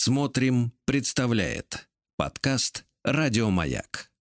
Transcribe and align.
Смотрим, 0.00 0.70
представляет 0.84 1.88
подкаст 2.16 2.84
Радиомаяк. 3.02 4.12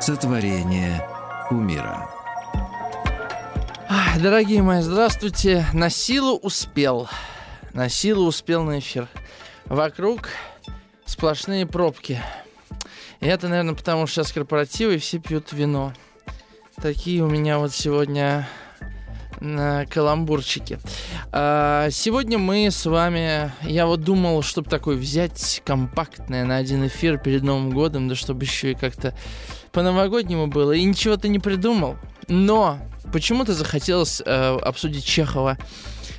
Сотворение 0.00 1.04
кумира. 1.48 2.08
Ах, 3.88 4.22
Дорогие 4.22 4.62
мои, 4.62 4.82
здравствуйте. 4.82 5.66
На 5.72 5.90
силу 5.90 6.36
успел. 6.36 7.08
На 7.72 7.88
силу 7.88 8.26
успел 8.26 8.62
на 8.62 8.78
эфир. 8.78 9.08
Вокруг 9.64 10.28
сплошные 11.06 11.66
пробки. 11.66 12.22
И 13.20 13.26
это, 13.26 13.48
наверное, 13.48 13.74
потому 13.74 14.06
что 14.06 14.22
сейчас 14.22 14.32
корпоративы 14.32 14.94
и 14.94 14.98
все 14.98 15.18
пьют 15.18 15.52
вино. 15.52 15.92
Такие 16.80 17.22
у 17.22 17.28
меня 17.28 17.58
вот 17.58 17.72
сегодня 17.72 18.48
на 19.40 19.86
каламбурчике. 19.86 20.78
А, 21.32 21.88
сегодня 21.90 22.38
мы 22.38 22.70
с 22.70 22.84
вами... 22.86 23.52
Я 23.62 23.86
вот 23.86 24.02
думал, 24.02 24.42
чтобы 24.42 24.68
такой 24.68 24.96
взять 24.96 25.62
компактное 25.64 26.44
на 26.44 26.56
один 26.56 26.86
эфир 26.86 27.18
перед 27.18 27.42
Новым 27.42 27.70
годом, 27.70 28.08
да 28.08 28.14
чтобы 28.14 28.44
еще 28.44 28.72
и 28.72 28.74
как-то 28.74 29.14
по-новогоднему 29.72 30.46
было. 30.46 30.72
И 30.72 30.84
ничего-то 30.84 31.28
не 31.28 31.38
придумал. 31.38 31.96
Но 32.28 32.78
почему-то 33.12 33.54
захотелось 33.54 34.22
э, 34.24 34.58
обсудить 34.58 35.04
Чехова. 35.04 35.58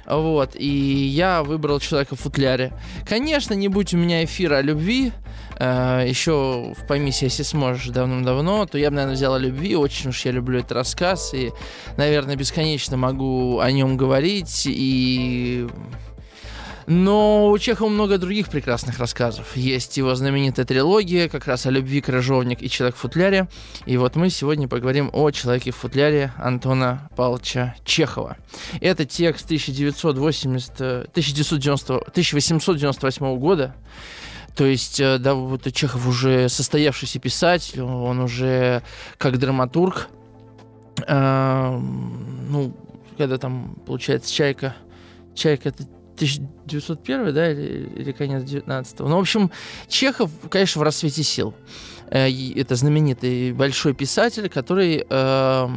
Вот, 0.06 0.56
и 0.56 0.68
я 0.68 1.44
выбрал 1.44 1.80
человека 1.80 2.16
в 2.16 2.22
футляре. 2.22 2.72
Конечно, 3.08 3.54
не 3.54 3.68
будь 3.68 3.94
у 3.94 3.98
меня 3.98 4.24
эфира 4.24 4.58
о 4.58 4.62
любви, 4.62 5.12
э, 5.60 6.06
еще 6.08 6.74
в 6.78 6.88
«Поймись, 6.88 7.22
если 7.22 7.44
сможешь» 7.44 7.88
давным-давно, 7.88 8.66
то 8.66 8.78
я 8.78 8.90
бы, 8.90 8.96
наверное, 8.96 9.16
взял 9.16 9.34
о 9.34 9.40
любви. 9.40 9.76
Очень 9.76 10.10
уж 10.10 10.26
я 10.26 10.32
люблю 10.32 10.60
этот 10.60 10.74
рассказ, 10.74 11.34
и, 11.34 11.52
наверное, 11.98 12.36
бесконечно 12.36 12.98
могу 12.98 13.60
о 13.60 13.72
нем 13.72 13.98
говорить, 13.98 14.64
и 14.66 15.68
но 16.88 17.50
у 17.50 17.58
Чехова 17.60 17.90
много 17.90 18.18
других 18.18 18.48
прекрасных 18.48 18.98
рассказов. 18.98 19.58
Есть 19.58 19.98
его 19.98 20.16
знаменитая 20.16 20.66
трилогия, 20.66 21.28
как 21.28 21.46
раз 21.46 21.66
о 21.66 21.70
любви, 21.70 22.00
крыжовник 22.00 22.62
и 22.64 22.70
человек 22.70 22.96
в 22.96 23.00
футляре. 23.00 23.50
И 23.86 23.98
вот 23.98 24.16
мы 24.16 24.30
сегодня 24.30 24.70
поговорим 24.70 25.10
о 25.12 25.30
человеке 25.32 25.72
в 25.72 25.76
футляре 25.76 26.32
Антона 26.38 27.10
Павловича 27.18 27.76
Чехова. 27.84 28.38
Это 28.80 29.04
текст 29.04 29.46
1980, 29.48 30.80
1990, 30.80 31.94
1898 31.94 33.38
года. 33.38 33.76
То 34.58 34.66
есть, 34.66 35.00
э, 35.00 35.20
да, 35.20 35.36
вот 35.36 35.72
Чехов 35.72 36.08
уже 36.08 36.50
состоявшийся 36.50 37.20
писатель, 37.20 37.82
он 37.82 38.20
уже 38.20 38.82
как 39.20 39.38
драматург, 39.38 40.10
э, 41.06 41.80
ну, 42.50 42.74
когда 43.20 43.38
там, 43.38 43.78
получается, 43.86 44.34
«Чайка», 44.34 44.76
«Чайка»— 45.36 45.70
это 45.70 45.84
1901, 46.16 47.34
да, 47.36 47.52
или, 47.52 47.88
или 47.98 48.12
конец 48.12 48.44
19 48.44 49.00
-го. 49.00 49.08
Ну, 49.08 49.18
в 49.18 49.20
общем, 49.20 49.52
Чехов, 49.88 50.32
конечно, 50.50 50.80
в 50.80 50.84
рассвете 50.84 51.22
сил. 51.22 51.54
Э, 52.10 52.28
это 52.56 52.76
знаменитый 52.76 53.54
большой 53.54 53.94
писатель, 53.94 54.50
который 54.50 55.06
э, 55.08 55.68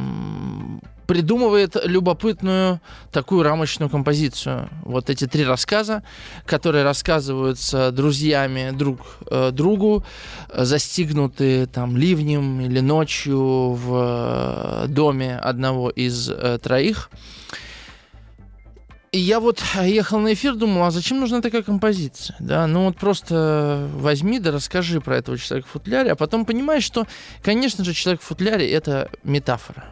придумывает 1.11 1.75
любопытную 1.83 2.79
такую 3.11 3.43
рамочную 3.43 3.89
композицию. 3.89 4.69
Вот 4.83 5.09
эти 5.09 5.27
три 5.27 5.43
рассказа, 5.43 6.03
которые 6.45 6.85
рассказываются 6.85 7.91
друзьями 7.91 8.71
друг 8.71 8.99
э, 9.29 9.51
другу, 9.51 10.05
застигнуты 10.53 11.65
там 11.65 11.97
ливнем 11.97 12.61
или 12.61 12.79
ночью 12.79 13.73
в 13.73 14.85
э, 14.85 14.87
доме 14.87 15.37
одного 15.37 15.89
из 15.89 16.29
э, 16.29 16.59
троих. 16.63 17.09
И 19.11 19.19
я 19.19 19.41
вот 19.41 19.61
ехал 19.83 20.19
на 20.19 20.31
эфир, 20.31 20.55
думал, 20.55 20.85
а 20.85 20.91
зачем 20.91 21.19
нужна 21.19 21.41
такая 21.41 21.63
композиция? 21.63 22.37
Да, 22.39 22.65
ну 22.67 22.85
вот 22.85 22.95
просто 22.95 23.89
возьми 23.95 24.39
да 24.39 24.51
расскажи 24.51 25.01
про 25.01 25.17
этого 25.17 25.37
человека 25.37 25.67
в 25.67 25.71
футляре, 25.71 26.13
а 26.13 26.15
потом 26.15 26.45
понимаешь, 26.45 26.85
что, 26.85 27.05
конечно 27.43 27.83
же, 27.83 27.93
человек 27.93 28.21
в 28.21 28.23
футляре— 28.23 28.71
это 28.71 29.09
метафора. 29.25 29.83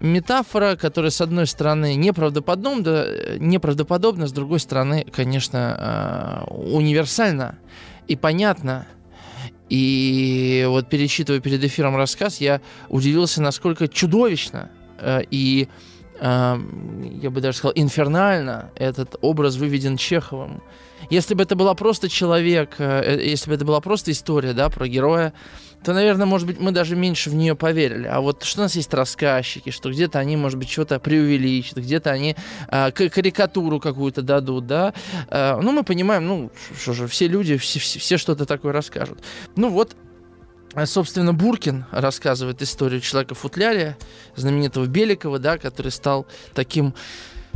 Метафора, 0.00 0.76
которая, 0.76 1.10
с 1.10 1.20
одной 1.20 1.46
стороны, 1.46 1.94
неправдоподобна, 1.94 3.38
неправдоподобна, 3.38 4.26
с 4.26 4.32
другой 4.32 4.60
стороны, 4.60 5.06
конечно, 5.10 6.46
э, 6.48 6.54
универсальна 6.54 7.58
и 8.06 8.16
понятна. 8.16 8.86
И 9.68 10.64
вот 10.68 10.88
перечитывая 10.88 11.40
перед 11.40 11.62
эфиром 11.64 11.96
рассказ, 11.96 12.40
я 12.40 12.60
удивился, 12.88 13.42
насколько 13.42 13.88
чудовищно 13.88 14.70
э, 14.98 15.22
и 15.30 15.68
я 16.18 17.30
бы 17.30 17.42
даже 17.42 17.58
сказал, 17.58 17.74
инфернально 17.74 18.70
этот 18.74 19.16
образ 19.20 19.56
выведен 19.56 19.98
Чеховым. 19.98 20.62
Если 21.10 21.34
бы 21.34 21.42
это 21.42 21.56
была 21.56 21.74
просто 21.74 22.08
человек, 22.08 22.76
э, 22.78 23.18
э, 23.18 23.28
если 23.28 23.50
бы 23.50 23.56
это 23.56 23.64
была 23.64 23.80
просто 23.80 24.10
история, 24.10 24.52
да, 24.52 24.70
про 24.70 24.88
героя, 24.88 25.32
то, 25.84 25.92
наверное, 25.92 26.26
может 26.26 26.46
быть, 26.46 26.58
мы 26.58 26.72
даже 26.72 26.96
меньше 26.96 27.30
в 27.30 27.34
нее 27.34 27.54
поверили. 27.54 28.06
А 28.06 28.20
вот 28.20 28.42
что 28.42 28.60
у 28.60 28.64
нас 28.64 28.74
есть 28.74 28.92
рассказчики, 28.92 29.70
что 29.70 29.90
где-то 29.90 30.18
они, 30.18 30.36
может 30.36 30.58
быть, 30.58 30.68
что-то 30.68 30.98
преувеличат, 30.98 31.78
где-то 31.78 32.10
они 32.10 32.34
э, 32.68 32.90
карикатуру 32.90 33.78
какую-то 33.78 34.22
дадут, 34.22 34.66
да. 34.66 34.94
Э, 35.28 35.60
ну, 35.60 35.72
мы 35.72 35.84
понимаем, 35.84 36.26
ну, 36.26 36.50
что 36.76 36.92
же, 36.92 37.06
все 37.06 37.28
люди, 37.28 37.56
все, 37.56 37.78
все, 37.78 37.98
все 37.98 38.16
что-то 38.16 38.46
такое 38.46 38.72
расскажут. 38.72 39.20
Ну 39.54 39.70
вот, 39.70 39.96
а, 40.74 40.84
собственно, 40.84 41.32
Буркин 41.32 41.86
рассказывает 41.90 42.60
историю 42.60 43.00
человека 43.00 43.34
в 43.34 43.38
футляре, 43.38 43.96
знаменитого 44.34 44.86
Беликова, 44.86 45.38
да, 45.38 45.56
который 45.56 45.90
стал 45.90 46.26
таким 46.52 46.94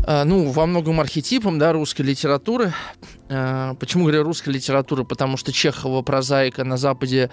ну, 0.07 0.51
во 0.51 0.67
многом 0.67 1.01
архетипом, 1.01 1.59
да, 1.59 1.73
русской 1.73 2.03
литературы. 2.03 2.73
А, 3.29 3.75
почему 3.75 4.05
говорю 4.05 4.25
русской 4.25 4.51
литературы? 4.51 5.05
Потому 5.05 5.37
что 5.37 5.53
Чехова 5.53 6.03
прозаика 6.03 6.65
на 6.65 6.77
Западе 6.77 7.31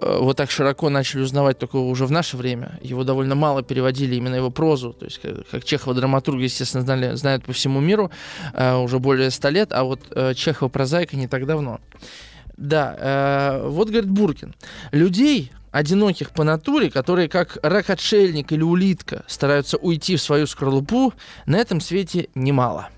вот 0.00 0.36
так 0.36 0.50
широко 0.50 0.88
начали 0.90 1.22
узнавать 1.22 1.58
только 1.58 1.76
уже 1.76 2.06
в 2.06 2.10
наше 2.10 2.36
время. 2.36 2.78
Его 2.82 3.04
довольно 3.04 3.34
мало 3.34 3.62
переводили 3.62 4.14
именно 4.14 4.36
его 4.36 4.50
прозу. 4.50 4.92
То 4.92 5.04
есть, 5.06 5.20
как 5.50 5.64
Чехова 5.64 5.94
драматурга, 5.94 6.42
естественно, 6.42 6.82
знали, 6.82 7.14
знают 7.14 7.44
по 7.44 7.52
всему 7.52 7.80
миру 7.80 8.10
уже 8.54 8.98
более 8.98 9.30
ста 9.30 9.50
лет, 9.50 9.72
а 9.72 9.84
вот 9.84 10.00
Чехова 10.36 10.68
прозаика 10.68 11.16
не 11.16 11.28
так 11.28 11.46
давно. 11.46 11.80
Да, 12.56 12.96
э, 12.98 13.68
вот 13.68 13.88
говорит 13.88 14.08
Буркин. 14.08 14.54
Людей, 14.92 15.50
одиноких 15.74 16.30
по 16.30 16.44
натуре, 16.44 16.88
которые 16.88 17.28
как 17.28 17.58
рак-отшельник 17.62 18.52
или 18.52 18.62
улитка 18.62 19.24
стараются 19.26 19.76
уйти 19.76 20.14
в 20.14 20.22
свою 20.22 20.46
скорлупу, 20.46 21.12
на 21.46 21.56
этом 21.56 21.80
свете 21.80 22.28
немало. 22.36 22.90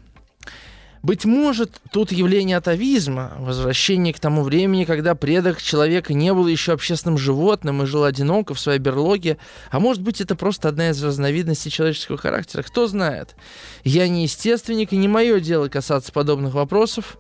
Быть 1.02 1.24
может, 1.24 1.80
тут 1.90 2.12
явление 2.12 2.58
атовизма, 2.58 3.32
возвращение 3.38 4.12
к 4.12 4.20
тому 4.20 4.42
времени, 4.42 4.84
когда 4.84 5.14
предок 5.14 5.62
человека 5.62 6.12
не 6.12 6.34
был 6.34 6.46
еще 6.48 6.72
общественным 6.72 7.16
животным 7.16 7.82
и 7.82 7.86
жил 7.86 8.04
одиноко 8.04 8.52
в 8.52 8.60
своей 8.60 8.78
берлоге, 8.78 9.38
а 9.70 9.80
может 9.80 10.02
быть, 10.02 10.20
это 10.20 10.36
просто 10.36 10.68
одна 10.68 10.90
из 10.90 11.02
разновидностей 11.02 11.70
человеческого 11.70 12.18
характера, 12.18 12.62
кто 12.62 12.88
знает. 12.88 13.36
Я 13.84 14.06
не 14.06 14.24
естественник, 14.24 14.92
и 14.92 14.98
не 14.98 15.08
мое 15.08 15.40
дело 15.40 15.68
касаться 15.68 16.12
подобных 16.12 16.52
вопросов, 16.52 17.16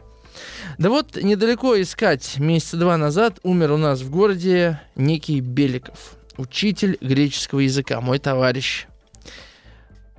да 0.78 0.90
вот 0.90 1.16
недалеко 1.16 1.80
искать. 1.80 2.38
Месяца 2.38 2.76
два 2.76 2.96
назад 2.96 3.38
умер 3.42 3.72
у 3.72 3.76
нас 3.76 4.00
в 4.00 4.10
городе 4.10 4.80
некий 4.94 5.40
Беликов, 5.40 6.16
учитель 6.36 6.98
греческого 7.00 7.60
языка, 7.60 8.00
мой 8.00 8.18
товарищ. 8.18 8.86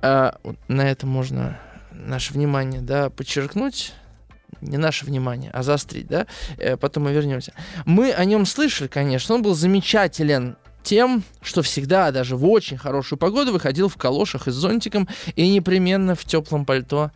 А, 0.00 0.38
на 0.68 0.90
это 0.90 1.06
можно 1.06 1.58
наше 1.92 2.32
внимание, 2.32 2.80
да, 2.80 3.10
подчеркнуть. 3.10 3.92
Не 4.60 4.76
наше 4.76 5.04
внимание, 5.04 5.50
а 5.52 5.62
заострить, 5.62 6.08
да? 6.08 6.26
Э, 6.56 6.76
потом 6.76 7.04
мы 7.04 7.12
вернемся. 7.12 7.52
Мы 7.84 8.12
о 8.12 8.24
нем 8.24 8.44
слышали, 8.44 8.88
конечно. 8.88 9.36
Он 9.36 9.42
был 9.42 9.54
замечателен 9.54 10.56
тем, 10.82 11.22
что 11.42 11.62
всегда, 11.62 12.10
даже 12.10 12.34
в 12.34 12.46
очень 12.46 12.76
хорошую 12.76 13.18
погоду, 13.18 13.52
выходил 13.52 13.88
в 13.88 13.96
калошах 13.96 14.48
и 14.48 14.50
с 14.50 14.54
зонтиком 14.54 15.06
и 15.36 15.48
непременно 15.48 16.14
в 16.14 16.24
теплом 16.24 16.64
пальто 16.64 17.12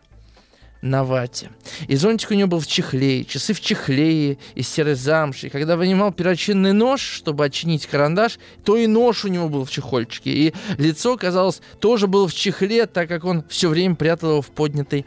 на 0.83 1.05
вате. 1.05 1.49
И 1.87 1.95
зонтик 1.95 2.31
у 2.31 2.33
него 2.33 2.49
был 2.49 2.59
в 2.59 2.67
чехле, 2.67 3.23
часы 3.23 3.53
в 3.53 3.61
чехле 3.61 4.37
из 4.53 4.67
серой 4.67 4.95
замши. 4.95 5.47
И 5.47 5.49
когда 5.49 5.77
вынимал 5.77 6.11
перочинный 6.11 6.73
нож, 6.73 7.01
чтобы 7.01 7.45
отчинить 7.45 7.87
карандаш, 7.87 8.37
то 8.65 8.75
и 8.75 8.85
нож 8.85 9.23
у 9.23 9.29
него 9.29 9.47
был 9.47 9.63
в 9.63 9.71
чехольчике. 9.71 10.29
И 10.29 10.53
лицо, 10.77 11.17
казалось, 11.17 11.61
тоже 11.79 12.07
было 12.07 12.27
в 12.27 12.33
чехле, 12.33 12.85
так 12.85 13.07
как 13.07 13.23
он 13.23 13.45
все 13.47 13.69
время 13.69 13.95
прятал 13.95 14.31
его 14.31 14.41
в 14.41 14.51
поднятый 14.51 15.05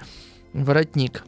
воротник. 0.55 1.25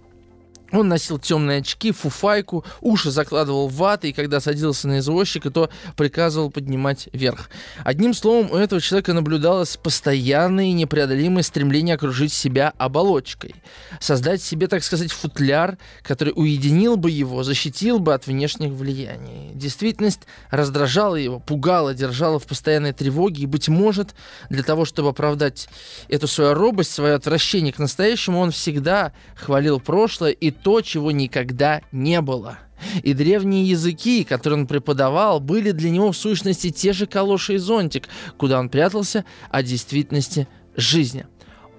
Он 0.71 0.89
носил 0.89 1.19
темные 1.19 1.61
очки, 1.61 1.93
фуфайку, 1.93 2.65
уши 2.81 3.11
закладывал 3.11 3.69
в 3.69 3.75
ваты, 3.77 4.11
и 4.11 4.13
когда 4.13 4.41
садился 4.41 4.87
на 4.87 4.99
извозчика, 4.99 5.51
то 5.51 5.71
приказывал 5.97 6.51
поднимать 6.51 7.09
вверх. 7.13 7.49
Одним 7.85 8.13
словом, 8.13 8.51
у 8.51 8.57
этого 8.57 8.81
человека 8.81 9.15
наблюдалось 9.15 9.79
постоянное 9.79 10.67
и 10.67 10.73
непреодолимое 10.73 11.43
стремление 11.43 11.95
окружить 11.95 12.33
себя 12.33 12.75
оболочкой. 12.77 13.55
Создать 13.99 14.43
себе, 14.43 14.67
так 14.67 14.85
сказать, 14.85 15.11
футляр, 15.11 15.79
который 16.03 16.35
уединил 16.37 16.97
бы 16.97 17.11
его, 17.11 17.43
защитил 17.45 17.99
бы 17.99 18.13
от 18.13 18.27
внешних 18.27 18.73
влияний. 18.73 19.53
Действительность 19.55 20.23
раздражала 20.51 21.17
его, 21.17 21.41
пугала, 21.41 21.95
держала 21.95 22.39
в 22.39 22.47
постоянной 22.47 22.93
тревоге, 22.93 23.45
и, 23.45 23.47
быть 23.47 23.69
может, 23.69 24.15
для 24.51 24.63
того, 24.63 24.85
чтобы 24.85 25.11
оправдать 25.11 25.69
эту 26.09 26.29
свою 26.29 26.53
робость, 26.53 26.93
свое 26.93 27.15
отвращение 27.15 27.73
к 27.73 27.79
настоящему, 27.79 28.41
он 28.41 28.51
всегда 28.51 29.13
хвалил 29.35 29.81
прошлое 29.81 30.33
и 30.33 30.58
то, 30.63 30.81
чего 30.81 31.11
никогда 31.11 31.83
не 31.93 32.21
было. 32.21 32.59
И 33.03 33.13
древние 33.13 33.65
языки, 33.65 34.25
которые 34.25 34.61
он 34.61 34.67
преподавал, 34.67 35.41
были 35.41 35.73
для 35.73 35.91
него 35.91 36.13
в 36.13 36.17
сущности 36.17 36.71
те 36.71 36.93
же 36.93 37.07
калоши 37.07 37.55
и 37.55 37.59
зонтик, 37.59 38.09
куда 38.37 38.59
он 38.59 38.69
прятался 38.69 39.25
от 39.51 39.65
действительности 39.65 40.49
жизни. 40.77 41.27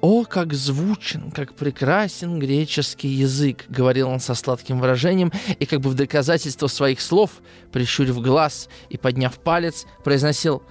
«О, 0.01 0.23
как 0.23 0.53
звучен, 0.53 1.29
как 1.29 1.55
прекрасен 1.55 2.39
греческий 2.39 3.09
язык!»— 3.09 3.65
говорил 3.69 4.07
он 4.09 4.21
со 4.21 4.33
сладким 4.33 4.79
выражением, 4.79 5.31
и 5.59 5.65
как 5.65 5.81
бы 5.81 5.89
в 5.89 5.93
доказательство 5.93 6.67
своих 6.67 7.01
слов, 7.01 7.41
прищурив 7.73 8.21
глаз 8.21 8.69
и 8.89 8.97
подняв 8.97 9.37
палец, 9.39 9.85
произносил 10.03 10.63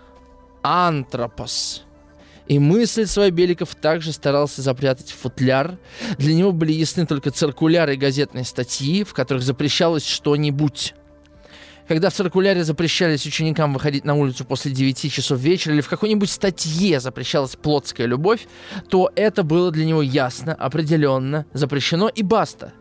«антропос». 0.62 1.88
И 2.49 2.59
мысль 2.59 3.06
свою 3.06 3.31
Беликов 3.31 3.75
также 3.75 4.12
старался 4.12 4.62
запрятать 4.62 5.11
в 5.11 5.19
футляр. 5.19 5.79
Для 6.17 6.35
него 6.35 6.53
были 6.53 6.73
ясны 6.73 7.06
только 7.06 7.31
циркуляры 7.31 7.95
и 7.95 7.99
газетные 7.99 8.45
статьи, 8.45 9.05
в 9.05 9.12
которых 9.12 9.43
запрещалось 9.43 10.06
что-нибудь 10.06 10.95
когда 11.88 12.11
в 12.11 12.14
циркуляре 12.14 12.62
запрещались 12.64 13.26
ученикам 13.26 13.73
выходить 13.73 14.05
на 14.05 14.14
улицу 14.14 14.44
после 14.44 14.70
9 14.70 15.11
часов 15.11 15.40
вечера 15.40 15.75
или 15.75 15.81
в 15.81 15.88
какой-нибудь 15.88 16.31
статье 16.31 17.00
запрещалась 17.00 17.56
плотская 17.56 18.06
любовь, 18.06 18.46
то 18.88 19.11
это 19.17 19.43
было 19.43 19.70
для 19.70 19.87
него 19.87 20.02
ясно, 20.02 20.55
определенно, 20.55 21.46
запрещено 21.55 22.08
и 22.08 22.23
баста. 22.23 22.75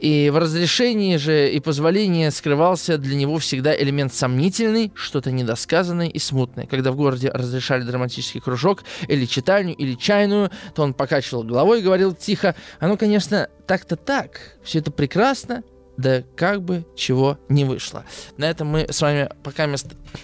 И 0.00 0.30
в 0.32 0.38
разрешении 0.38 1.16
же 1.16 1.50
и 1.50 1.60
позволении 1.60 2.28
скрывался 2.30 2.98
для 2.98 3.16
него 3.16 3.38
всегда 3.38 3.76
элемент 3.76 4.14
сомнительный, 4.14 4.92
что-то 4.94 5.30
недосказанное 5.30 6.08
и 6.08 6.18
смутное. 6.18 6.66
Когда 6.66 6.92
в 6.92 6.96
городе 6.96 7.30
разрешали 7.30 7.82
драматический 7.82 8.40
кружок 8.40 8.84
или 9.08 9.26
читальню, 9.26 9.74
или 9.74 9.94
чайную, 9.94 10.50
то 10.74 10.82
он 10.82 10.94
покачивал 10.94 11.42
головой 11.42 11.80
и 11.80 11.82
говорил 11.82 12.14
тихо, 12.14 12.54
оно, 12.78 12.96
конечно, 12.96 13.48
так-то 13.66 13.96
так, 13.96 14.56
все 14.62 14.78
это 14.78 14.90
прекрасно, 14.90 15.62
да 15.96 16.22
как 16.36 16.62
бы 16.62 16.84
чего 16.94 17.38
не 17.48 17.64
вышло. 17.64 18.04
На 18.36 18.48
этом 18.50 18.68
мы 18.68 18.86
с 18.90 19.00
вами 19.00 19.30
пока 19.42 19.68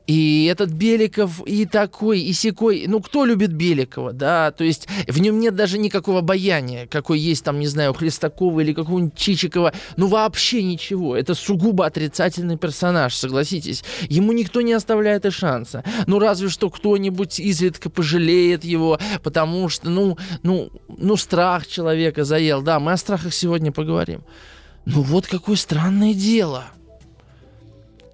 И 0.07 0.45
этот 0.49 0.71
Беликов 0.71 1.45
и 1.45 1.65
такой, 1.65 2.21
и 2.21 2.31
секой. 2.31 2.85
Ну, 2.87 3.01
кто 3.01 3.25
любит 3.25 3.51
Беликова, 3.51 4.13
да? 4.13 4.51
То 4.51 4.63
есть 4.63 4.87
в 5.05 5.19
нем 5.19 5.37
нет 5.39 5.53
даже 5.55 5.77
никакого 5.77 6.19
обаяния, 6.19 6.87
какой 6.87 7.19
есть 7.19 7.43
там, 7.43 7.59
не 7.59 7.67
знаю, 7.67 7.91
у 7.91 7.93
Хлестакова 7.93 8.61
или 8.61 8.71
какого-нибудь 8.71 9.17
Чичикова. 9.17 9.73
Ну, 9.97 10.07
вообще 10.07 10.63
ничего. 10.63 11.17
Это 11.17 11.35
сугубо 11.35 11.85
отрицательный 11.85 12.57
персонаж, 12.57 13.13
согласитесь. 13.15 13.83
Ему 14.07 14.31
никто 14.31 14.61
не 14.61 14.71
оставляет 14.71 15.25
и 15.25 15.29
шанса. 15.29 15.83
Ну, 16.05 16.19
разве 16.19 16.47
что 16.47 16.69
кто-нибудь 16.69 17.41
изредка 17.41 17.89
пожалеет 17.89 18.63
его, 18.63 18.97
потому 19.23 19.67
что, 19.67 19.89
ну, 19.89 20.17
ну, 20.41 20.71
ну, 20.87 21.17
страх 21.17 21.67
человека 21.67 22.23
заел. 22.23 22.61
Да, 22.61 22.79
мы 22.79 22.93
о 22.93 22.97
страхах 22.97 23.33
сегодня 23.33 23.73
поговорим. 23.73 24.23
Ну, 24.85 25.01
вот 25.01 25.27
какое 25.27 25.57
странное 25.57 26.13
дело– 26.13 26.63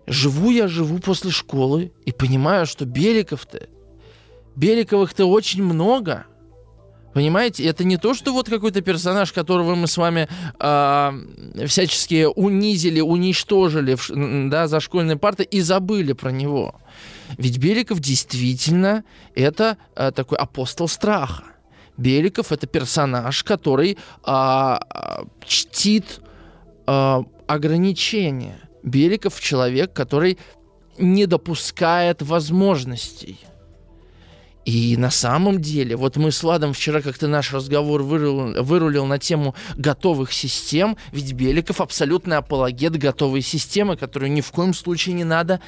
Живу 0.05 0.51
я, 0.51 0.67
живу 0.67 0.99
после 0.99 1.31
школы 1.31 1.91
и 2.05 2.11
понимаю, 2.11 2.65
что 2.65 2.85
Беликов-то, 2.85 3.67
Беликовых-то 4.55 5.25
очень 5.25 5.63
много. 5.63 6.25
Понимаете, 7.13 7.63
это 7.65 7.83
не 7.83 7.97
то, 7.97 8.13
что 8.15 8.33
вот 8.33 8.49
какой-то 8.49 8.81
персонаж, 8.81 9.31
которого 9.31 9.75
мы 9.75 9.87
с 9.87 9.97
вами 9.97 10.27
э, 10.59 11.67
всячески 11.67 12.25
унизили, 12.35 13.01
уничтожили 13.01 13.95
да, 14.49 14.67
за 14.67 14.79
школьной 14.79 15.15
партой 15.15 15.45
и 15.45 15.61
забыли 15.61 16.13
про 16.13 16.31
него. 16.31 16.75
Ведь 17.37 17.59
Беликов 17.59 17.99
действительно 17.99 19.03
это 19.35 19.77
э, 19.95 20.11
такой 20.11 20.39
апостол 20.39 20.87
страха. 20.87 21.43
Беликов 21.97 22.51
это 22.51 22.65
персонаж, 22.65 23.43
который 23.43 23.97
э, 24.25 24.77
чтит 25.45 26.19
э, 26.87 27.23
ограничения 27.47 28.62
Беликов 28.83 29.39
человек, 29.39 29.93
который 29.93 30.37
не 30.97 31.25
допускает 31.25 32.21
возможностей. 32.21 33.39
И 34.65 34.95
на 34.97 35.11
самом 35.11 35.59
деле, 35.59 35.95
вот 35.95 36.15
мы 36.15 36.31
с 36.31 36.41
Владом 36.41 36.73
вчера 36.73 37.01
как-то 37.01 37.27
наш 37.27 37.53
разговор 37.53 38.01
вырулил, 38.01 38.63
вырулил 38.63 39.05
на 39.05 39.19
тему 39.19 39.55
готовых 39.75 40.31
систем, 40.31 40.97
ведь 41.11 41.33
Беликов 41.33 41.81
абсолютный 41.81 42.37
апологет 42.37 42.97
готовой 42.97 43.41
системы, 43.41 43.97
которую 43.97 44.31
ни 44.31 44.41
в 44.41 44.51
коем 44.51 44.73
случае 44.73 45.15
не 45.15 45.25
надо 45.25 45.59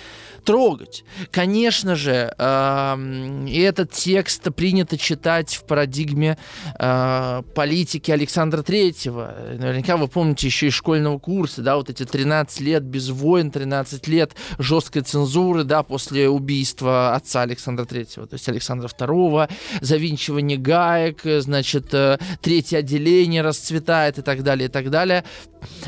трогать. 0.45 1.03
Конечно 1.31 1.95
же, 1.95 2.33
э, 2.37 3.47
этот 3.51 3.91
текст 3.91 4.43
принято 4.55 4.97
читать 4.97 5.55
в 5.55 5.65
парадигме 5.65 6.37
э, 6.79 7.41
политики 7.53 8.11
Александра 8.11 8.61
Третьего. 8.61 9.35
Наверняка 9.57 9.97
вы 9.97 10.07
помните 10.07 10.47
еще 10.47 10.67
из 10.67 10.73
школьного 10.73 11.19
курса, 11.19 11.61
да, 11.61 11.75
вот 11.75 11.89
эти 11.89 12.05
13 12.05 12.61
лет 12.61 12.83
без 12.83 13.09
войн, 13.09 13.51
13 13.51 14.07
лет 14.07 14.33
жесткой 14.57 15.01
цензуры, 15.01 15.63
да, 15.63 15.83
после 15.83 16.29
убийства 16.29 17.15
отца 17.15 17.41
Александра 17.41 17.85
Третьего, 17.85 18.27
то 18.27 18.35
есть 18.35 18.47
Александра 18.47 18.84
II, 18.87 19.49
завинчивание 19.81 20.57
гаек, 20.57 21.21
значит, 21.23 21.93
э, 21.93 22.17
третье 22.41 22.79
отделение 22.79 23.41
расцветает 23.41 24.19
и 24.19 24.21
так 24.21 24.43
далее, 24.43 24.67
и 24.67 24.71
так 24.71 24.89
далее. 24.89 25.23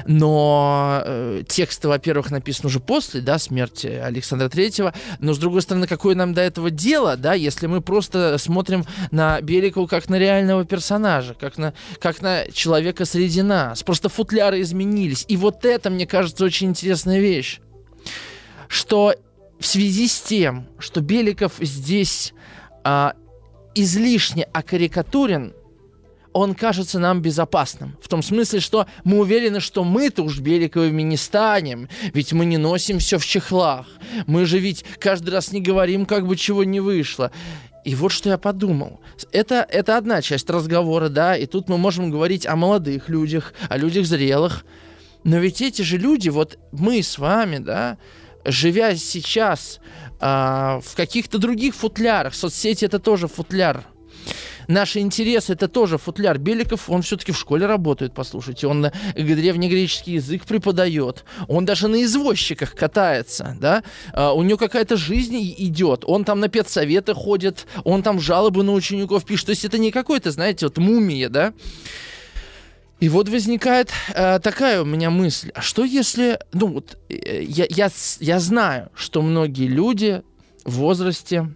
Но 0.05 1.01
э, 1.05 1.43
тексты, 1.47 1.87
во-первых, 1.87 2.31
написаны 2.31 2.67
уже 2.67 2.79
после, 2.79 3.21
да, 3.21 3.37
смерти 3.39 3.87
Александра 3.87 4.49
Третьего, 4.49 4.93
но, 5.19 5.33
с 5.33 5.37
другой 5.37 5.61
стороны, 5.61 5.87
какое 5.87 6.15
нам 6.15 6.33
до 6.33 6.41
этого 6.41 6.71
дело, 6.71 7.15
да, 7.17 7.33
если 7.33 7.67
мы 7.67 7.81
просто 7.81 8.37
смотрим 8.37 8.85
на 9.11 9.41
Беликова 9.41 9.87
как 9.87 10.09
на 10.09 10.17
реального 10.17 10.65
персонажа, 10.65 11.33
как 11.33 11.57
на, 11.57 11.73
как 11.99 12.21
на 12.21 12.49
человека 12.51 13.05
среди 13.05 13.41
нас. 13.41 13.83
Просто 13.83 14.09
футляры 14.09 14.61
изменились. 14.61 15.25
И 15.27 15.37
вот 15.37 15.65
это, 15.65 15.89
мне 15.89 16.07
кажется, 16.07 16.43
очень 16.43 16.67
интересная 16.69 17.19
вещь, 17.19 17.59
что 18.67 19.15
в 19.59 19.65
связи 19.65 20.07
с 20.07 20.21
тем, 20.21 20.67
что 20.79 21.01
Беликов 21.01 21.53
здесь 21.59 22.33
а, 22.89 23.15
излишне 23.75 24.43
окарикатурен, 24.43 25.53
он 26.31 26.55
кажется 26.55 26.99
нам 26.99 27.21
безопасным. 27.21 27.97
В 28.01 28.07
том 28.07 28.23
смысле, 28.23 28.61
что 28.61 28.87
мы 29.03 29.19
уверены, 29.19 29.59
что 29.59 29.83
мы-то 29.83 30.23
уж 30.23 30.39
Беликовыми 30.39 31.01
не 31.01 31.17
станем, 31.17 31.89
ведь 32.13 32.31
мы 32.31 32.45
не 32.45 32.57
носим 32.57 32.99
все 32.99 33.17
в 33.17 33.25
чехлах. 33.25 33.87
Мы 34.25 34.45
же 34.45 34.59
ведь 34.59 34.85
каждый 34.99 35.31
раз 35.31 35.51
не 35.51 35.59
говорим, 35.59 36.05
как 36.05 36.25
бы 36.25 36.37
чего 36.37 36.63
не 36.63 36.79
вышло. 36.79 37.31
И 37.83 37.93
вот 37.93 38.13
что 38.13 38.29
я 38.29 38.37
подумал. 38.37 39.01
Это, 39.33 39.67
это 39.69 39.97
одна 39.97 40.21
часть 40.21 40.49
разговора, 40.49 41.09
да, 41.09 41.35
и 41.35 41.45
тут 41.45 41.67
мы 41.67 41.77
можем 41.77 42.09
говорить 42.09 42.45
о 42.45 42.55
молодых 42.55 43.09
людях, 43.09 43.53
о 43.67 43.75
людях 43.75 44.05
зрелых. 44.05 44.65
Но 45.25 45.39
ведь 45.39 45.61
эти 45.61 45.81
же 45.81 45.97
люди, 45.97 46.29
вот 46.29 46.57
мы 46.71 47.03
с 47.03 47.17
вами, 47.17 47.57
да, 47.57 47.97
живя 48.45 48.95
сейчас 48.95 49.81
а, 50.19 50.79
в 50.83 50.95
каких-то 50.95 51.37
других 51.37 51.75
футлярах, 51.75 52.33
соцсети 52.33 52.85
это 52.85 52.99
тоже 52.99 53.27
футляр, 53.27 53.85
наши 54.67 54.99
интересы 54.99 55.53
это 55.53 55.67
тоже 55.67 55.97
футляр. 55.97 56.37
Беликов, 56.37 56.89
он 56.89 57.01
все-таки 57.01 57.31
в 57.31 57.37
школе 57.37 57.65
работает, 57.65 58.13
послушайте. 58.13 58.67
Он 58.67 58.91
древнегреческий 59.15 60.13
язык 60.13 60.45
преподает. 60.45 61.23
Он 61.47 61.65
даже 61.65 61.87
на 61.87 62.03
извозчиках 62.03 62.75
катается, 62.75 63.57
да. 63.59 63.83
А, 64.13 64.33
у 64.33 64.43
него 64.43 64.57
какая-то 64.57 64.97
жизнь 64.97 65.37
идет. 65.57 66.03
Он 66.05 66.23
там 66.23 66.39
на 66.39 66.49
педсоветы 66.49 67.13
ходит, 67.13 67.65
он 67.83 68.03
там 68.03 68.19
жалобы 68.19 68.63
на 68.63 68.73
учеников 68.73 69.25
пишет. 69.25 69.47
То 69.47 69.51
есть 69.51 69.65
это 69.65 69.77
не 69.77 69.91
какой-то, 69.91 70.31
знаете, 70.31 70.65
вот 70.65 70.77
мумия, 70.77 71.29
да. 71.29 71.53
И 72.99 73.09
вот 73.09 73.29
возникает 73.29 73.91
э, 74.13 74.39
такая 74.39 74.81
у 74.81 74.85
меня 74.85 75.11
мысль, 75.11 75.51
а 75.53 75.61
что 75.61 75.83
если, 75.83 76.39
ну 76.51 76.67
вот, 76.67 76.97
э, 77.09 77.43
я, 77.43 77.65
я, 77.69 77.89
я 78.19 78.39
знаю, 78.39 78.89
что 78.95 79.21
многие 79.21 79.67
люди 79.67 80.23
в 80.65 80.77
возрасте, 80.77 81.53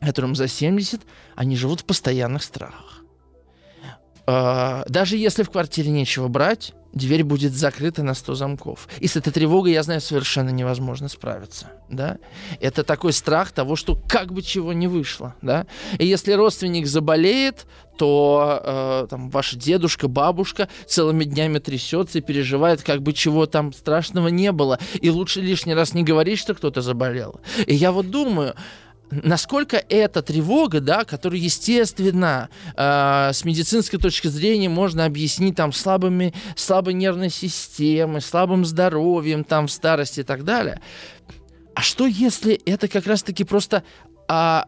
которым 0.00 0.34
за 0.34 0.48
70, 0.48 1.02
они 1.34 1.56
живут 1.56 1.80
в 1.80 1.84
постоянных 1.84 2.42
страхах. 2.42 3.04
Э, 4.26 4.84
даже 4.88 5.18
если 5.18 5.42
в 5.42 5.50
квартире 5.50 5.90
нечего 5.90 6.28
брать, 6.28 6.72
дверь 6.92 7.24
будет 7.24 7.52
закрыта 7.52 8.02
на 8.02 8.14
100 8.14 8.34
замков. 8.34 8.88
И 8.98 9.06
с 9.06 9.16
этой 9.16 9.32
тревогой, 9.32 9.72
я 9.72 9.82
знаю, 9.82 10.00
совершенно 10.00 10.50
невозможно 10.50 11.08
справиться. 11.08 11.70
Да? 11.88 12.18
Это 12.60 12.84
такой 12.84 13.12
страх 13.12 13.52
того, 13.52 13.76
что 13.76 13.96
как 14.08 14.32
бы 14.32 14.42
чего 14.42 14.72
не 14.72 14.88
вышло. 14.88 15.34
Да? 15.42 15.66
И 15.98 16.06
если 16.06 16.32
родственник 16.32 16.86
заболеет, 16.86 17.66
то 17.96 18.60
э, 18.64 19.06
там 19.10 19.28
ваша 19.28 19.56
дедушка, 19.56 20.08
бабушка 20.08 20.68
целыми 20.86 21.24
днями 21.24 21.58
трясется 21.58 22.18
и 22.18 22.22
переживает, 22.22 22.82
как 22.82 23.02
бы 23.02 23.12
чего 23.12 23.46
там 23.46 23.72
страшного 23.72 24.28
не 24.28 24.52
было. 24.52 24.78
И 25.00 25.10
лучше 25.10 25.40
лишний 25.40 25.74
раз 25.74 25.92
не 25.92 26.02
говорить, 26.02 26.38
что 26.38 26.54
кто-то 26.54 26.80
заболел. 26.80 27.40
И 27.66 27.74
я 27.74 27.92
вот 27.92 28.10
думаю, 28.10 28.54
насколько 29.10 29.76
эта 29.88 30.22
тревога, 30.22 30.80
да, 30.80 31.04
которую, 31.04 31.42
естественно, 31.42 32.48
э, 32.76 33.30
с 33.32 33.44
медицинской 33.44 33.98
точки 33.98 34.28
зрения 34.28 34.68
можно 34.68 35.04
объяснить 35.04 35.56
там 35.56 35.72
слабыми, 35.72 36.32
слабой 36.56 36.94
нервной 36.94 37.30
системой, 37.30 38.20
слабым 38.20 38.64
здоровьем, 38.64 39.44
там, 39.44 39.66
в 39.66 39.72
старости 39.72 40.20
и 40.20 40.24
так 40.24 40.44
далее. 40.44 40.80
А 41.74 41.82
что 41.82 42.06
если 42.06 42.54
это 42.66 42.88
как 42.88 43.06
раз-таки 43.06 43.44
просто 43.44 43.82
а, 44.28 44.66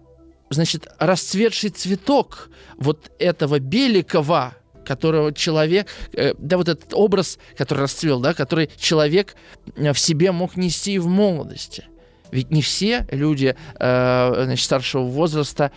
значит, 0.51 0.89
расцветший 0.99 1.71
цветок 1.71 2.51
вот 2.77 3.11
этого 3.19 3.59
Беликова, 3.59 4.55
которого 4.85 5.33
человек, 5.33 5.89
э, 6.13 6.35
да, 6.39 6.57
вот 6.57 6.69
этот 6.69 6.93
образ, 6.93 7.39
который 7.57 7.81
расцвел, 7.81 8.21
да, 8.21 8.35
который 8.35 8.71
человек 8.77 9.37
э, 9.77 9.93
в 9.93 9.99
себе 9.99 10.33
мог 10.33 10.57
нести 10.57 10.99
в 10.99 11.07
молодости. 11.07 11.85
Ведь 12.33 12.51
не 12.51 12.63
все 12.63 13.07
люди 13.11 13.55
э, 13.79 14.45
значит, 14.45 14.65
старшего 14.65 15.05
возраста 15.05 15.71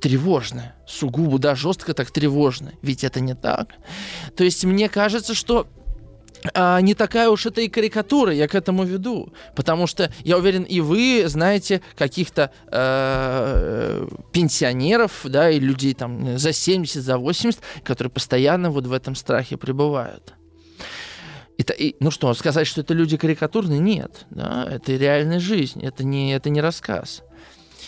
тревожны, 0.00 0.72
сугубо, 0.86 1.38
да, 1.38 1.54
жестко 1.54 1.94
так 1.94 2.10
тревожны. 2.10 2.74
Ведь 2.82 3.04
это 3.04 3.20
не 3.20 3.34
так. 3.34 3.70
То 4.36 4.44
есть 4.44 4.64
мне 4.64 4.88
кажется, 4.88 5.34
что 5.34 5.66
а, 6.54 6.80
не 6.80 6.94
такая 6.94 7.28
уж 7.30 7.46
это 7.46 7.60
и 7.60 7.68
карикатура, 7.68 8.32
я 8.32 8.48
к 8.48 8.54
этому 8.54 8.84
веду. 8.84 9.32
Потому 9.54 9.86
что, 9.86 10.12
я 10.24 10.36
уверен, 10.36 10.62
и 10.62 10.80
вы 10.80 11.24
знаете 11.26 11.80
каких-то 11.96 12.50
э, 12.70 14.06
пенсионеров, 14.32 15.22
да, 15.24 15.50
и 15.50 15.58
людей 15.58 15.94
там 15.94 16.38
за 16.38 16.52
70, 16.52 17.02
за 17.02 17.18
80, 17.18 17.60
которые 17.82 18.10
постоянно 18.10 18.70
вот 18.70 18.86
в 18.86 18.92
этом 18.92 19.14
страхе 19.14 19.56
пребывают. 19.56 20.34
Это, 21.58 21.72
и, 21.72 21.96
ну 22.00 22.10
что, 22.10 22.32
сказать, 22.34 22.66
что 22.66 22.82
это 22.82 22.92
люди 22.92 23.16
карикатурные? 23.16 23.78
Нет. 23.78 24.26
Да, 24.30 24.66
это 24.70 24.92
реальная 24.92 25.40
жизнь, 25.40 25.82
это 25.82 26.04
не, 26.04 26.34
это 26.34 26.50
не 26.50 26.60
рассказ. 26.60 27.22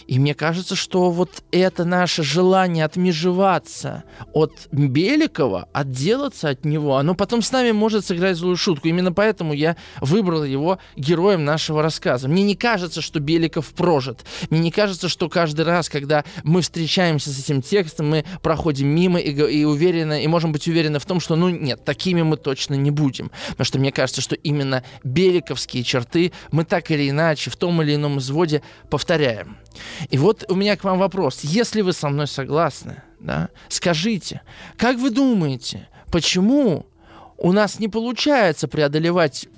И 0.09 0.19
мне 0.19 0.35
кажется, 0.35 0.75
что 0.75 1.11
вот 1.11 1.43
это 1.53 1.85
наше 1.85 2.23
желание 2.23 2.87
отмежеваться 2.87 4.05
от 4.33 4.67
Беликова, 4.73 5.69
отделаться 5.75 6.49
от 6.49 6.65
него, 6.65 6.97
оно 6.97 7.15
потом 7.15 7.43
с 7.43 7.53
нами 7.53 7.73
может 7.73 8.07
сыграть 8.07 8.39
злую 8.39 8.57
шутку. 8.57 8.89
Именно 8.89 9.13
поэтому 9.13 9.53
я 9.53 9.77
выбрал 10.01 10.45
его 10.45 10.79
героем 10.97 11.45
нашего 11.45 11.83
рассказа. 11.83 12.27
Мне 12.27 12.43
не 12.43 12.57
кажется, 12.57 13.03
что 13.03 13.21
Беликов 13.21 13.67
прожит. 13.75 14.25
Мне 14.49 14.61
не 14.61 14.71
кажется, 14.71 15.11
что 15.11 15.29
каждый 15.29 15.67
раз, 15.67 15.91
когда 15.91 16.25
мы 16.43 16.63
встречаемся 16.63 17.29
с 17.29 17.39
этим 17.39 17.61
текстом, 17.61 18.09
мы 18.09 18.25
проходим 18.43 18.89
мимо 18.89 19.21
и, 19.21 19.31
и 19.31 19.65
уверены, 19.65 20.25
и 20.25 20.27
можем 20.27 20.53
быть 20.53 20.67
уверены 20.69 21.01
в 21.01 21.05
том, 21.05 21.21
что, 21.21 21.37
ну 21.37 21.51
нет, 21.51 21.85
такими 21.85 22.23
мы 22.23 22.39
точно 22.39 22.77
не 22.77 22.91
будем. 22.91 23.31
Потому 23.51 23.67
что 23.67 23.79
мне 23.79 23.93
кажется, 23.93 24.23
что 24.23 24.37
именно 24.37 24.85
беликовские 25.05 25.85
черты 25.85 26.33
мы 26.51 26.65
так 26.65 26.91
или 26.91 27.11
иначе 27.11 27.51
в 27.51 27.57
том 27.57 27.83
или 27.83 27.95
ином 27.95 28.21
изводе 28.21 28.63
повторяем. 28.89 29.59
И 30.11 30.19
вот 30.19 30.45
у 30.49 30.55
меня 30.55 30.77
к 30.77 30.85
вам 30.85 30.99
вопрос. 30.99 31.41
Если 31.43 31.83
вы 31.83 31.93
со 31.93 32.09
мной 32.09 32.27
согласны, 32.27 33.03
да, 33.21 33.49
скажите, 33.69 34.43
как 34.77 34.97
вы 34.99 35.11
думаете, 35.11 35.89
почему 36.11 36.87
у 37.37 37.53
нас 37.53 37.79
не 37.79 37.89
получается 37.89 38.69
преодолевать, 38.69 39.49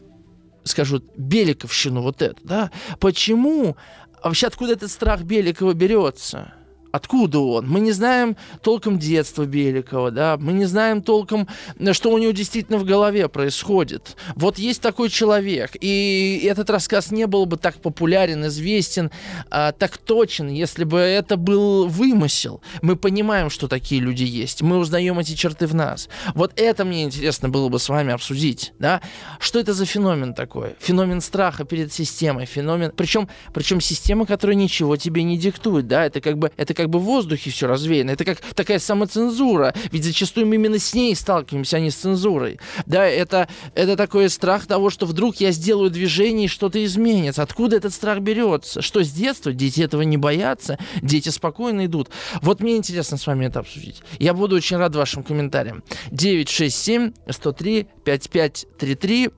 скажу, 0.65 1.03
Беликовщину 1.17 2.03
вот 2.03 2.23
эту, 2.23 2.41
да? 2.45 2.71
Почему, 2.99 3.77
вообще 4.23 4.47
откуда 4.47 4.73
этот 4.73 4.91
страх 4.91 5.23
Беликова 5.23 5.73
берется? 5.73 6.53
Откуда 6.93 7.39
он? 7.39 7.69
Мы 7.69 7.81
не 7.81 7.93
знаем 7.93 8.37
толком 8.63 8.99
детства 8.99 9.45
Беликова, 9.45 10.11
да, 10.11 10.37
мы 10.37 10.53
не 10.53 10.65
знаем 10.65 11.03
толком, 11.03 11.47
что 11.93 12.11
у 12.11 12.19
него 12.19 12.33
действительно 12.33 12.79
в 12.79 12.85
голове 12.85 13.29
происходит. 13.29 14.17
Вот 14.35 14.59
есть 14.59 14.83
такой 14.83 15.09
человек, 15.09 15.73
и 15.81 16.43
этот 16.45 16.69
рассказ 16.71 17.11
не 17.11 17.27
был 17.27 17.47
бы 17.47 17.57
так 17.57 17.77
популярен, 17.77 18.47
известен, 18.47 19.11
а, 19.51 19.73
так 19.73 19.99
точен, 19.99 20.49
если 20.49 20.85
бы 20.85 20.99
это 20.99 21.37
был 21.37 21.87
вымысел. 21.87 22.61
Мы 22.83 22.97
понимаем, 22.97 23.51
что 23.51 23.69
такие 23.69 24.01
люди 24.01 24.25
есть, 24.25 24.63
мы 24.63 24.79
узнаем 24.79 25.19
эти 25.19 25.35
черты 25.35 25.67
в 25.67 25.75
нас. 25.75 26.09
Вот 26.35 26.53
это 26.57 26.85
мне 26.85 27.05
интересно 27.05 27.49
было 27.49 27.69
бы 27.69 27.79
с 27.79 27.89
вами 27.89 28.13
обсудить, 28.13 28.73
да. 28.79 29.01
Что 29.39 29.61
это 29.61 29.75
за 29.75 29.87
феномен 29.87 30.35
такой? 30.35 30.75
Феномен 30.81 31.21
страха 31.21 31.65
перед 31.65 31.93
системой, 31.93 32.47
феномен, 32.47 32.93
причем, 32.97 33.29
причем 33.55 33.81
система, 33.81 34.27
которая 34.27 34.57
ничего 34.57 34.97
тебе 34.97 35.23
не 35.23 35.39
диктует, 35.39 35.87
да, 35.87 36.05
это 36.05 36.21
как 36.21 36.37
бы, 36.39 36.51
это 36.57 36.75
как 36.81 36.89
бы 36.89 36.99
в 36.99 37.03
воздухе 37.03 37.51
все 37.51 37.67
развеяно. 37.67 38.11
Это 38.11 38.25
как 38.25 38.39
такая 38.55 38.79
самоцензура. 38.79 39.75
Ведь 39.93 40.05
зачастую 40.05 40.47
мы 40.47 40.55
именно 40.55 40.79
с 40.79 40.95
ней 40.95 41.15
сталкиваемся, 41.15 41.77
а 41.77 41.81
не 41.81 41.91
с 41.91 41.97
цензурой. 41.97 42.59
Да, 42.87 43.07
это, 43.07 43.49
это 43.75 43.97
такой 43.97 44.31
страх 44.31 44.67
того, 44.67 44.89
что 44.89 45.05
вдруг 45.05 45.37
я 45.37 45.53
сделаю 45.53 45.91
движение 45.91 46.47
и 46.47 46.49
что-то 46.49 46.83
изменится. 46.83 47.43
Откуда 47.43 47.77
этот 47.77 47.93
страх 47.93 48.21
берется? 48.21 48.81
Что 48.81 49.05
с 49.05 49.11
детства 49.11 49.53
дети 49.53 49.83
этого 49.83 50.03
не 50.03 50.17
боятся? 50.17 50.79
Дети 51.03 51.29
спокойно 51.29 51.85
идут. 51.85 52.09
Вот 52.41 52.61
мне 52.61 52.77
интересно 52.77 53.19
с 53.19 53.27
вами 53.27 53.47
это 53.47 53.61
обсудить. 53.61 54.03
Я 54.19 54.33
буду 54.33 54.57
очень 54.57 54.79
рад 54.79 54.97
вашим 54.97 55.23
комментариям. 55.23 55.85
967 56.11 57.13
103 57.29 57.87
5533 58.05 59.31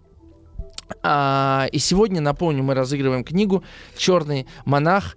а, 1.02 1.68
и 1.72 1.78
сегодня, 1.78 2.20
напомню, 2.20 2.62
мы 2.62 2.74
разыгрываем 2.74 3.24
книгу 3.24 3.64
«Черный 3.96 4.46
монах». 4.64 5.16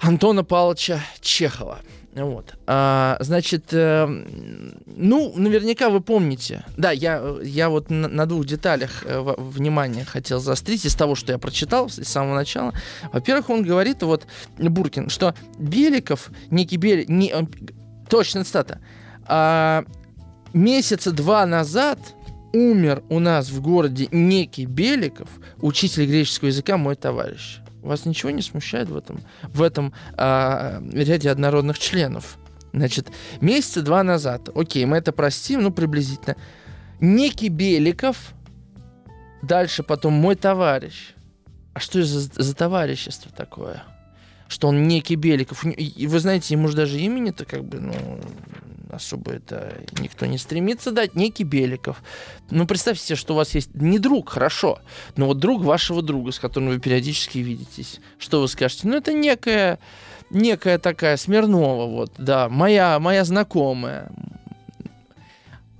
Антона 0.00 0.44
Павловича 0.44 1.00
Чехова. 1.20 1.80
Вот. 2.14 2.54
А, 2.66 3.16
значит, 3.20 3.66
э, 3.72 4.06
ну, 4.86 5.32
наверняка 5.36 5.88
вы 5.88 6.00
помните. 6.00 6.64
Да, 6.76 6.90
я, 6.90 7.36
я 7.42 7.68
вот 7.68 7.90
на, 7.90 8.08
на 8.08 8.26
двух 8.26 8.44
деталях 8.44 9.04
э, 9.04 9.20
внимание 9.36 10.04
хотел 10.04 10.40
заострить 10.40 10.84
из 10.84 10.94
того, 10.94 11.14
что 11.14 11.32
я 11.32 11.38
прочитал 11.38 11.88
с 11.88 12.02
самого 12.04 12.34
начала. 12.34 12.72
Во-первых, 13.12 13.50
он 13.50 13.62
говорит, 13.62 14.02
вот, 14.02 14.26
Буркин, 14.58 15.10
что 15.10 15.34
Беликов, 15.58 16.30
некий 16.50 16.76
Беликов, 16.76 17.10
не, 17.10 17.32
он, 17.32 17.48
точно 18.08 18.44
цитата, 18.44 18.80
а, 19.26 19.84
месяца 20.52 21.12
два 21.12 21.46
назад 21.46 21.98
умер 22.52 23.04
у 23.10 23.18
нас 23.18 23.50
в 23.50 23.60
городе 23.60 24.08
некий 24.10 24.66
Беликов, 24.66 25.28
учитель 25.58 26.06
греческого 26.06 26.48
языка, 26.48 26.76
мой 26.76 26.96
товарищ. 26.96 27.60
Вас 27.82 28.04
ничего 28.06 28.30
не 28.30 28.42
смущает 28.42 28.88
в 28.88 28.96
этом, 28.96 29.20
в 29.42 29.62
этом 29.62 29.92
а, 30.16 30.82
ряде 30.92 31.30
однородных 31.30 31.78
членов? 31.78 32.38
Значит, 32.72 33.08
месяца 33.40 33.82
два 33.82 34.02
назад, 34.02 34.50
окей, 34.54 34.84
мы 34.84 34.98
это 34.98 35.12
простим, 35.12 35.62
ну, 35.62 35.70
приблизительно. 35.70 36.36
Некий 37.00 37.48
Беликов, 37.48 38.34
дальше 39.42 39.82
потом 39.82 40.14
мой 40.14 40.34
товарищ. 40.34 41.14
А 41.74 41.80
что 41.80 42.02
за, 42.02 42.20
за 42.20 42.54
товарищество 42.54 43.30
такое? 43.30 43.84
Что 44.48 44.68
он 44.68 44.88
некий 44.88 45.14
Беликов. 45.14 45.64
И 45.64 46.06
вы 46.06 46.18
знаете, 46.18 46.54
ему 46.54 46.68
же 46.68 46.76
даже 46.76 46.98
имени-то 46.98 47.44
как 47.44 47.64
бы, 47.64 47.78
ну, 47.78 48.20
особо 48.98 49.32
это 49.32 49.80
никто 49.98 50.26
не 50.26 50.38
стремится 50.38 50.92
дать, 50.92 51.14
некий 51.14 51.44
Беликов. 51.44 52.02
Ну, 52.50 52.66
представьте 52.66 53.04
себе, 53.04 53.16
что 53.16 53.34
у 53.34 53.36
вас 53.36 53.54
есть 53.54 53.74
не 53.74 53.98
друг, 53.98 54.28
хорошо, 54.28 54.80
но 55.16 55.26
вот 55.26 55.38
друг 55.38 55.62
вашего 55.62 56.02
друга, 56.02 56.30
с 56.30 56.38
которым 56.38 56.68
вы 56.68 56.78
периодически 56.78 57.38
видитесь. 57.38 58.00
Что 58.18 58.40
вы 58.40 58.48
скажете? 58.48 58.86
Ну, 58.86 58.96
это 58.96 59.12
некая, 59.12 59.78
некая 60.30 60.78
такая 60.78 61.16
Смирнова, 61.16 61.86
вот, 61.86 62.12
да, 62.18 62.48
моя, 62.48 62.98
моя 62.98 63.24
знакомая. 63.24 64.12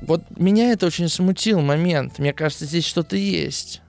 Вот 0.01 0.23
меня 0.37 0.73
это 0.73 0.87
очень 0.87 1.09
смутил 1.09 1.61
момент. 1.61 2.19
Мне 2.19 2.33
кажется, 2.33 2.65
здесь 2.65 2.87
что-то 2.87 3.17
есть. 3.17 3.83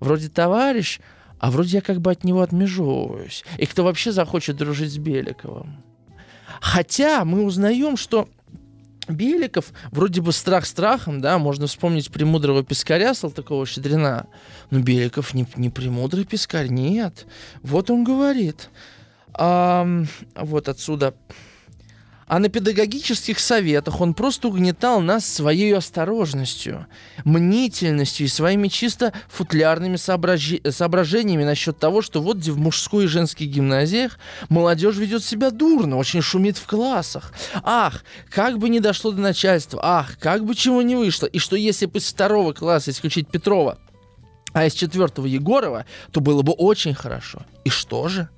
Вроде 0.00 0.28
товарищ, 0.28 1.00
а 1.38 1.50
вроде 1.50 1.78
я 1.78 1.80
как 1.80 2.00
бы 2.00 2.10
от 2.10 2.24
него 2.24 2.42
отмежевываюсь. 2.42 3.44
И 3.58 3.66
кто 3.66 3.84
вообще 3.84 4.12
захочет 4.12 4.56
дружить 4.56 4.92
с 4.92 4.98
Беликовым? 4.98 5.82
Хотя 6.60 7.24
мы 7.24 7.44
узнаем, 7.44 7.96
что 7.96 8.28
Беликов, 9.08 9.72
вроде 9.90 10.20
бы 10.20 10.32
страх 10.32 10.66
страхом, 10.66 11.20
да, 11.20 11.38
можно 11.38 11.66
вспомнить 11.66 12.10
премудрого 12.10 12.62
пескаря 12.62 13.12
Салтыкова-Щедрина, 13.12 14.26
но 14.70 14.78
Беликов 14.80 15.34
не, 15.34 15.46
не 15.56 15.70
премудрый 15.70 16.24
пескарь, 16.24 16.68
нет. 16.68 17.26
Вот 17.62 17.90
он 17.90 18.04
говорит. 18.04 18.70
А, 19.34 19.86
вот 20.34 20.68
отсюда 20.68 21.14
а 22.28 22.38
на 22.38 22.48
педагогических 22.48 23.40
советах 23.40 24.00
он 24.00 24.14
просто 24.14 24.48
угнетал 24.48 25.00
нас 25.00 25.26
своей 25.26 25.74
осторожностью, 25.74 26.86
мнительностью 27.24 28.26
и 28.26 28.28
своими 28.28 28.68
чисто 28.68 29.12
футлярными 29.28 29.96
соображи... 29.96 30.60
соображениями 30.70 31.44
насчет 31.44 31.78
того, 31.78 32.02
что 32.02 32.20
вот 32.20 32.36
в 32.38 32.58
мужской 32.58 33.04
и 33.04 33.08
женских 33.08 33.48
гимназиях 33.48 34.18
молодежь 34.50 34.96
ведет 34.96 35.24
себя 35.24 35.50
дурно, 35.50 35.96
очень 35.96 36.22
шумит 36.22 36.58
в 36.58 36.66
классах. 36.66 37.32
Ах, 37.62 38.04
как 38.30 38.58
бы 38.58 38.68
не 38.68 38.80
дошло 38.80 39.10
до 39.10 39.20
начальства, 39.20 39.80
ах, 39.82 40.18
как 40.18 40.44
бы 40.44 40.54
чего 40.54 40.82
не 40.82 40.96
вышло. 40.96 41.26
И 41.26 41.38
что 41.38 41.56
если 41.56 41.86
бы 41.86 41.98
из 41.98 42.08
второго 42.08 42.52
класса 42.52 42.90
исключить 42.90 43.28
Петрова, 43.28 43.78
а 44.52 44.66
из 44.66 44.74
четвертого 44.74 45.26
Егорова, 45.26 45.86
то 46.10 46.20
было 46.20 46.42
бы 46.42 46.52
очень 46.52 46.94
хорошо. 46.94 47.42
И 47.64 47.70
что 47.70 48.08
же? 48.08 48.28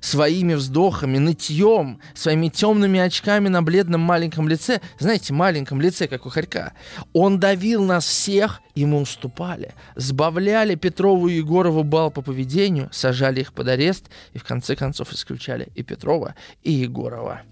Своими 0.00 0.54
вздохами, 0.54 1.18
нытьем, 1.18 2.00
своими 2.14 2.48
темными 2.48 3.00
очками 3.00 3.48
на 3.48 3.62
бледном 3.62 4.00
маленьком 4.00 4.48
лице, 4.48 4.80
знаете, 4.98 5.32
маленьком 5.32 5.80
лице, 5.80 6.08
как 6.08 6.26
у 6.26 6.28
Харька, 6.28 6.72
он 7.12 7.38
давил 7.38 7.84
нас 7.84 8.04
всех, 8.06 8.60
и 8.74 8.84
мы 8.84 9.00
уступали. 9.00 9.74
Сбавляли 9.94 10.74
Петрову 10.74 11.28
и 11.28 11.34
Егорову 11.36 11.82
бал 11.82 12.10
по 12.10 12.22
поведению, 12.22 12.88
сажали 12.92 13.40
их 13.40 13.52
под 13.52 13.68
арест 13.68 14.06
и 14.32 14.38
в 14.38 14.44
конце 14.44 14.76
концов 14.76 15.12
исключали 15.12 15.68
и 15.74 15.82
Петрова, 15.82 16.34
и 16.62 16.72
Егорова 16.72 17.42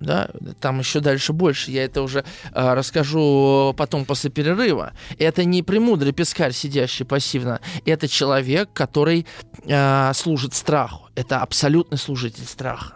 да, 0.00 0.30
там 0.60 0.78
еще 0.78 1.00
дальше 1.00 1.32
больше. 1.32 1.70
Я 1.70 1.84
это 1.84 2.02
уже 2.02 2.24
э, 2.52 2.74
расскажу 2.74 3.74
потом 3.76 4.04
после 4.04 4.30
перерыва. 4.30 4.92
Это 5.18 5.44
не 5.44 5.62
премудрый 5.62 6.12
пескарь, 6.12 6.52
сидящий 6.52 7.04
пассивно. 7.04 7.60
Это 7.84 8.08
человек, 8.08 8.70
который 8.72 9.26
э, 9.64 10.12
служит 10.14 10.54
страху. 10.54 11.08
Это 11.14 11.40
абсолютный 11.40 11.98
служитель 11.98 12.44
страха. 12.44 12.94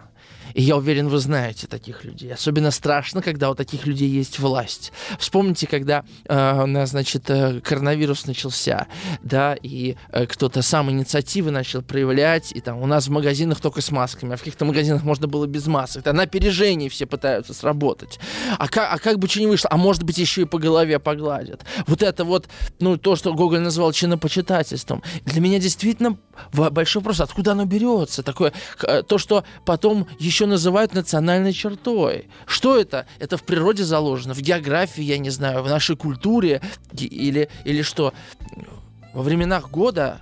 И 0.55 0.63
я 0.63 0.77
уверен, 0.77 1.09
вы 1.09 1.19
знаете 1.19 1.67
таких 1.67 2.05
людей. 2.05 2.33
Особенно 2.33 2.71
страшно, 2.71 3.23
когда 3.23 3.51
у 3.51 3.55
таких 3.55 3.87
людей 3.87 4.09
есть 4.09 4.39
власть. 4.39 4.93
Вспомните, 5.19 5.67
когда 5.67 6.05
э, 6.27 6.63
у 6.63 6.67
нас, 6.67 6.91
значит, 6.91 7.29
э, 7.29 7.61
коронавирус 7.61 8.27
начался, 8.27 8.87
да, 9.23 9.57
и 9.61 9.97
э, 10.13 10.27
кто-то 10.27 10.63
сам 10.63 10.91
инициативы 10.91 11.51
начал 11.51 11.83
проявлять, 11.83 12.53
и 12.53 12.61
там 12.61 12.81
у 12.81 12.87
нас 12.87 13.09
в 13.09 13.11
магазинах 13.11 13.61
только 13.61 13.81
с 13.81 13.91
масками, 13.91 14.35
а 14.35 14.37
в 14.37 14.41
каких-то 14.41 14.65
магазинах 14.65 15.03
можно 15.03 15.27
было 15.27 15.47
без 15.47 15.67
масок. 15.67 16.05
Да, 16.05 16.13
на 16.13 16.23
опережении 16.23 16.89
все 16.89 17.07
пытаются 17.07 17.55
сработать. 17.55 18.19
А 18.59 18.69
как, 18.69 18.93
а 18.93 18.99
как 18.99 19.19
бы 19.19 19.29
что 19.29 19.41
не 19.41 19.47
вышло? 19.47 19.71
А 19.71 19.77
может 19.77 20.03
быть, 20.03 20.19
еще 20.19 20.43
и 20.43 20.45
по 20.45 20.59
голове 20.59 20.99
погладят. 20.99 21.65
Вот 21.87 22.03
это 22.03 22.25
вот, 22.25 22.49
ну, 22.79 22.97
то, 22.97 23.17
что 23.17 23.35
Гоголь 23.35 23.61
назвал 23.61 23.93
чинопочитательством. 23.93 25.03
Для 25.25 25.41
меня 25.41 25.59
действительно 25.59 26.17
большой 26.53 27.01
вопрос, 27.01 27.21
откуда 27.21 27.53
оно 27.53 27.65
берется? 27.65 28.23
Такое, 28.23 28.53
э, 28.83 29.03
то, 29.03 29.19
что 29.19 29.45
потом 29.65 30.07
еще 30.19 30.40
еще 30.41 30.47
называют 30.47 30.95
национальной 30.95 31.53
чертой. 31.53 32.29
Что 32.47 32.79
это? 32.79 33.07
Это 33.19 33.37
в 33.37 33.43
природе 33.43 33.85
заложено, 33.85 34.33
в 34.33 34.41
географии, 34.41 35.03
я 35.03 35.19
не 35.19 35.29
знаю, 35.29 35.63
в 35.63 35.69
нашей 35.69 35.97
культуре 35.97 36.63
или, 36.97 37.51
или 37.67 37.83
что? 37.83 38.15
Во 39.13 39.23
временах 39.23 39.71
года 39.71 40.21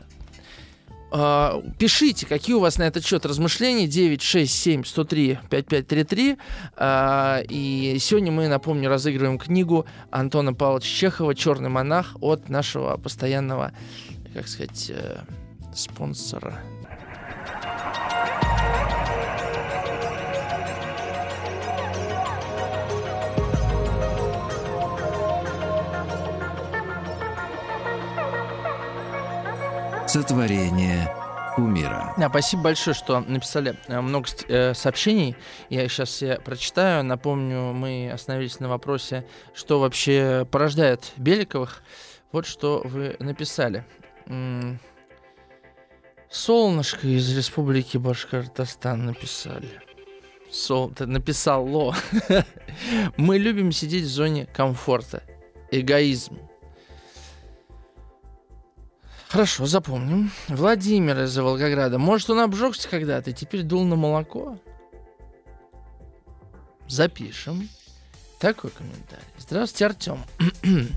Uh, 1.10 1.64
пишите, 1.78 2.26
какие 2.26 2.54
у 2.54 2.60
вас 2.60 2.76
на 2.76 2.82
этот 2.82 3.02
счет 3.02 3.24
размышления. 3.24 3.86
967 3.86 4.84
103 4.84 5.38
5533. 5.48 6.36
Uh, 6.76 7.46
и 7.48 7.96
сегодня 7.98 8.30
мы, 8.30 8.46
напомню, 8.46 8.90
разыгрываем 8.90 9.38
книгу 9.38 9.86
Антона 10.10 10.52
Павловича 10.52 10.86
Чехова 10.86 11.34
«Черный 11.34 11.70
монах» 11.70 12.14
от 12.20 12.50
нашего 12.50 12.98
постоянного, 12.98 13.72
как 14.34 14.48
сказать, 14.48 14.90
uh, 14.90 15.20
спонсора 15.74 16.60
Сотворение 30.08 31.14
кумира. 31.54 32.14
Да, 32.16 32.30
спасибо 32.30 32.62
большое, 32.62 32.94
что 32.94 33.20
написали 33.20 33.76
э, 33.88 34.00
много 34.00 34.26
э, 34.48 34.72
сообщений. 34.72 35.36
Я 35.68 35.84
их 35.84 35.92
сейчас 35.92 36.08
все 36.08 36.40
прочитаю. 36.40 37.04
Напомню, 37.04 37.74
мы 37.74 38.10
остановились 38.10 38.58
на 38.58 38.70
вопросе, 38.70 39.26
что 39.52 39.80
вообще 39.80 40.48
порождает 40.50 41.12
Беликовых. 41.18 41.82
Вот 42.32 42.46
что 42.46 42.80
вы 42.86 43.16
написали. 43.18 43.84
Солнышко 46.30 47.06
из 47.06 47.36
Республики 47.36 47.98
Башкортостан 47.98 49.04
написали. 49.04 49.82
Сол, 50.50 50.90
написал 51.00 51.66
Ло. 51.66 51.94
Мы 53.18 53.36
любим 53.36 53.72
сидеть 53.72 54.04
в 54.04 54.08
зоне 54.08 54.46
комфорта. 54.46 55.22
Эгоизм. 55.70 56.47
Хорошо, 59.28 59.66
запомним. 59.66 60.30
Владимир 60.48 61.24
из 61.24 61.36
Волгограда. 61.36 61.98
Может, 61.98 62.30
он 62.30 62.40
обжегся 62.40 62.88
когда-то 62.88 63.30
и 63.30 63.34
теперь 63.34 63.62
дул 63.62 63.84
на 63.84 63.94
молоко? 63.94 64.58
Запишем. 66.88 67.68
Такой 68.38 68.70
комментарий. 68.70 69.24
Здравствуйте, 69.36 69.86
Артем. 69.86 70.24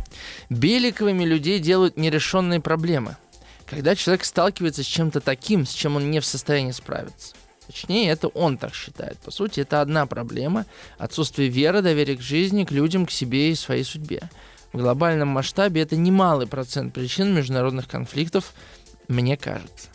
Беликовыми 0.49 1.25
людей 1.25 1.59
делают 1.59 1.97
нерешенные 1.97 2.61
проблемы. 2.61 3.17
Когда 3.65 3.95
человек 3.95 4.23
сталкивается 4.23 4.83
с 4.83 4.87
чем-то 4.87 5.19
таким, 5.19 5.65
с 5.65 5.73
чем 5.73 5.97
он 5.97 6.09
не 6.09 6.21
в 6.21 6.25
состоянии 6.25 6.71
справиться. 6.71 7.35
Точнее, 7.67 8.09
это 8.09 8.29
он 8.29 8.57
так 8.57 8.73
считает. 8.73 9.17
По 9.19 9.31
сути, 9.31 9.59
это 9.59 9.81
одна 9.81 10.05
проблема. 10.05 10.65
Отсутствие 10.97 11.49
веры, 11.49 11.81
доверия 11.81 12.15
к 12.15 12.21
жизни, 12.21 12.63
к 12.63 12.71
людям, 12.71 13.05
к 13.05 13.11
себе 13.11 13.51
и 13.51 13.55
своей 13.55 13.83
судьбе 13.83 14.29
в 14.73 14.77
глобальном 14.77 15.29
масштабе 15.29 15.81
это 15.81 15.95
немалый 15.95 16.47
процент 16.47 16.93
причин 16.93 17.33
международных 17.33 17.87
конфликтов, 17.87 18.53
мне 19.07 19.37
кажется. 19.37 19.89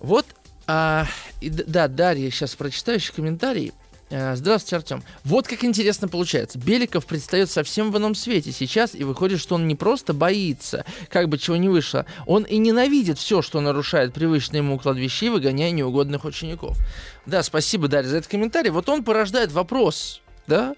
Вот, 0.00 0.26
а, 0.66 1.06
и, 1.40 1.48
да, 1.50 1.88
Дарья, 1.88 2.30
сейчас 2.30 2.54
прочитаю 2.54 2.98
еще 2.98 3.12
комментарий. 3.12 3.72
А, 4.10 4.36
здравствуйте, 4.36 4.76
Артем. 4.76 5.02
Вот 5.24 5.46
как 5.48 5.64
интересно 5.64 6.06
получается. 6.08 6.58
Беликов 6.58 7.06
предстает 7.06 7.50
совсем 7.50 7.90
в 7.90 7.98
ином 7.98 8.14
свете 8.14 8.52
сейчас, 8.52 8.94
и 8.94 9.04
выходит, 9.04 9.40
что 9.40 9.54
он 9.54 9.66
не 9.66 9.74
просто 9.74 10.12
боится, 10.12 10.84
как 11.08 11.28
бы 11.28 11.38
чего 11.38 11.56
не 11.56 11.68
вышло, 11.68 12.04
он 12.26 12.42
и 12.42 12.58
ненавидит 12.58 13.18
все, 13.18 13.42
что 13.42 13.60
нарушает 13.60 14.12
привычный 14.12 14.58
ему 14.58 14.74
уклад 14.74 14.96
вещей, 14.96 15.30
выгоняя 15.30 15.70
неугодных 15.70 16.24
учеников. 16.24 16.76
Да, 17.24 17.42
спасибо, 17.42 17.88
Дарья, 17.88 18.08
за 18.08 18.18
этот 18.18 18.30
комментарий. 18.30 18.70
Вот 18.70 18.88
он 18.88 19.02
порождает 19.02 19.50
вопрос, 19.52 20.20
да? 20.46 20.74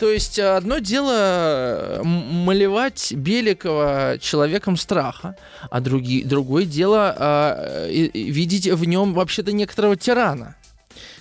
То 0.00 0.10
есть 0.10 0.38
э, 0.38 0.56
одно 0.56 0.78
дело 0.78 1.12
э, 1.12 2.02
малевать 2.02 3.12
Беликова 3.12 4.16
человеком 4.18 4.78
страха, 4.78 5.36
а 5.70 5.80
други, 5.80 6.24
другое 6.24 6.64
дело 6.64 7.14
а, 7.18 7.86
видеть 7.86 8.66
в 8.66 8.82
нем 8.86 9.12
вообще-то 9.12 9.52
некоторого 9.52 9.96
тирана. 9.96 10.56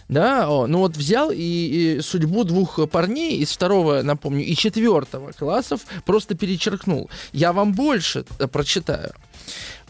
Да, 0.07 0.49
о, 0.49 0.65
ну 0.65 0.77
вот 0.77 0.95
взял 0.95 1.29
и, 1.29 1.35
и 1.35 2.01
судьбу 2.01 2.45
двух 2.45 2.89
парней 2.89 3.39
из 3.39 3.51
второго, 3.51 4.01
напомню, 4.01 4.45
и 4.45 4.55
четвертого 4.55 5.33
классов 5.33 5.81
просто 6.05 6.35
перечеркнул. 6.35 7.09
Я 7.33 7.51
вам 7.51 7.73
больше 7.73 8.23
прочитаю. 8.49 9.11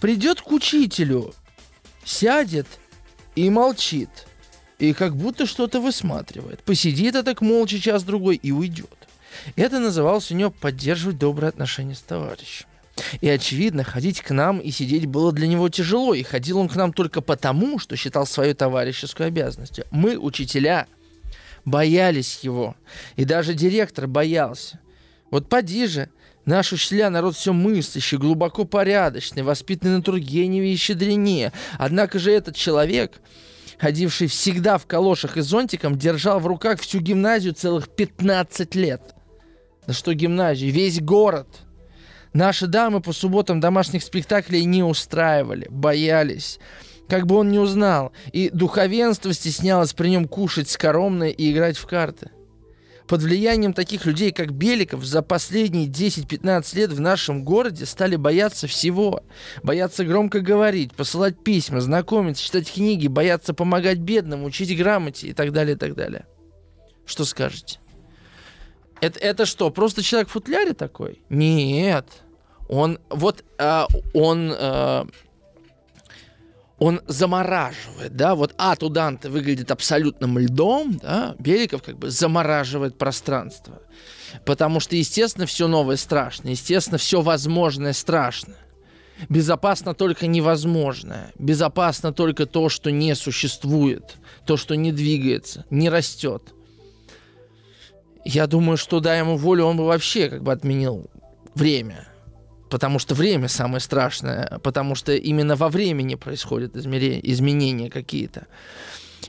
Придет 0.02 0.42
к 0.42 0.52
учителю, 0.52 1.36
сядет 2.04 2.66
и 3.36 3.52
молчит– 3.52 4.10
и 4.80 4.94
как 4.94 5.16
будто 5.16 5.46
что-то 5.46 5.80
высматривает. 5.82 6.64
Посидит 6.64 7.16
это 7.16 7.24
так 7.24 7.42
молча 7.42 7.80
час-другой 7.80 8.38
и 8.38 8.52
уйдет. 8.52 9.08
Это 9.56 9.80
называлось 9.80 10.32
у 10.32 10.36
него 10.36 10.52
поддерживать 10.52 11.18
добрые 11.18 11.50
отношения 11.50 11.96
с 11.96 12.02
товарищем. 12.02 12.66
И, 13.22 13.30
очевидно, 13.30 13.84
ходить 13.84 14.22
к 14.22 14.32
нам 14.32 14.60
и 14.60 14.72
сидеть 14.72 15.06
было 15.06 15.32
для 15.32 15.48
него 15.48 15.70
тяжело, 15.70 16.14
и 16.14 16.24
ходил 16.24 16.58
он 16.58 16.68
к 16.68 16.76
нам 16.76 16.92
только 16.92 17.22
потому, 17.22 17.80
что 17.80 17.96
считал 17.96 18.26
свою 18.26 18.56
товарищескую 18.56 19.28
обязанностью. 19.28 19.86
Мы, 19.92 20.18
учителя, 20.18 20.88
боялись 21.64 22.40
его, 22.42 22.76
и 23.16 23.24
даже 23.24 23.54
директор 23.54 24.08
боялся. 24.08 24.80
Вот 25.30 25.48
поди 25.48 25.88
же, 25.88 26.10
Наш 26.46 26.74
учителя 26.74 27.12
народ 27.12 27.36
все 27.36 27.54
мыслящий, 27.54 28.18
глубоко 28.18 28.66
порядочный, 28.66 29.44
воспитанный 29.44 29.98
на 29.98 30.02
Тургеневе 30.02 30.74
и 30.74 30.78
Щедрине. 30.78 31.52
Однако 31.78 32.18
же 32.18 32.32
этот 32.32 32.56
человек 32.56 33.22
ходивший 33.80 34.28
всегда 34.28 34.78
в 34.78 34.86
калошах 34.86 35.38
и 35.38 35.42
зонтиком, 35.42 35.98
держал 35.98 36.40
в 36.40 36.48
руках 36.48 36.80
всю 36.80 37.00
гимназию 37.00 37.54
целых 37.54 37.90
15 37.90 38.76
лет. 38.76 39.16
Да 39.88 39.94
что 39.94 40.14
гимназию, 40.14 40.72
весь 40.72 41.02
город. 41.02 41.48
Наши 42.34 42.68
дамы 42.68 43.02
по 43.02 43.14
субботам 43.14 43.60
домашних 43.60 44.04
спектаклей 44.04 44.66
не 44.66 44.84
устраивали, 44.84 45.68
боялись. 45.70 46.60
Как 47.08 47.26
бы 47.26 47.38
он 47.38 47.50
не 47.50 47.58
узнал. 47.58 48.12
И 48.32 48.52
духовенство 48.52 49.34
стеснялось 49.34 49.94
при 49.94 50.10
нем 50.10 50.28
кушать 50.28 50.70
скоромное 50.70 51.30
и 51.30 51.52
играть 51.52 51.78
в 51.78 51.88
карты. 51.88 52.30
Под 53.10 53.24
влиянием 53.24 53.74
таких 53.74 54.06
людей, 54.06 54.32
как 54.32 54.52
Беликов, 54.52 55.04
за 55.04 55.24
последние 55.24 55.88
10-15 55.88 56.76
лет 56.76 56.92
в 56.92 57.02
нашем 57.02 57.44
городе 57.44 57.88
стали 57.88 58.16
бояться 58.16 58.68
всего. 58.68 59.24
Бояться 59.64 60.06
громко 60.06 60.42
говорить, 60.42 60.94
посылать 60.94 61.44
письма, 61.44 61.82
знакомиться, 61.82 62.44
читать 62.44 62.72
книги, 62.72 63.08
бояться 63.08 63.56
помогать 63.56 63.98
бедным, 63.98 64.44
учить 64.44 64.78
грамоте 64.78 65.30
и 65.30 65.34
так 65.34 65.52
далее, 65.52 65.76
и 65.76 65.78
так 65.78 65.96
далее. 65.96 66.28
Что 67.08 67.26
скажете? 67.26 67.80
Это, 69.02 69.20
это 69.20 69.48
что, 69.48 69.72
просто 69.72 70.04
человек 70.04 70.30
в 70.30 70.34
футляре 70.34 70.74
такой? 70.74 71.24
Нет. 71.30 72.06
Он, 72.68 73.00
вот, 73.10 73.44
э, 73.58 73.86
он... 74.14 74.54
Э, 74.56 75.06
он 76.80 77.02
замораживает, 77.08 78.16
да, 78.16 78.36
вот 78.36 78.56
ад 78.58 78.84
у 78.84 78.90
Данте 78.90 79.30
выглядит 79.30 79.70
абсолютным 79.70 80.40
льдом, 80.40 80.98
да, 81.02 81.36
Беликов 81.38 81.84
как 81.84 81.98
бы 81.98 82.10
замораживает 82.10 82.98
пространство. 82.98 83.82
Потому 84.46 84.80
что, 84.80 84.96
естественно, 84.96 85.46
все 85.46 85.68
новое 85.68 85.98
страшно, 85.98 86.50
естественно, 86.50 86.98
все 86.98 87.22
возможное 87.22 87.94
страшно. 87.94 88.56
Безопасно 89.28 89.94
только 89.94 90.28
невозможное. 90.28 91.34
Безопасно 91.38 92.14
только 92.14 92.46
то, 92.46 92.70
что 92.70 92.90
не 92.90 93.16
существует, 93.16 94.16
то, 94.46 94.56
что 94.56 94.76
не 94.76 94.94
двигается, 94.94 95.66
не 95.70 95.90
растет. 95.90 96.54
Я 98.24 98.48
думаю, 98.48 98.78
что 98.78 99.02
дай 99.02 99.20
ему 99.20 99.36
волю, 99.36 99.66
он 99.66 99.76
бы 99.76 99.86
вообще 99.86 100.30
как 100.30 100.44
бы 100.44 100.54
отменил 100.54 101.10
время 101.56 102.08
потому 102.70 103.00
что 103.00 103.16
время 103.16 103.48
самое 103.48 103.80
страшное, 103.80 104.60
потому 104.64 104.96
что 104.96 105.14
именно 105.14 105.56
во 105.56 105.70
времени 105.70 106.16
происходят 106.16 106.76
изменения 106.76 107.90
какие-то. 107.90 108.48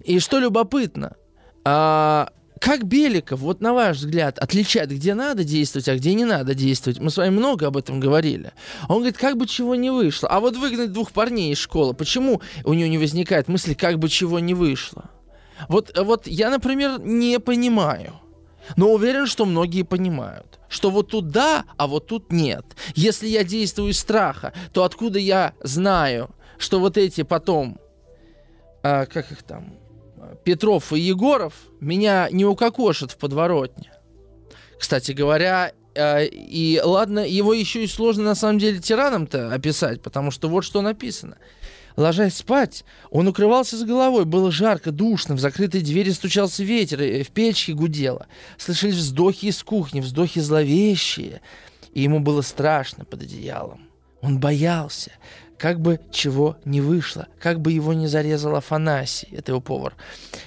И 0.05 0.19
что 0.19 0.39
любопытно, 0.39 1.17
а, 1.65 2.31
как 2.61 2.85
Беликов, 2.85 3.41
вот 3.41 3.61
на 3.61 3.73
ваш 3.73 3.97
взгляд, 3.97 4.39
отличает, 4.39 4.91
где 4.91 5.15
надо 5.15 5.45
действовать, 5.45 5.89
а 5.89 5.97
где 5.97 6.15
не 6.15 6.27
надо 6.27 6.55
действовать? 6.55 7.01
Мы 7.01 7.11
с 7.11 7.17
вами 7.17 7.31
много 7.31 7.67
об 7.67 7.77
этом 7.77 8.01
говорили. 8.01 8.53
Он 8.89 8.97
говорит, 8.99 9.17
как 9.17 9.37
бы 9.37 9.47
чего 9.47 9.75
не 9.75 9.91
вышло. 9.91 10.29
А 10.29 10.41
вот 10.41 10.57
выгнать 10.57 10.93
двух 10.93 11.13
парней 11.13 11.53
из 11.53 11.59
школы, 11.59 11.95
почему 11.95 12.43
у 12.65 12.75
него 12.75 12.89
не 12.89 12.99
возникает 12.99 13.49
мысли, 13.49 13.73
как 13.75 13.99
бы 13.99 14.09
чего 14.09 14.39
не 14.39 14.53
вышло? 14.53 15.11
Вот, 15.69 15.97
вот 15.99 16.27
я, 16.27 16.51
например, 16.51 17.01
не 17.01 17.39
понимаю. 17.41 18.15
Но 18.77 18.93
уверен, 18.93 19.27
что 19.27 19.45
многие 19.45 19.83
понимают 19.83 20.61
что 20.71 20.91
вот 20.91 21.09
тут 21.09 21.29
да, 21.29 21.65
а 21.77 21.87
вот 21.87 22.07
тут 22.07 22.33
нет. 22.33 22.65
Если 22.95 23.27
я 23.27 23.45
действую 23.45 23.91
из 23.91 23.99
страха, 23.99 24.55
то 24.73 24.85
откуда 24.85 25.19
я 25.19 25.53
знаю, 25.61 26.31
что 26.57 26.79
вот 26.81 26.97
эти 26.97 27.23
потом, 27.23 27.79
а, 28.83 29.05
как 29.05 29.31
их 29.33 29.43
там, 29.43 29.75
Петров 30.45 30.93
и 30.93 31.01
Егоров 31.01 31.55
меня 31.81 32.29
не 32.31 32.45
укокошат 32.45 33.11
в 33.11 33.17
подворотне. 33.19 33.93
Кстати 34.79 35.13
говоря, 35.13 35.73
а, 35.97 36.21
и 36.23 36.81
ладно, 36.83 37.27
его 37.27 37.53
еще 37.53 37.83
и 37.83 37.89
сложно 37.89 38.23
на 38.23 38.35
самом 38.37 38.61
деле 38.61 38.79
тираном-то 38.79 39.53
описать, 39.53 40.01
потому 40.03 40.31
что 40.31 40.49
вот 40.49 40.63
что 40.63 40.81
написано– 40.81 41.37
Ложась 41.97 42.37
спать, 42.37 42.85
он 43.11 43.29
укрывался 43.29 43.77
с 43.77 43.83
головой. 43.83 44.25
Было 44.25 44.51
жарко, 44.51 44.91
душно, 44.93 45.35
в 45.35 45.41
закрытой 45.41 45.81
двери 45.81 46.11
стучался 46.11 46.63
ветер, 46.63 47.03
и 47.03 47.23
в 47.23 47.31
печке 47.31 47.73
гудело. 47.73 48.27
Слышались 48.59 48.95
вздохи 48.95 49.47
из 49.47 49.63
кухни, 49.63 50.01
вздохи 50.01 50.39
зловещие. 50.39 51.41
И 51.93 52.03
ему 52.03 52.21
было 52.21 52.43
страшно 52.43 53.05
под 53.05 53.23
одеялом. 53.23 53.91
Он 54.23 54.39
боялся, 54.39 55.13
как 55.61 55.79
бы 55.79 56.01
чего 56.11 56.57
не 56.65 56.81
вышло, 56.81 57.29
как 57.39 57.61
бы 57.61 57.71
его 57.71 57.93
не 57.93 58.07
зарезал 58.07 58.57
Афанасий, 58.57 59.29
это 59.31 59.53
его 59.53 59.61
повар, 59.61 59.95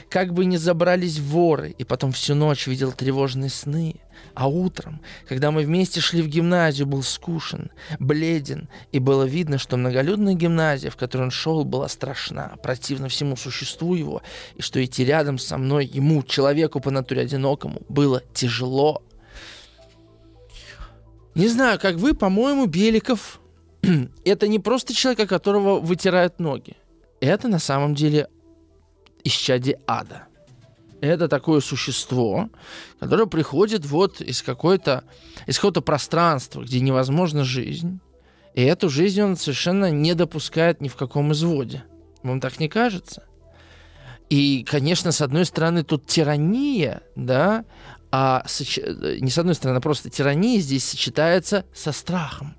как 0.09 0.33
бы 0.33 0.43
не 0.45 0.57
забрались 0.57 1.19
воры, 1.19 1.69
и 1.77 1.83
потом 1.83 2.11
всю 2.11 2.33
ночь 2.33 2.65
видел 2.65 2.91
тревожные 2.91 3.51
сны. 3.51 3.97
А 4.33 4.47
утром, 4.47 5.01
когда 5.27 5.51
мы 5.51 5.63
вместе 5.63 6.01
шли 6.01 6.23
в 6.23 6.27
гимназию, 6.27 6.87
был 6.87 7.03
скушен, 7.03 7.69
бледен, 7.99 8.69
и 8.91 8.97
было 8.97 9.23
видно, 9.23 9.59
что 9.59 9.77
многолюдная 9.77 10.33
гимназия, 10.33 10.89
в 10.89 10.95
которой 10.95 11.23
он 11.23 11.31
шел, 11.31 11.63
была 11.63 11.87
страшна, 11.89 12.55
противна 12.63 13.07
всему 13.09 13.35
существу 13.35 13.93
его, 13.93 14.23
и 14.55 14.63
что 14.63 14.83
идти 14.83 15.05
рядом 15.05 15.37
со 15.37 15.57
мной 15.59 15.85
ему, 15.85 16.23
человеку 16.23 16.79
по 16.79 16.89
натуре 16.89 17.21
одинокому, 17.21 17.83
было 17.87 18.23
тяжело. 18.33 19.03
Не 21.35 21.47
знаю, 21.47 21.79
как 21.79 21.95
вы, 21.95 22.15
по-моему, 22.15 22.65
Беликов 22.65 23.39
это 24.25 24.47
не 24.47 24.59
просто 24.59 24.93
человек, 24.93 25.21
о 25.21 25.27
которого 25.27 25.79
вытирают 25.79 26.39
ноги. 26.39 26.75
Это 27.19 27.47
на 27.47 27.59
самом 27.59 27.95
деле 27.95 28.27
исчадие 29.23 29.79
ада 29.87 30.27
это 31.07 31.27
такое 31.27 31.59
существо, 31.59 32.49
которое 32.99 33.25
приходит 33.25 33.85
вот 33.85 34.21
из 34.21 34.41
какой-то 34.41 35.03
из 35.47 35.57
какого-то 35.57 35.81
пространства, 35.81 36.61
где 36.61 36.79
невозможна 36.79 37.43
жизнь, 37.43 37.99
и 38.53 38.61
эту 38.61 38.89
жизнь 38.89 39.21
он 39.21 39.35
совершенно 39.35 39.91
не 39.91 40.13
допускает 40.13 40.79
ни 40.79 40.87
в 40.87 40.95
каком 40.95 41.33
изводе. 41.33 41.83
Вам 42.21 42.39
так 42.39 42.59
не 42.59 42.69
кажется? 42.69 43.23
И, 44.29 44.63
конечно, 44.63 45.11
с 45.11 45.19
одной 45.19 45.45
стороны, 45.45 45.83
тут 45.83 46.07
тирания, 46.07 47.01
да, 47.15 47.65
а 48.09 48.43
соч... 48.47 48.77
не 48.77 49.29
с 49.29 49.37
одной 49.37 49.55
стороны, 49.55 49.79
а 49.79 49.81
просто 49.81 50.09
тирания 50.09 50.59
здесь 50.59 50.85
сочетается 50.85 51.65
со 51.73 51.91
страхом. 51.91 52.55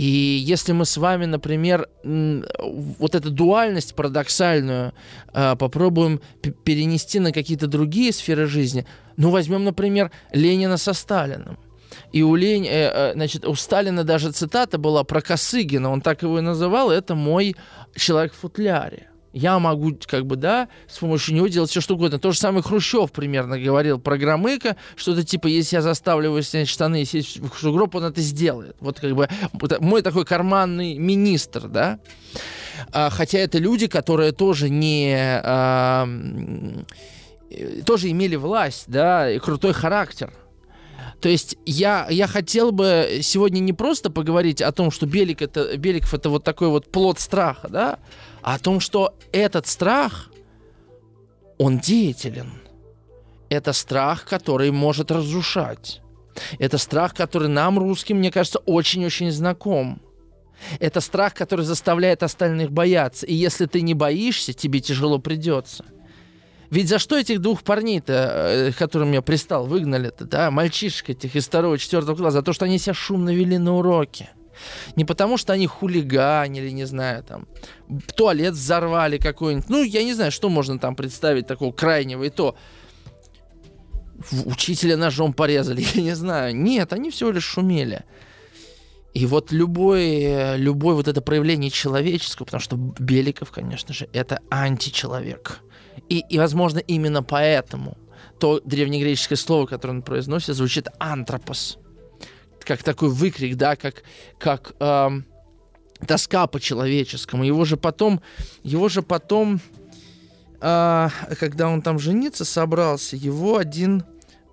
И 0.00 0.06
если 0.06 0.72
мы 0.72 0.86
с 0.86 0.96
вами, 0.96 1.26
например, 1.26 1.86
вот 2.02 3.14
эту 3.14 3.30
дуальность 3.30 3.94
парадоксальную 3.94 4.94
а, 5.34 5.56
попробуем 5.56 6.22
перенести 6.64 7.18
на 7.18 7.32
какие-то 7.32 7.66
другие 7.66 8.10
сферы 8.14 8.46
жизни, 8.46 8.86
ну, 9.18 9.28
возьмем, 9.28 9.62
например, 9.62 10.10
Ленина 10.32 10.78
со 10.78 10.94
Сталиным. 10.94 11.58
И 12.12 12.22
у, 12.22 12.34
Лень, 12.34 12.66
э, 12.66 12.70
э, 12.70 13.12
значит, 13.12 13.44
у 13.44 13.54
Сталина 13.54 14.02
даже 14.02 14.32
цитата 14.32 14.78
была 14.78 15.04
про 15.04 15.20
Косыгина, 15.20 15.90
он 15.90 16.00
так 16.00 16.22
его 16.22 16.38
и 16.38 16.42
называл, 16.42 16.90
это 16.90 17.14
мой 17.14 17.54
человек 17.94 18.32
в 18.32 18.38
футляре. 18.38 19.09
Я 19.32 19.58
могу, 19.60 19.96
как 20.06 20.26
бы, 20.26 20.36
да, 20.36 20.68
с 20.88 20.98
помощью 20.98 21.36
него 21.36 21.46
делать 21.46 21.70
все, 21.70 21.80
что 21.80 21.94
угодно. 21.94 22.18
То 22.18 22.32
же 22.32 22.38
самое 22.38 22.62
Хрущев 22.62 23.12
примерно 23.12 23.60
говорил 23.60 24.00
про 24.00 24.18
Громыка, 24.18 24.76
что-то 24.96 25.24
типа, 25.24 25.46
если 25.46 25.76
я 25.76 25.82
заставлю 25.82 26.26
его 26.26 26.40
снять 26.42 26.68
штаны 26.68 27.02
и 27.02 27.04
сесть 27.04 27.38
в 27.38 27.56
сугроб, 27.56 27.94
он 27.94 28.04
это 28.04 28.20
сделает. 28.20 28.76
Вот 28.80 28.98
как 28.98 29.14
бы 29.14 29.28
мой 29.78 30.02
такой 30.02 30.24
карманный 30.24 30.98
министр, 30.98 31.68
да. 31.68 32.00
А, 32.92 33.10
хотя 33.10 33.38
это 33.38 33.58
люди, 33.58 33.86
которые 33.86 34.32
тоже 34.32 34.68
не... 34.68 35.14
А, 35.16 36.08
тоже 37.84 38.10
имели 38.10 38.36
власть, 38.36 38.84
да, 38.86 39.30
и 39.30 39.38
крутой 39.38 39.72
характер. 39.72 40.32
То 41.20 41.28
есть 41.28 41.56
я, 41.66 42.06
я 42.10 42.26
хотел 42.26 42.72
бы 42.72 43.20
сегодня 43.22 43.60
не 43.60 43.72
просто 43.72 44.10
поговорить 44.10 44.62
о 44.62 44.72
том, 44.72 44.90
что 44.90 45.06
Белик 45.06 45.42
это, 45.42 45.76
Беликов 45.76 46.14
это 46.14 46.30
вот 46.30 46.44
такой 46.44 46.68
вот 46.68 46.90
плод 46.90 47.20
страха, 47.20 47.68
да, 47.68 47.98
о 48.42 48.58
том, 48.58 48.80
что 48.80 49.14
этот 49.32 49.66
страх, 49.66 50.30
он 51.58 51.78
деятелен. 51.78 52.52
Это 53.48 53.72
страх, 53.72 54.24
который 54.24 54.70
может 54.70 55.10
разрушать. 55.10 56.00
Это 56.58 56.78
страх, 56.78 57.14
который 57.14 57.48
нам, 57.48 57.78
русским, 57.78 58.18
мне 58.18 58.30
кажется, 58.30 58.60
очень-очень 58.60 59.30
знаком. 59.30 60.00
Это 60.78 61.00
страх, 61.00 61.34
который 61.34 61.64
заставляет 61.64 62.22
остальных 62.22 62.70
бояться. 62.70 63.26
И 63.26 63.34
если 63.34 63.66
ты 63.66 63.80
не 63.82 63.94
боишься, 63.94 64.52
тебе 64.52 64.80
тяжело 64.80 65.18
придется. 65.18 65.84
Ведь 66.70 66.88
за 66.88 66.98
что 67.00 67.18
этих 67.18 67.40
двух 67.40 67.62
парней-то, 67.62 68.12
э, 68.12 68.72
которым 68.72 69.12
я 69.12 69.22
пристал, 69.22 69.66
выгнали-то, 69.66 70.24
да, 70.24 70.50
мальчишек 70.52 71.10
этих 71.10 71.34
из 71.34 71.46
второго, 71.46 71.78
четвертого 71.78 72.14
класса, 72.14 72.38
за 72.38 72.42
то, 72.42 72.52
что 72.52 72.64
они 72.64 72.78
себя 72.78 72.94
шумно 72.94 73.34
вели 73.34 73.58
на 73.58 73.76
уроке. 73.76 74.30
Не 74.96 75.04
потому, 75.04 75.36
что 75.36 75.52
они 75.52 75.66
хулиганили, 75.66 76.70
не 76.70 76.84
знаю, 76.84 77.22
там, 77.24 77.46
туалет 78.14 78.54
взорвали 78.54 79.18
какой-нибудь. 79.18 79.68
Ну, 79.68 79.82
я 79.82 80.02
не 80.02 80.14
знаю, 80.14 80.32
что 80.32 80.48
можно 80.48 80.78
там 80.78 80.94
представить 80.94 81.46
такого 81.46 81.72
крайнего. 81.72 82.24
И 82.24 82.30
то 82.30 82.56
учителя 84.44 84.96
ножом 84.96 85.32
порезали, 85.32 85.84
я 85.94 86.02
не 86.02 86.14
знаю. 86.14 86.56
Нет, 86.56 86.92
они 86.92 87.10
всего 87.10 87.30
лишь 87.30 87.44
шумели. 87.44 88.04
И 89.12 89.26
вот 89.26 89.50
любое, 89.50 90.56
любое 90.56 90.94
вот 90.94 91.08
это 91.08 91.20
проявление 91.20 91.70
человеческого, 91.70 92.44
потому 92.44 92.60
что 92.60 92.76
Беликов, 92.76 93.50
конечно 93.50 93.92
же, 93.92 94.08
это 94.12 94.40
античеловек. 94.50 95.60
И, 96.08 96.20
и 96.28 96.38
возможно, 96.38 96.78
именно 96.78 97.22
поэтому 97.22 97.96
то 98.38 98.60
древнегреческое 98.64 99.36
слово, 99.36 99.66
которое 99.66 99.94
он 99.94 100.02
произносит, 100.02 100.54
звучит 100.54 100.88
антропос 100.98 101.79
как 102.64 102.82
такой 102.82 103.08
выкрик, 103.08 103.56
да, 103.56 103.76
как, 103.76 104.02
как 104.38 104.72
э, 104.80 105.08
тоска 106.06 106.46
по 106.46 106.60
человеческому. 106.60 107.44
Его 107.44 107.64
же 107.64 107.76
потом, 107.76 108.20
его 108.62 108.88
же 108.88 109.02
потом, 109.02 109.60
э, 110.60 111.08
когда 111.38 111.68
он 111.68 111.82
там 111.82 111.98
жениться 111.98 112.44
собрался, 112.44 113.16
его 113.16 113.56
один 113.56 114.04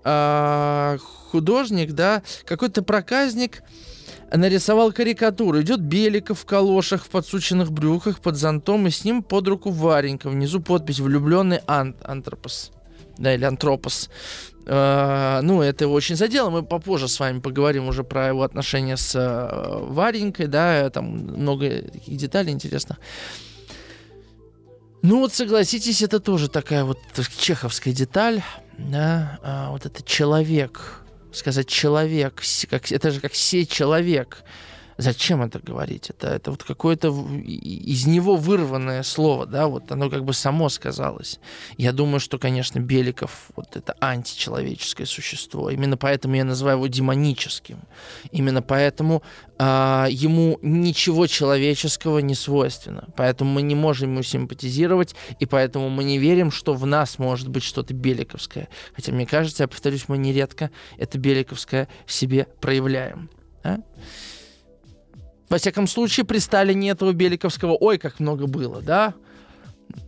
э, 0.03 0.97
художник, 1.31 1.93
да, 1.93 2.23
какой-то 2.45 2.81
проказник 2.83 3.63
нарисовал 4.31 4.91
карикатуру. 4.91 5.61
Идет 5.61 5.81
Беликов 5.81 6.39
в 6.39 6.45
калошах, 6.45 7.05
в 7.05 7.09
подсученных 7.09 7.71
брюках, 7.71 8.19
под 8.19 8.35
зонтом, 8.35 8.87
и 8.87 8.89
с 8.89 9.05
ним 9.05 9.23
под 9.23 9.47
руку 9.47 9.69
Варенька. 9.69 10.29
Внизу 10.29 10.61
подпись 10.61 10.99
«Влюбленный 10.99 11.61
ан 11.67 11.95
антропос». 12.03 12.71
Да, 13.17 13.33
или 13.33 13.45
антропос. 13.45 14.09
Uh, 14.67 15.39
ну, 15.43 15.61
это 15.61 15.85
его 15.85 15.93
очень 15.93 16.17
задело. 16.17 16.49
Мы 16.49 16.61
попозже 16.61 17.07
с 17.07 17.21
вами 17.21 17.39
поговорим 17.39 17.87
уже 17.87 18.03
про 18.03 18.27
его 18.27 18.43
отношения 18.43 18.97
с 18.97 19.15
uh, 19.15 19.93
Варенькой, 19.93 20.47
да, 20.47 20.89
там 20.89 21.05
много 21.05 21.83
таких 21.83 22.17
деталей 22.17 22.51
интересных. 22.51 22.97
Ну 25.03 25.19
вот 25.19 25.33
согласитесь, 25.33 26.01
это 26.01 26.19
тоже 26.19 26.49
такая 26.49 26.83
вот 26.83 26.99
чеховская 27.37 27.93
деталь, 27.93 28.43
да, 28.77 29.39
а, 29.41 29.71
вот 29.71 29.85
это 29.85 30.03
человек, 30.03 31.01
сказать 31.31 31.67
человек, 31.69 32.41
как, 32.69 32.91
это 32.91 33.11
же 33.11 33.21
как 33.21 33.31
все 33.31 33.65
человек. 33.65 34.43
Зачем 34.97 35.43
это 35.43 35.59
говорить? 35.59 36.09
Это, 36.09 36.27
это 36.27 36.51
вот 36.51 36.63
какое-то 36.63 37.09
из 37.09 38.07
него 38.07 38.35
вырванное 38.35 39.03
слово, 39.03 39.45
да, 39.45 39.67
вот 39.67 39.91
оно 39.91 40.09
как 40.09 40.25
бы 40.25 40.33
само 40.33 40.69
сказалось. 40.69 41.39
Я 41.77 41.91
думаю, 41.91 42.19
что, 42.19 42.39
конечно, 42.39 42.79
Беликов 42.79 43.49
вот 43.55 43.75
это 43.75 43.95
античеловеческое 43.99 45.05
существо. 45.05 45.69
Именно 45.69 45.97
поэтому 45.97 46.35
я 46.35 46.43
называю 46.43 46.77
его 46.77 46.87
демоническим. 46.87 47.79
Именно 48.31 48.63
поэтому 48.63 49.21
а, 49.59 50.07
ему 50.09 50.57
ничего 50.63 51.27
человеческого 51.27 52.19
не 52.19 52.33
свойственно. 52.33 53.07
Поэтому 53.15 53.51
мы 53.51 53.61
не 53.61 53.75
можем 53.75 54.13
ему 54.13 54.23
симпатизировать, 54.23 55.15
и 55.39 55.45
поэтому 55.45 55.89
мы 55.89 56.03
не 56.03 56.17
верим, 56.17 56.49
что 56.49 56.73
в 56.73 56.87
нас 56.87 57.19
может 57.19 57.49
быть 57.49 57.63
что-то 57.63 57.93
беликовское. 57.93 58.67
Хотя, 58.95 59.11
мне 59.11 59.27
кажется, 59.27 59.63
я 59.63 59.67
повторюсь, 59.67 60.05
мы 60.07 60.17
нередко 60.17 60.71
это 60.97 61.19
беликовское 61.19 61.87
в 62.07 62.11
себе 62.11 62.47
проявляем. 62.61 63.29
А? 63.63 63.77
Во 65.49 65.57
всяком 65.57 65.87
случае, 65.87 66.25
при 66.25 66.39
Сталине 66.39 66.89
этого 66.89 67.13
Беликовского, 67.13 67.75
ой, 67.79 67.97
как 67.97 68.19
много 68.19 68.47
было, 68.47 68.81
да? 68.81 69.13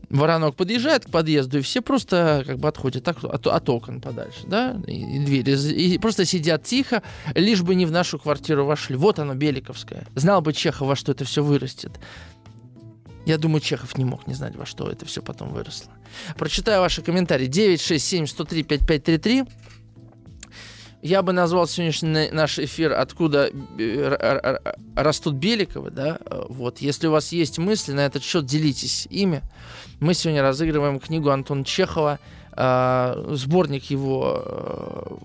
Воронок 0.09 0.55
подъезжает 0.55 1.05
к 1.05 1.11
подъезду, 1.11 1.59
и 1.59 1.61
все 1.61 1.81
просто 1.81 2.43
как 2.45 2.57
бы 2.57 2.67
отходят 2.67 3.03
так, 3.03 3.23
от, 3.23 3.45
от 3.45 3.69
окон 3.69 4.01
подальше, 4.01 4.39
да, 4.47 4.81
и, 4.87 5.17
и 5.17 5.19
двери, 5.19 5.51
и 5.71 5.99
просто 5.99 6.25
сидят 6.25 6.63
тихо, 6.63 7.03
лишь 7.35 7.61
бы 7.61 7.75
не 7.75 7.85
в 7.85 7.91
нашу 7.91 8.17
квартиру 8.17 8.65
вошли. 8.65 8.95
Вот 8.95 9.19
оно, 9.19 9.35
Беликовское. 9.35 10.07
Знал 10.15 10.41
бы 10.41 10.51
Чехов, 10.51 10.87
во 10.87 10.95
что 10.95 11.11
это 11.11 11.25
все 11.25 11.43
вырастет. 11.43 11.91
Я 13.27 13.37
думаю, 13.37 13.61
Чехов 13.61 13.97
не 13.97 14.05
мог 14.05 14.25
не 14.25 14.33
знать, 14.33 14.55
во 14.55 14.65
что 14.65 14.89
это 14.89 15.05
все 15.05 15.21
потом 15.21 15.49
выросло. 15.49 15.91
Прочитаю 16.35 16.81
ваши 16.81 17.03
комментарии. 17.03 17.45
967 17.45 18.25
103 18.25 18.63
5533. 18.63 19.43
Я 21.01 21.21
бы 21.21 21.31
назвал 21.31 21.65
сегодняшний 21.65 22.29
наш 22.31 22.59
эфир 22.59 22.91
«Откуда 22.91 23.49
э, 23.77 24.57
растут 24.97 25.35
Беликовы», 25.35 25.91
да, 25.91 26.19
вот. 26.49 26.79
Если 26.79 27.07
у 27.07 27.11
вас 27.11 27.31
есть 27.31 27.57
мысли 27.57 27.93
на 27.93 28.01
этот 28.05 28.21
счет, 28.21 28.45
делитесь 28.45 29.07
ими. 29.09 29.41
Мы 30.01 30.13
сегодня 30.13 30.41
разыгрываем 30.41 30.99
книгу 30.99 31.29
Антона 31.29 31.63
Чехова, 31.63 32.19
э, 32.51 33.31
сборник 33.31 33.85
его 33.85 34.43
э, 34.45 35.17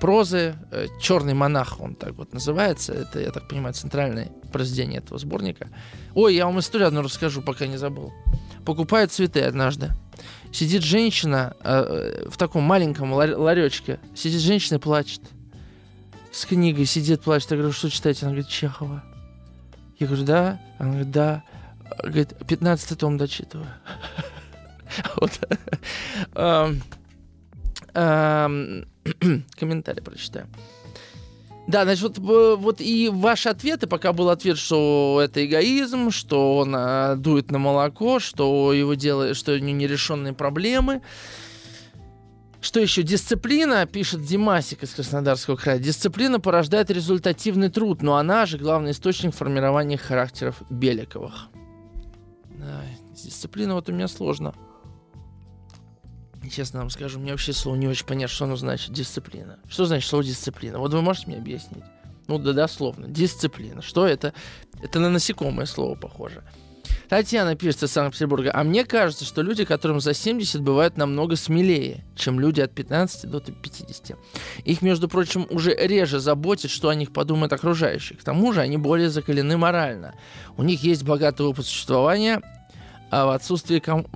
прозы 0.00 0.56
«Черный 1.00 1.34
монах», 1.34 1.80
он 1.80 1.94
так 1.94 2.14
вот 2.14 2.32
называется. 2.32 2.92
Это, 2.92 3.20
я 3.20 3.30
так 3.30 3.46
понимаю, 3.46 3.74
центральное 3.74 4.32
произведение 4.52 4.98
этого 4.98 5.18
сборника. 5.18 5.68
Ой, 6.14 6.34
я 6.34 6.46
вам 6.46 6.58
историю 6.58 6.88
одну 6.88 7.02
расскажу, 7.02 7.42
пока 7.42 7.68
не 7.68 7.76
забыл. 7.76 8.12
Покупаю 8.64 9.06
цветы 9.06 9.42
однажды 9.42 9.92
Сидит 10.56 10.82
женщина 10.82 11.54
э, 11.60 12.28
в 12.30 12.38
таком 12.38 12.62
маленьком 12.62 13.12
ларечке. 13.12 14.00
Сидит 14.14 14.40
женщина 14.40 14.78
и 14.78 14.80
плачет. 14.80 15.20
С 16.32 16.46
книгой 16.46 16.86
сидит, 16.86 17.20
плачет. 17.20 17.50
Я 17.50 17.58
говорю, 17.58 17.74
что 17.74 17.90
читаете? 17.90 18.24
Она 18.24 18.30
говорит, 18.30 18.48
Чехова. 18.48 19.04
Я 19.98 20.06
говорю, 20.06 20.24
да? 20.24 20.58
Она 20.78 20.92
говорит, 20.92 21.10
да. 21.10 21.42
Говорит, 22.02 22.32
15 22.48 22.98
том 22.98 23.18
дочитываю. 23.18 23.68
Комментарий 29.58 30.02
прочитаю. 30.02 30.46
Да, 31.66 31.82
значит, 31.82 32.18
вот, 32.18 32.58
вот 32.58 32.80
и 32.80 33.08
ваши 33.12 33.48
ответы, 33.48 33.88
пока 33.88 34.12
был 34.12 34.30
ответ, 34.30 34.56
что 34.56 35.20
это 35.22 35.44
эгоизм, 35.44 36.10
что 36.12 36.58
он 36.58 36.74
а, 36.76 37.16
дует 37.16 37.50
на 37.50 37.58
молоко, 37.58 38.20
что 38.20 38.72
его 38.72 38.94
делает, 38.94 39.36
что 39.36 39.52
у 39.52 39.58
него 39.58 39.76
нерешенные 39.76 40.32
проблемы. 40.32 41.02
Что 42.60 42.80
еще? 42.80 43.02
Дисциплина, 43.02 43.84
пишет 43.86 44.24
Димасик 44.24 44.82
из 44.84 44.94
Краснодарского 44.94 45.56
края. 45.56 45.78
Дисциплина 45.78 46.38
порождает 46.40 46.90
результативный 46.90 47.68
труд, 47.68 48.00
но 48.02 48.16
она 48.16 48.46
же 48.46 48.58
главный 48.58 48.92
источник 48.92 49.34
формирования 49.34 49.96
характеров 49.96 50.62
Беликовых. 50.70 51.48
Да, 52.58 52.82
дисциплина 53.12 53.74
вот 53.74 53.88
у 53.88 53.92
меня 53.92 54.08
сложно. 54.08 54.54
Честно 56.50 56.80
вам 56.80 56.90
скажу, 56.90 57.18
мне 57.18 57.32
вообще 57.32 57.52
слово 57.52 57.76
не 57.76 57.88
очень 57.88 58.06
понятно, 58.06 58.34
что 58.34 58.44
оно 58.44 58.56
значит 58.56 58.92
дисциплина. 58.92 59.58
Что 59.68 59.84
значит 59.84 60.08
слово 60.08 60.24
дисциплина? 60.24 60.78
Вот 60.78 60.92
вы 60.92 61.02
можете 61.02 61.28
мне 61.28 61.36
объяснить? 61.38 61.84
Ну 62.28 62.38
да, 62.38 62.52
дословно. 62.52 63.06
Дисциплина. 63.08 63.82
Что 63.82 64.06
это? 64.06 64.32
Это 64.82 64.98
на 65.00 65.10
насекомое 65.10 65.66
слово 65.66 65.94
похоже. 65.94 66.42
Татьяна 67.08 67.54
пишет 67.54 67.84
из 67.84 67.92
Санкт-Петербурга. 67.92 68.50
А 68.52 68.64
мне 68.64 68.84
кажется, 68.84 69.24
что 69.24 69.42
люди, 69.42 69.64
которым 69.64 70.00
за 70.00 70.12
70, 70.12 70.60
бывают 70.60 70.96
намного 70.96 71.36
смелее, 71.36 72.04
чем 72.16 72.40
люди 72.40 72.60
от 72.60 72.72
15 72.72 73.30
до 73.30 73.40
50. 73.40 74.18
Их, 74.64 74.82
между 74.82 75.08
прочим, 75.08 75.46
уже 75.50 75.74
реже 75.74 76.18
заботит, 76.18 76.70
что 76.70 76.88
о 76.88 76.94
них 76.94 77.12
подумают 77.12 77.52
окружающие. 77.52 78.18
К 78.18 78.24
тому 78.24 78.52
же 78.52 78.60
они 78.60 78.76
более 78.76 79.08
закалены 79.08 79.56
морально. 79.56 80.14
У 80.56 80.62
них 80.62 80.82
есть 80.82 81.04
богатый 81.04 81.46
опыт 81.46 81.66
существования, 81.66 82.40
а 83.10 83.26
в 83.26 83.30
отсутствии 83.30 83.78
ком 83.78 84.06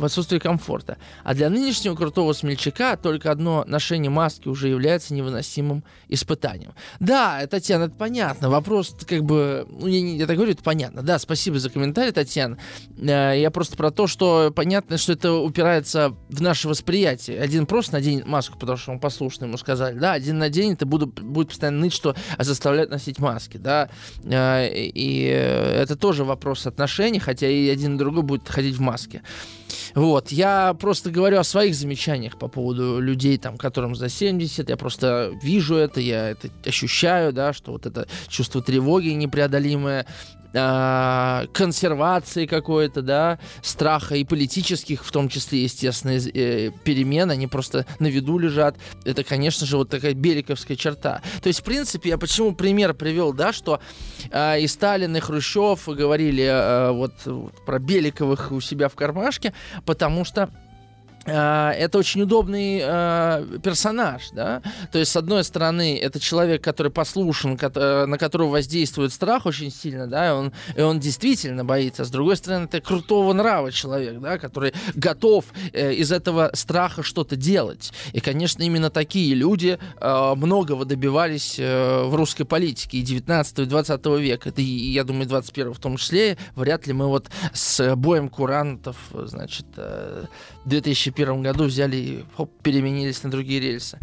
в 0.00 0.04
отсутствии 0.04 0.38
комфорта. 0.38 0.96
А 1.22 1.34
для 1.34 1.50
нынешнего 1.50 1.94
крутого 1.94 2.32
смельчака 2.32 2.96
только 2.96 3.30
одно 3.30 3.64
ношение 3.66 4.10
маски 4.10 4.48
уже 4.48 4.68
является 4.68 5.14
невыносимым 5.14 5.84
испытанием. 6.08 6.72
Да, 6.98 7.46
Татьяна, 7.46 7.84
это 7.84 7.94
понятно. 7.94 8.50
Вопрос 8.50 8.96
как 9.06 9.22
бы... 9.24 9.66
Ну, 9.70 9.86
я, 9.86 10.16
я 10.16 10.26
так 10.26 10.36
говорю, 10.36 10.52
это 10.52 10.62
понятно. 10.62 11.02
Да, 11.02 11.18
спасибо 11.18 11.58
за 11.58 11.70
комментарий, 11.70 12.12
Татьяна. 12.12 12.58
Э, 12.98 13.34
я 13.36 13.50
просто 13.50 13.76
про 13.76 13.90
то, 13.90 14.06
что 14.06 14.52
понятно, 14.54 14.98
что 14.98 15.12
это 15.12 15.32
упирается 15.34 16.14
в 16.28 16.40
наше 16.40 16.68
восприятие. 16.68 17.40
Один 17.40 17.66
просто 17.66 17.92
наденет 17.94 18.26
маску, 18.26 18.58
потому 18.58 18.78
что 18.78 18.92
он 18.92 18.98
послушный, 18.98 19.46
ему 19.46 19.58
сказали. 19.58 19.98
Да, 19.98 20.12
один 20.12 20.38
наденет 20.38 20.82
и 20.82 20.84
буду, 20.84 21.06
будет 21.06 21.48
постоянно 21.48 21.80
ныть, 21.80 21.92
что 21.92 22.16
заставляют 22.38 22.90
носить 22.90 23.18
маски. 23.18 23.58
Да, 23.58 23.90
э, 24.24 24.68
и 24.72 25.24
это 25.24 25.96
тоже 25.96 26.24
вопрос 26.24 26.66
отношений, 26.66 27.18
хотя 27.18 27.48
и 27.48 27.68
один 27.68 27.96
и 27.96 27.98
другой 27.98 28.22
будет 28.22 28.48
ходить 28.48 28.76
в 28.76 28.80
маске. 28.80 29.22
Вот, 29.94 30.32
я 30.32 30.74
просто 30.74 31.10
говорю 31.10 31.38
о 31.38 31.44
своих 31.44 31.74
замечаниях 31.74 32.38
по 32.38 32.48
поводу 32.48 33.00
людей, 33.00 33.38
там, 33.38 33.56
которым 33.56 33.94
за 33.94 34.08
70, 34.08 34.68
я 34.68 34.76
просто 34.76 35.32
вижу 35.42 35.76
это, 35.76 36.00
я 36.00 36.30
это 36.30 36.48
ощущаю, 36.64 37.32
да, 37.32 37.52
что 37.52 37.72
вот 37.72 37.86
это 37.86 38.06
чувство 38.28 38.62
тревоги 38.62 39.08
непреодолимое, 39.08 40.06
э, 40.52 41.46
консервации 41.52 42.46
какой-то, 42.46 43.02
да, 43.02 43.38
страха 43.62 44.14
и 44.16 44.24
политических, 44.24 45.04
в 45.04 45.12
том 45.12 45.28
числе, 45.28 45.62
естественно, 45.62 46.12
э, 46.12 46.70
перемен, 46.84 47.30
они 47.30 47.46
просто 47.46 47.86
на 47.98 48.06
виду 48.06 48.38
лежат. 48.38 48.76
Это, 49.04 49.24
конечно 49.24 49.66
же, 49.66 49.76
вот 49.76 49.90
такая 49.90 50.14
беликовская 50.14 50.76
черта. 50.76 51.22
То 51.42 51.48
есть, 51.48 51.60
в 51.60 51.64
принципе, 51.64 52.10
я 52.10 52.18
почему 52.18 52.54
пример 52.54 52.94
привел, 52.94 53.32
да, 53.32 53.52
что 53.52 53.80
э, 54.30 54.60
и 54.60 54.66
Сталин, 54.66 55.16
и 55.16 55.20
Хрущев 55.20 55.88
говорили 55.88 56.44
э, 56.44 56.90
вот, 56.92 57.14
про 57.66 57.78
Беликовых 57.78 58.52
у 58.52 58.60
себя 58.60 58.88
в 58.88 58.94
кармашке, 58.94 59.52
потому 59.84 60.24
что 60.24 60.42
а, 60.42 60.50
это 61.30 61.98
очень 61.98 62.22
удобный 62.22 62.80
э, 62.82 63.58
персонаж, 63.62 64.30
да. 64.32 64.62
То 64.92 64.98
есть, 64.98 65.12
с 65.12 65.16
одной 65.16 65.44
стороны, 65.44 65.98
это 65.98 66.20
человек, 66.20 66.62
который 66.62 66.92
послушен, 66.92 67.56
ко- 67.56 68.06
на 68.06 68.18
которого 68.18 68.50
воздействует 68.50 69.12
страх 69.12 69.46
очень 69.46 69.70
сильно, 69.70 70.06
да, 70.06 70.28
и 70.28 70.32
он, 70.32 70.52
и 70.76 70.80
он 70.80 71.00
действительно 71.00 71.64
боится. 71.64 72.04
С 72.04 72.10
другой 72.10 72.36
стороны, 72.36 72.64
это 72.64 72.80
крутого 72.80 73.32
нрава 73.32 73.72
человек, 73.72 74.20
да, 74.20 74.38
который 74.38 74.72
готов 74.94 75.44
э, 75.72 75.94
из 75.94 76.12
этого 76.12 76.50
страха 76.54 77.02
что-то 77.02 77.36
делать. 77.36 77.92
И, 78.12 78.20
конечно, 78.20 78.62
именно 78.62 78.90
такие 78.90 79.34
люди 79.34 79.78
э, 80.00 80.34
многого 80.36 80.84
добивались 80.84 81.56
э, 81.58 82.02
в 82.04 82.14
русской 82.14 82.44
политике 82.44 82.98
и 82.98 83.02
19 83.02 83.58
и 83.60 83.64
20 83.64 84.06
века. 84.18 84.48
Это, 84.48 84.60
и, 84.60 84.64
я 84.64 85.04
думаю, 85.04 85.26
21 85.26 85.74
в 85.74 85.78
том 85.78 85.96
числе. 85.96 86.36
Вряд 86.54 86.86
ли 86.86 86.92
мы 86.92 87.06
вот 87.06 87.28
с 87.52 87.96
боем 87.96 88.28
курантов, 88.28 88.96
значит, 89.12 89.66
э, 89.76 90.24
2001 90.64 91.19
году 91.42 91.64
взяли 91.64 91.96
и 91.96 92.24
хоп, 92.36 92.50
переменились 92.62 93.22
на 93.22 93.30
другие 93.30 93.60
рельсы. 93.60 93.98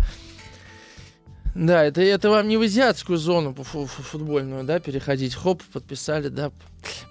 Да, 1.55 1.83
это, 1.83 2.01
это 2.01 2.29
вам 2.29 2.47
не 2.47 2.57
в 2.57 2.61
азиатскую 2.61 3.17
зону 3.17 3.53
футбольную, 3.53 4.63
да, 4.63 4.79
переходить. 4.79 5.33
Хоп, 5.33 5.63
подписали, 5.73 6.27
да. 6.27 6.51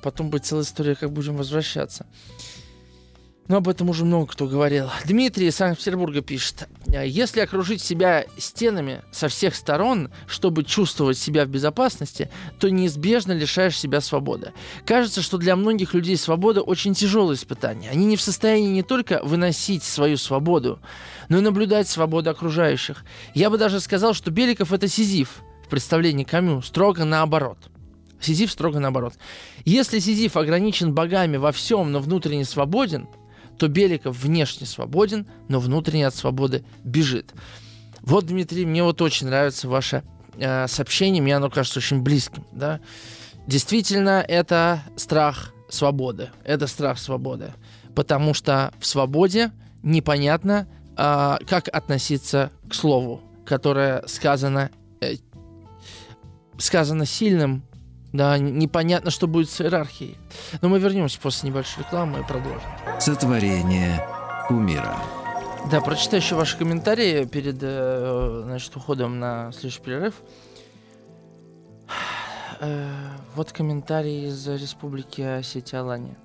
Потом 0.03 0.31
будет 0.31 0.45
целая 0.45 0.65
история, 0.65 0.95
как 0.95 1.11
будем 1.11 1.37
возвращаться. 1.37 2.07
Но 3.49 3.59
об 3.59 3.69
этом 3.69 3.89
уже 3.91 4.05
много 4.05 4.27
кто 4.27 4.47
говорил. 4.47 4.91
Дмитрий 5.05 5.47
из 5.49 5.57
Санкт-Петербурга 5.57 6.21
пишет. 6.21 6.69
Если 6.87 7.41
окружить 7.41 7.81
себя 7.81 8.25
стенами 8.39 9.03
со 9.13 9.29
всех 9.29 9.55
сторон, 9.55 10.11
чтобы 10.27 10.65
чувствовать 10.65 11.17
себя 11.17 11.45
в 11.45 11.49
безопасности, 11.49 12.29
то 12.59 12.69
неизбежно 12.69 13.33
лишаешь 13.33 13.79
себя 13.79 14.01
свободы. 14.01 14.53
Кажется, 14.85 15.23
что 15.23 15.39
для 15.39 15.55
многих 15.55 15.95
людей 15.95 16.17
свобода 16.17 16.61
очень 16.63 16.95
тяжелое 16.95 17.37
испытание. 17.37 17.91
Они 17.91 18.07
не 18.07 18.17
в 18.17 18.21
состоянии 18.21 18.71
не 18.71 18.83
только 18.83 19.21
выносить 19.23 19.85
свою 19.85 20.17
свободу, 20.17 20.81
но 21.29 21.39
и 21.39 21.43
наблюдать 21.43 21.89
свободу 21.89 22.31
окружающих. 22.31 23.05
Я 23.35 23.51
бы 23.51 23.59
даже 23.59 23.81
сказал, 23.81 24.15
что 24.15 24.31
Беликов 24.31 24.73
это 24.73 24.89
Сизиф 24.89 25.43
в 25.65 25.69
представлении 25.69 26.25
Камю, 26.25 26.63
строго 26.63 27.05
наоборот. 27.05 27.59
Сизиф 28.21 28.51
строго 28.51 28.81
наоборот. 28.81 29.15
Если 29.65 29.99
Сизиф 29.99 30.37
ограничен 30.37 30.95
богами 30.95 31.37
во 31.37 31.53
всем, 31.53 31.93
но 31.93 32.01
внутренне 32.01 32.45
свободен, 32.45 33.09
то 33.59 33.69
Беликов 33.69 34.17
внешне 34.19 34.67
свободен, 34.67 35.27
но 35.49 35.61
внутренне 35.61 36.07
от 36.07 36.15
свободы 36.15 36.65
бежит. 36.85 37.33
Вот, 38.01 38.27
Дмитрий, 38.27 38.67
мне 38.67 38.83
вот 38.83 39.03
очень 39.03 39.27
нравится 39.27 39.69
ваше 39.69 40.03
э, 40.39 40.69
сообщение, 40.69 41.23
мне 41.23 41.37
оно 41.37 41.51
кажется 41.51 41.79
очень 41.79 42.03
близким. 42.03 42.45
Да? 42.53 42.81
Действительно, 43.47 44.25
это 44.27 44.83
страх 44.97 45.53
свободы. 45.69 46.31
Это 46.45 46.67
страх 46.67 46.99
свободы. 46.99 47.53
Потому 47.95 48.35
что 48.35 48.73
в 48.79 48.87
свободе 48.87 49.51
непонятно, 49.83 50.69
э, 50.97 51.37
как 51.49 51.69
относиться 51.69 52.51
к 52.69 52.75
слову, 52.75 53.23
которое 53.45 54.07
сказано, 54.07 54.71
э, 55.01 55.17
сказано 56.59 57.07
сильным, 57.07 57.63
да, 58.17 58.39
непонятно, 58.39 59.11
что 59.11 59.27
будет 59.27 59.51
с 59.51 59.61
иерархией. 59.61 60.17
Но 60.61 60.69
мы 60.69 60.79
вернемся 60.79 61.21
после 61.21 61.51
небольшой 61.51 61.85
рекламы 61.85 62.21
и 62.21 62.23
продолжим. 62.23 62.63
Сотворение 62.99 64.05
кумира. 64.49 64.97
Да, 65.71 65.81
прочитаю 65.81 66.23
еще 66.23 66.35
ваши 66.37 66.57
комментарии 66.57 67.25
перед 67.25 67.59
э, 67.61 68.43
значит, 68.45 68.75
уходом 68.77 69.19
на 69.19 69.51
следующий 69.53 69.81
перерыв. 69.81 70.15
Э, 72.61 72.89
вот 73.35 73.53
комментарий 73.53 74.29
из 74.29 74.47
Республики 74.47 75.21
Осетия 75.21 75.81
Алания. 75.81 76.17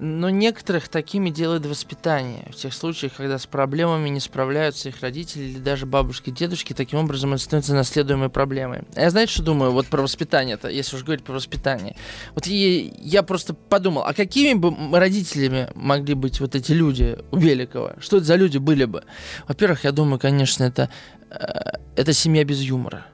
Но 0.00 0.30
некоторых 0.30 0.88
такими 0.88 1.30
делает 1.30 1.66
воспитание. 1.66 2.46
В 2.50 2.54
тех 2.54 2.72
случаях, 2.72 3.14
когда 3.16 3.38
с 3.38 3.46
проблемами 3.46 4.08
не 4.08 4.20
справляются 4.20 4.88
их 4.88 5.00
родители 5.00 5.44
или 5.44 5.58
даже 5.58 5.86
бабушки, 5.86 6.30
дедушки, 6.30 6.72
таким 6.72 7.00
образом 7.00 7.34
это 7.34 7.42
становится 7.42 7.74
наследуемой 7.74 8.28
проблемой. 8.28 8.82
А 8.94 9.00
я 9.00 9.10
знаете, 9.10 9.32
что 9.32 9.42
думаю 9.42 9.72
вот 9.72 9.86
про 9.86 10.02
воспитание-то, 10.02 10.68
если 10.68 10.96
уж 10.96 11.02
говорить 11.02 11.24
про 11.24 11.34
воспитание? 11.34 11.96
Вот 12.34 12.46
я, 12.46 12.90
я 12.96 13.22
просто 13.24 13.54
подумал, 13.54 14.04
а 14.04 14.14
какими 14.14 14.54
бы 14.54 14.72
родителями 14.96 15.68
могли 15.74 16.14
быть 16.14 16.38
вот 16.38 16.54
эти 16.54 16.70
люди 16.72 17.18
у 17.32 17.36
Беликова? 17.36 17.96
Что 17.98 18.18
это 18.18 18.26
за 18.26 18.36
люди 18.36 18.58
были 18.58 18.84
бы? 18.84 19.02
Во-первых, 19.48 19.82
я 19.82 19.90
думаю, 19.90 20.20
конечно, 20.20 20.62
это, 20.62 20.90
э, 21.30 21.78
это 21.96 22.12
семья 22.12 22.44
без 22.44 22.60
юмора. 22.60 23.06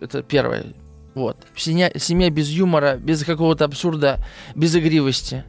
Это 0.00 0.22
первое. 0.22 0.72
Вот. 1.14 1.36
Семья, 1.54 1.92
семья 1.96 2.30
без 2.30 2.48
юмора, 2.48 2.96
без 2.96 3.24
какого-то 3.24 3.66
абсурда, 3.66 4.24
без 4.54 4.74
игривости 4.74 5.44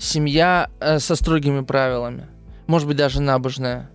семья 0.00 0.70
э, 0.80 0.98
со 0.98 1.14
строгими 1.14 1.60
правилами. 1.60 2.26
Может 2.66 2.88
быть, 2.88 2.96
даже 2.96 3.20
набожная. 3.20 3.90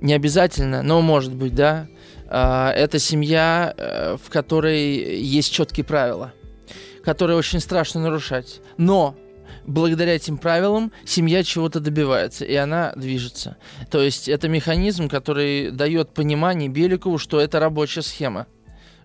Не 0.00 0.12
обязательно, 0.12 0.82
но 0.82 1.00
может 1.00 1.34
быть, 1.34 1.54
да. 1.54 1.86
Э, 2.28 2.70
это 2.70 2.98
семья, 2.98 3.72
э, 3.76 4.16
в 4.22 4.30
которой 4.30 5.20
есть 5.20 5.52
четкие 5.52 5.84
правила, 5.84 6.32
которые 7.04 7.36
очень 7.36 7.60
страшно 7.60 8.00
нарушать. 8.00 8.60
Но 8.76 9.14
благодаря 9.66 10.16
этим 10.16 10.38
правилам 10.38 10.92
семья 11.04 11.44
чего-то 11.44 11.78
добивается, 11.78 12.44
и 12.44 12.54
она 12.54 12.92
движется. 12.96 13.56
То 13.90 14.02
есть 14.02 14.28
это 14.28 14.48
механизм, 14.48 15.08
который 15.08 15.70
дает 15.70 16.12
понимание 16.12 16.68
Беликову, 16.68 17.18
что 17.18 17.40
это 17.40 17.60
рабочая 17.60 18.02
схема, 18.02 18.46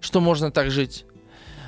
что 0.02 0.20
можно 0.20 0.52
так 0.52 0.72
жить. 0.72 1.06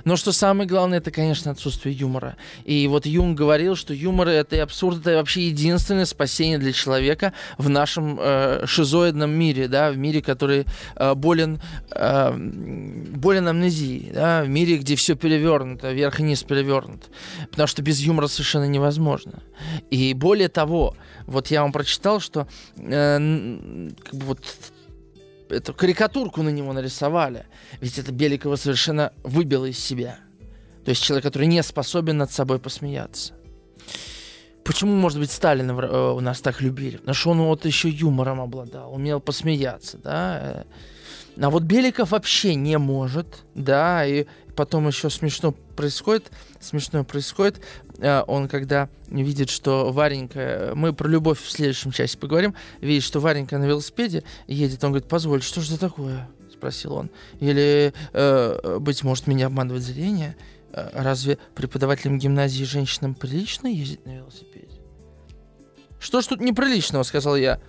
Но 0.05 0.15
что 0.15 0.31
самое 0.31 0.69
главное, 0.69 0.99
это, 0.99 1.11
конечно, 1.11 1.51
отсутствие 1.51 1.95
юмора. 1.95 2.37
И 2.63 2.87
вот 2.87 3.07
Юнг 3.07 3.37
говорил, 3.37 3.75
что 3.75 3.93
юмор 3.93 4.27
это 4.29 4.55
и 4.55 4.59
абсурд, 4.59 5.01
это 5.01 5.15
вообще 5.15 5.47
единственное 5.47 6.05
спасение 6.05 6.59
для 6.59 6.71
человека 6.71 7.33
в 7.57 7.69
нашем 7.69 8.19
э, 8.19 8.65
шизоидном 8.67 9.31
мире, 9.31 9.67
да, 9.67 9.91
в 9.91 9.97
мире, 9.97 10.21
который 10.21 10.65
э, 10.95 11.15
болен, 11.15 11.59
э, 11.91 12.33
болен 12.35 13.47
амнезией, 13.47 14.11
да, 14.13 14.43
в 14.43 14.49
мире, 14.49 14.77
где 14.77 14.95
все 14.95 15.15
перевернуто, 15.15 15.91
вверх 15.91 16.19
и 16.19 16.23
низ 16.23 16.43
перевернут. 16.43 17.09
Потому 17.49 17.65
что 17.67 17.81
без 17.81 17.99
юмора 17.99 18.27
совершенно 18.27 18.65
невозможно. 18.65 19.41
И 19.89 20.13
более 20.13 20.49
того, 20.49 20.95
вот 21.25 21.47
я 21.47 21.63
вам 21.63 21.71
прочитал, 21.71 22.19
что 22.19 22.47
э, 22.77 23.89
как 24.03 24.13
бы 24.13 24.25
вот 24.25 24.39
эту 25.49 25.73
карикатурку 25.73 26.41
на 26.41 26.49
него 26.49 26.73
нарисовали. 26.73 27.45
Ведь 27.81 27.97
это 27.97 28.11
Беликова 28.11 28.55
совершенно 28.55 29.13
выбило 29.23 29.65
из 29.65 29.79
себя. 29.79 30.19
То 30.83 30.89
есть 30.89 31.03
человек, 31.03 31.23
который 31.23 31.47
не 31.47 31.61
способен 31.63 32.17
над 32.17 32.31
собой 32.31 32.59
посмеяться. 32.59 33.33
Почему, 34.63 34.95
может 34.95 35.19
быть, 35.19 35.31
Сталина 35.31 35.71
э, 35.71 36.11
у 36.11 36.19
нас 36.21 36.41
так 36.41 36.61
любили? 36.61 36.97
Потому 36.97 37.13
что 37.13 37.29
он 37.31 37.41
вот 37.41 37.65
еще 37.65 37.87
юмором 37.87 38.41
обладал, 38.41 38.93
умел 38.93 39.19
посмеяться, 39.19 39.99
да. 39.99 40.65
А 41.39 41.49
вот 41.49 41.63
Беликов 41.63 42.11
вообще 42.11 42.55
не 42.55 42.77
может, 42.77 43.43
да, 43.53 44.05
и 44.05 44.25
потом 44.55 44.87
еще 44.87 45.09
смешно 45.09 45.51
происходит, 45.75 46.31
смешно 46.59 47.03
происходит, 47.03 47.61
э, 47.99 48.23
он 48.27 48.47
когда 48.47 48.89
видит, 49.07 49.49
что 49.49 49.91
Варенька, 49.91 50.71
мы 50.75 50.93
про 50.93 51.07
любовь 51.07 51.41
в 51.41 51.49
следующем 51.49 51.91
части 51.91 52.17
поговорим, 52.17 52.55
видит, 52.81 53.03
что 53.03 53.19
Варенька 53.19 53.57
на 53.57 53.65
велосипеде 53.65 54.23
едет, 54.47 54.83
он 54.83 54.91
говорит, 54.91 55.07
позволь, 55.07 55.41
что 55.41 55.61
же 55.61 55.73
это 55.73 55.89
такое? 55.89 56.27
Спросил 56.51 56.93
он. 56.93 57.09
Или, 57.39 57.93
э, 58.13 58.77
быть 58.79 59.03
может, 59.03 59.27
меня 59.27 59.47
обманывает 59.47 59.83
зрение? 59.83 60.35
Э, 60.71 60.89
разве 60.93 61.37
преподавателям 61.53 62.17
гимназии 62.17 62.63
женщинам 62.63 63.13
прилично 63.13 63.67
ездить 63.67 64.05
на 64.05 64.17
велосипеде? 64.17 64.81
Что 65.99 66.21
ж 66.21 66.27
тут 66.27 66.41
неприличного, 66.41 67.03
сказал 67.03 67.35
я. 67.35 67.59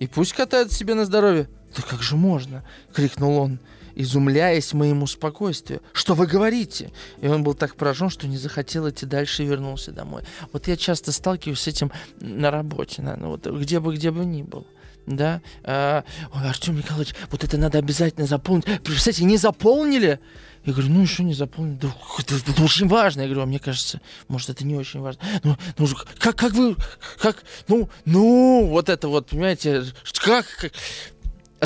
И 0.00 0.06
пусть 0.06 0.32
катают 0.32 0.72
себе 0.72 0.94
на 0.94 1.04
здоровье. 1.04 1.48
Да 1.76 1.82
как 1.82 2.02
же 2.02 2.16
можно? 2.16 2.64
крикнул 2.92 3.38
он 3.38 3.58
изумляясь 3.94 4.72
моему 4.72 5.06
спокойствию. 5.06 5.80
«Что 5.92 6.14
вы 6.14 6.26
говорите?» 6.26 6.90
И 7.20 7.28
он 7.28 7.42
был 7.42 7.54
так 7.54 7.76
поражен, 7.76 8.10
что 8.10 8.26
не 8.26 8.36
захотел 8.36 8.88
идти 8.88 9.06
дальше 9.06 9.42
и 9.42 9.46
вернулся 9.46 9.92
домой. 9.92 10.22
Вот 10.52 10.68
я 10.68 10.76
часто 10.76 11.12
сталкиваюсь 11.12 11.60
с 11.60 11.68
этим 11.68 11.90
на 12.20 12.50
работе, 12.50 13.02
наверное, 13.02 13.28
вот 13.28 13.46
где 13.46 13.80
бы, 13.80 13.94
где 13.94 14.10
бы 14.10 14.24
ни 14.24 14.42
был. 14.42 14.66
Да, 15.06 15.42
а, 15.64 16.02
Артем 16.32 16.76
Николаевич, 16.78 17.14
вот 17.30 17.44
это 17.44 17.58
надо 17.58 17.78
обязательно 17.78 18.26
заполнить. 18.26 18.64
Представляете, 18.82 19.24
не 19.24 19.36
заполнили? 19.36 20.18
Я 20.64 20.72
говорю, 20.72 20.88
ну 20.90 21.02
еще 21.02 21.24
не 21.24 21.34
заполнили. 21.34 21.76
Да, 21.76 21.94
это, 22.18 22.36
это 22.36 22.62
очень 22.62 22.88
важно. 22.88 23.20
Я 23.20 23.26
говорю, 23.26 23.42
а 23.42 23.46
мне 23.46 23.58
кажется, 23.58 24.00
может, 24.28 24.48
это 24.48 24.64
не 24.64 24.74
очень 24.76 25.00
важно. 25.00 25.20
Ну, 25.42 25.56
ну 25.76 25.86
как, 26.18 26.36
как 26.36 26.52
вы, 26.52 26.74
как, 27.18 27.44
ну, 27.68 27.90
ну, 28.06 28.66
вот 28.68 28.88
это 28.88 29.08
вот, 29.08 29.28
понимаете, 29.28 29.84
как, 30.14 30.46
как 30.58 30.72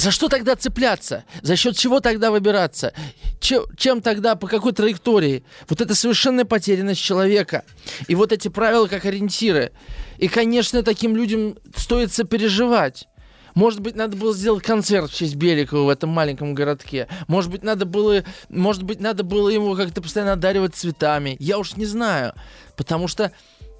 за 0.00 0.10
что 0.10 0.28
тогда 0.28 0.56
цепляться? 0.56 1.24
За 1.42 1.56
счет 1.56 1.76
чего 1.76 2.00
тогда 2.00 2.30
выбираться? 2.30 2.92
Чем, 3.40 3.64
чем 3.76 4.02
тогда, 4.02 4.34
по 4.34 4.46
какой 4.46 4.72
траектории? 4.72 5.44
Вот 5.68 5.80
это 5.80 5.94
совершенная 5.94 6.44
потерянность 6.44 7.00
человека. 7.00 7.64
И 8.06 8.14
вот 8.14 8.32
эти 8.32 8.48
правила 8.48 8.86
как 8.86 9.04
ориентиры. 9.04 9.72
И, 10.18 10.28
конечно, 10.28 10.82
таким 10.82 11.16
людям 11.16 11.56
стоит 11.74 12.12
сопереживать. 12.12 13.08
Может 13.54 13.80
быть, 13.80 13.96
надо 13.96 14.16
было 14.16 14.34
сделать 14.34 14.62
концерт 14.62 15.10
в 15.10 15.14
честь 15.14 15.34
Беликова 15.34 15.84
в 15.84 15.88
этом 15.88 16.10
маленьком 16.10 16.54
городке. 16.54 17.08
Может 17.26 17.50
быть, 17.50 17.62
надо 17.64 17.86
было, 17.86 18.22
может 18.48 18.84
быть, 18.84 19.00
надо 19.00 19.24
было 19.24 19.48
ему 19.48 19.74
как-то 19.74 20.00
постоянно 20.00 20.34
одаривать 20.34 20.76
цветами. 20.76 21.36
Я 21.40 21.58
уж 21.58 21.76
не 21.76 21.86
знаю. 21.86 22.34
Потому 22.76 23.08
что 23.08 23.32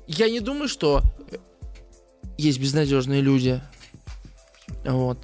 я 0.09 0.29
не 0.29 0.41
думаю, 0.41 0.69
что 0.69 1.03
есть 2.37 2.59
безнадежные 2.59 3.21
люди. 3.21 3.61
Вот. 4.85 5.19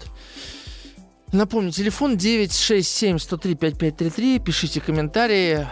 Напомню, 1.34 1.70
телефон 1.72 2.16
967-103-5533. 2.16 4.38
Пишите 4.38 4.80
комментарии. 4.80 5.66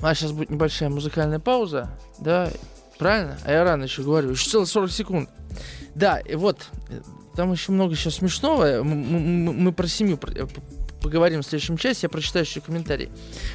А 0.00 0.14
сейчас 0.14 0.32
будет 0.32 0.50
небольшая 0.50 0.90
музыкальная 0.90 1.38
пауза. 1.38 1.88
Да, 2.18 2.50
правильно? 2.98 3.38
А 3.46 3.50
я 3.50 3.64
рано 3.64 3.84
еще 3.84 4.02
говорю. 4.02 4.32
Еще 4.32 4.50
целых 4.50 4.68
40 4.68 4.90
секунд. 4.90 5.30
Да, 5.94 6.18
и 6.18 6.34
вот, 6.34 6.66
там 7.34 7.50
еще 7.50 7.72
много 7.72 7.94
еще 7.94 8.10
смешного. 8.10 8.82
Мы, 8.82 8.94
мы, 8.94 9.54
мы 9.54 9.72
про 9.72 9.86
семью 9.86 10.20
поговорим 11.00 11.40
в 11.40 11.46
следующем 11.46 11.78
части. 11.78 12.04
Я 12.04 12.10
прочитаю 12.10 12.44
еще 12.44 12.60
комментарий. 12.60 13.08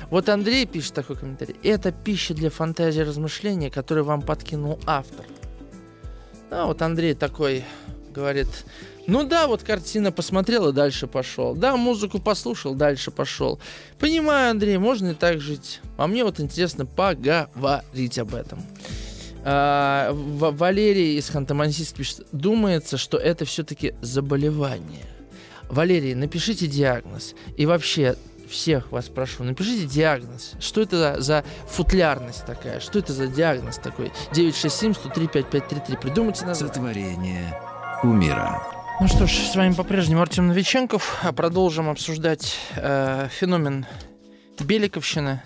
Вот 0.09 0.29
Андрей 0.29 0.65
пишет 0.65 0.95
такой 0.95 1.15
комментарий. 1.15 1.57
Это 1.61 1.91
пища 1.91 2.33
для 2.33 2.49
фантазии 2.49 3.01
размышления, 3.01 3.69
который 3.69 4.03
вам 4.03 4.23
подкинул 4.23 4.79
автор. 4.87 5.27
А 6.49 6.65
вот 6.65 6.81
Андрей 6.81 7.13
такой 7.13 7.63
говорит, 8.11 8.47
ну 9.11 9.25
да, 9.25 9.47
вот 9.47 9.61
картина 9.61 10.13
посмотрел 10.13 10.69
и 10.69 10.73
дальше 10.73 11.05
пошел. 11.05 11.53
Да, 11.53 11.75
музыку 11.75 12.17
послушал, 12.17 12.75
дальше 12.75 13.11
пошел. 13.11 13.59
Понимаю, 13.99 14.51
Андрей, 14.51 14.77
можно 14.77 15.09
и 15.09 15.13
так 15.13 15.41
жить. 15.41 15.81
А 15.97 16.07
мне 16.07 16.23
вот 16.23 16.39
интересно 16.39 16.85
поговорить 16.85 18.17
об 18.19 18.33
этом. 18.33 18.63
А, 19.43 20.13
Валерий 20.13 21.17
из 21.17 21.29
Ханты-Мансийска 21.29 21.97
пишет, 21.97 22.25
думается, 22.31 22.97
что 22.97 23.17
это 23.17 23.43
все-таки 23.43 23.95
заболевание. 24.01 25.05
Валерий, 25.69 26.15
напишите 26.15 26.67
диагноз. 26.67 27.35
И 27.57 27.65
вообще, 27.65 28.15
всех 28.49 28.93
вас 28.93 29.09
прошу, 29.09 29.43
напишите 29.43 29.87
диагноз. 29.87 30.53
Что 30.61 30.79
это 30.79 31.19
за, 31.19 31.43
футлярность 31.67 32.45
такая? 32.45 32.79
Что 32.79 32.99
это 32.99 33.11
за 33.11 33.27
диагноз 33.27 33.75
такой? 33.75 34.13
967-103-5533. 34.31 35.99
Придумайте 35.99 36.45
название. 36.45 36.73
Сотворение 36.73 37.61
умира. 38.03 38.80
Ну 38.99 39.07
что 39.07 39.25
ж, 39.25 39.31
с 39.31 39.55
вами 39.55 39.73
по-прежнему 39.73 40.21
Артем 40.21 40.47
Новиченков. 40.47 41.23
Продолжим 41.35 41.89
обсуждать 41.89 42.57
э, 42.75 43.27
феномен 43.31 43.85
Беликовщины 44.59 45.41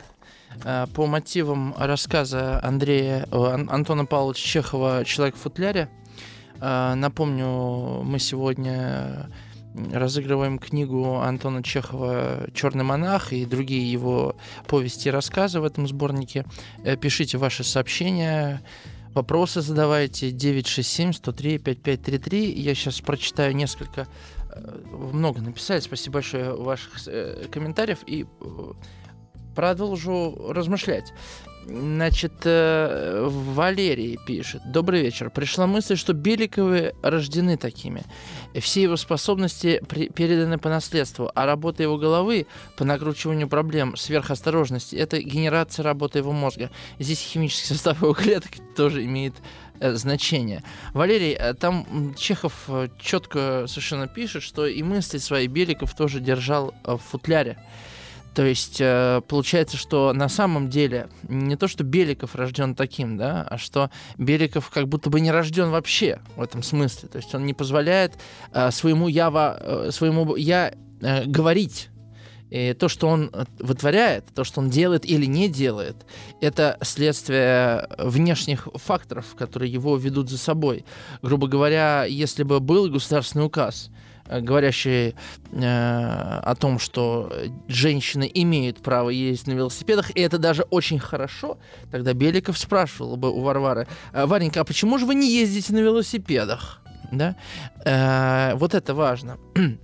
э, 0.63 0.87
по 0.93 1.05
мотивам 1.05 1.73
рассказа 1.77 2.59
Андрея 2.63 3.27
Антона 3.31 4.05
Павловича 4.05 4.45
Чехова 4.45 5.05
«Человек 5.05 5.35
в 5.35 5.39
футляре». 5.39 5.89
Э, 6.59 6.93
напомню, 6.95 8.01
мы 8.03 8.19
сегодня 8.19 9.29
разыгрываем 9.91 10.59
книгу 10.59 11.19
Антона 11.19 11.63
Чехова 11.63 12.47
«Черный 12.53 12.83
монах» 12.83 13.33
и 13.33 13.45
другие 13.45 13.89
его 13.91 14.35
повести 14.67 15.09
и 15.09 15.11
рассказы 15.11 15.59
в 15.59 15.65
этом 15.65 15.87
сборнике. 15.87 16.45
Э, 16.83 16.95
пишите 16.95 17.37
ваши 17.37 17.63
сообщения, 17.63 18.61
вопросы 19.15 19.61
задавайте 19.61 20.29
967-103-5533. 20.29 22.51
Я 22.51 22.75
сейчас 22.75 23.01
прочитаю 23.01 23.55
несколько, 23.55 24.07
э, 24.51 24.83
много 25.13 25.41
написали, 25.41 25.79
спасибо 25.79 26.15
большое 26.15 26.55
ваших 26.55 27.07
э, 27.07 27.47
комментариев 27.51 27.99
и 28.05 28.27
продолжу 29.55 30.51
размышлять. 30.51 31.13
Значит, 31.67 32.33
э, 32.43 33.27
Валерий 33.27 34.19
пишет. 34.27 34.61
Добрый 34.65 35.01
вечер. 35.01 35.31
Пришла 35.31 35.65
мысль, 35.65 35.95
что 35.95 36.13
Беликовы 36.13 36.93
рождены 37.01 37.57
такими. 37.57 38.03
Все 38.53 38.83
его 38.83 38.97
способности 38.97 39.81
переданы 39.87 40.59
по 40.59 40.69
наследству, 40.69 41.31
а 41.33 41.47
работа 41.47 41.81
его 41.81 41.97
головы 41.97 42.45
по 42.77 42.85
накручиванию 42.85 43.47
проблем, 43.47 43.95
сверхосторожности– 43.95 44.95
это 44.97 45.19
генерация 45.19 45.81
работы 45.83 46.19
его 46.19 46.31
мозга. 46.31 46.69
Здесь 46.99 47.19
химический 47.19 47.73
состав 47.75 48.01
его 48.01 48.13
клеток 48.13 48.51
тоже 48.75 49.03
имеет 49.03 49.33
э, 49.79 49.93
значение. 49.95 50.63
Валерий, 50.93 51.33
э, 51.33 51.55
там 51.55 52.13
Чехов 52.15 52.69
четко 52.99 53.65
совершенно 53.67 54.07
пишет, 54.07 54.43
что 54.43 54.67
и 54.67 54.83
мысли 54.83 55.17
свои 55.17 55.47
Беликов 55.47 55.95
тоже 55.95 56.19
держал 56.19 56.75
в 56.83 56.99
футляре. 56.99 57.57
То 58.35 58.45
есть 58.45 58.81
э, 58.81 59.21
получается, 59.29 59.77
что 59.77 60.11
на 60.11 60.27
самом 60.27 60.69
деле 60.69 61.07
не 61.23 61.55
то, 61.55 61.69
что 61.69 61.85
Беликов 61.85 62.35
рожден 62.35 62.75
таким, 62.75 63.15
да, 63.15 63.43
а 63.49 63.57
что 63.57 63.89
Беликов 64.17 64.69
как 64.69 64.89
будто 64.89 65.09
бы 65.09 65.21
не 65.21 65.31
рожден 65.31 65.69
вообще 65.69 66.19
в 66.35 66.41
этом 66.41 66.61
смысле. 66.61 67.07
То 67.07 67.17
есть 67.17 67.33
он 67.33 67.45
не 67.45 67.53
позволяет 67.53 68.11
э, 68.51 68.71
своему 68.71 69.07
я, 69.07 69.31
э, 69.57 69.89
своему 69.91 70.35
я 70.35 70.73
э, 71.01 71.23
говорить. 71.23 71.89
И 72.49 72.73
то, 72.73 72.89
что 72.89 73.07
он 73.07 73.31
вытворяет, 73.59 74.25
то, 74.35 74.43
что 74.43 74.59
он 74.59 74.69
делает 74.69 75.05
или 75.05 75.25
не 75.25 75.47
делает, 75.47 76.05
это 76.41 76.77
следствие 76.81 77.87
внешних 77.97 78.67
факторов, 78.75 79.33
которые 79.35 79.71
его 79.71 79.95
ведут 79.95 80.29
за 80.29 80.37
собой. 80.37 80.85
Грубо 81.21 81.47
говоря, 81.47 82.03
если 82.03 82.43
бы 82.43 82.59
был 82.59 82.89
государственный 82.89 83.45
указ, 83.45 83.89
Э, 83.89 84.04
говорящие 84.27 85.13
э, 85.51 85.61
о 85.63 86.55
том, 86.55 86.79
что 86.79 87.31
женщины 87.67 88.29
имеют 88.33 88.81
право 88.81 89.09
ездить 89.09 89.47
на 89.47 89.53
велосипедах, 89.53 90.11
и 90.15 90.21
это 90.21 90.37
даже 90.37 90.63
очень 90.63 90.99
хорошо, 90.99 91.57
тогда 91.91 92.13
Беликов 92.13 92.57
спрашивал 92.57 93.17
бы 93.17 93.31
у 93.31 93.41
Варвары, 93.41 93.87
«Э, 94.13 94.25
Варенька, 94.25 94.61
а 94.61 94.63
почему 94.63 94.97
же 94.97 95.05
вы 95.05 95.15
не 95.15 95.31
ездите 95.31 95.73
на 95.73 95.79
велосипедах? 95.79 96.81
Да? 97.11 97.35
Э, 97.85 98.55
вот 98.55 98.73
это 98.73 98.93
важно. 98.93 99.37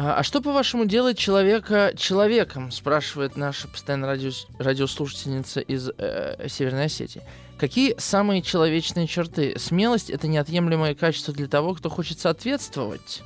А, 0.00 0.20
а 0.20 0.22
что, 0.22 0.40
по-вашему, 0.40 0.84
делает 0.84 1.18
человека 1.18 1.92
человеком? 1.96 2.70
Спрашивает 2.70 3.36
наша 3.36 3.66
постоянная 3.66 4.08
радио, 4.08 4.30
радиослушательница 4.60 5.58
из 5.58 5.90
э, 5.98 6.46
Северной 6.48 6.84
Осетии. 6.84 7.20
Какие 7.58 7.96
самые 7.98 8.40
человечные 8.40 9.08
черты? 9.08 9.58
Смелость— 9.58 10.10
это 10.10 10.28
неотъемлемое 10.28 10.94
качество 10.94 11.34
для 11.34 11.48
того, 11.48 11.74
кто 11.74 11.90
хочет 11.90 12.20
соответствовать. 12.20 13.22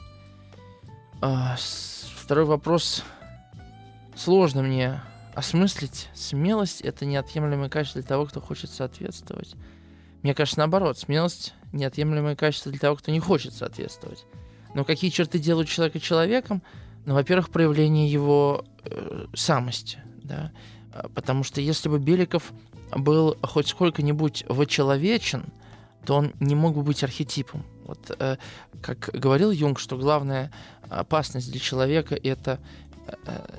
А, 1.21 1.57
второй 2.17 2.47
вопрос. 2.47 3.05
Сложно 4.17 4.63
мне 4.63 5.03
осмыслить. 5.35 6.09
Смелость— 6.15 6.81
это 6.83 7.05
неотъемлемое 7.05 7.69
качество 7.69 8.01
для 8.01 8.09
того, 8.09 8.25
кто 8.25 8.41
хочет 8.41 8.71
соответствовать. 8.71 9.55
Мне 10.23 10.35
кажется, 10.35 10.61
наоборот. 10.61 10.99
Смелость— 10.99 11.53
неотъемлемое 11.73 12.35
качество 12.35 12.73
для 12.73 12.81
того, 12.81 12.97
кто 12.97 13.11
не 13.11 13.21
хочет 13.21 13.53
соответствовать. 13.53 14.25
Но 14.75 14.87
какие 14.87 15.11
черты 15.11 15.39
делают 15.39 15.69
человека 15.69 16.01
человеком? 16.01 16.63
Ну, 17.05 17.13
во-первых, 17.13 17.51
проявление 17.51 18.11
его 18.11 18.65
э, 18.85 19.27
самости, 19.35 19.99
да. 20.23 20.53
А, 20.95 21.11
потому 21.11 21.45
что 21.45 21.61
если 21.61 21.91
бы 21.91 21.99
Беликов 21.99 22.53
был 22.95 23.37
хоть 23.43 23.69
сколько-нибудь 23.69 24.45
вочеловечен, 24.49 25.47
то 26.05 26.17
он 26.17 26.33
не 26.41 26.55
мог 26.55 26.75
бы 26.75 26.83
быть 26.83 27.05
архетипом. 27.05 27.65
Вот, 27.85 28.15
э, 28.19 28.37
как 28.81 29.11
говорил 29.13 29.51
Юнг, 29.51 29.79
что 29.79 29.97
главная 29.97 30.53
опасность 30.89 31.51
для 31.51 31.61
человека 31.61 32.15
это 32.15 32.61
э, 33.07 33.59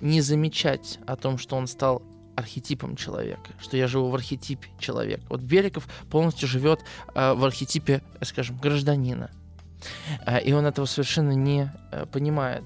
не 0.00 0.20
замечать 0.20 0.98
о 1.06 1.16
том, 1.16 1.38
что 1.38 1.56
он 1.56 1.66
стал 1.66 2.02
архетипом 2.36 2.96
человека, 2.96 3.50
что 3.60 3.76
я 3.76 3.88
живу 3.88 4.08
в 4.10 4.14
архетипе 4.14 4.68
человека. 4.78 5.22
Вот 5.28 5.40
Беликов 5.40 5.88
полностью 6.10 6.48
живет 6.48 6.80
э, 7.14 7.34
в 7.34 7.44
архетипе, 7.44 8.02
скажем, 8.22 8.56
гражданина. 8.58 9.30
Э, 10.24 10.40
и 10.40 10.52
он 10.52 10.66
этого 10.66 10.86
совершенно 10.86 11.32
не 11.32 11.70
э, 11.90 12.06
понимает 12.06 12.64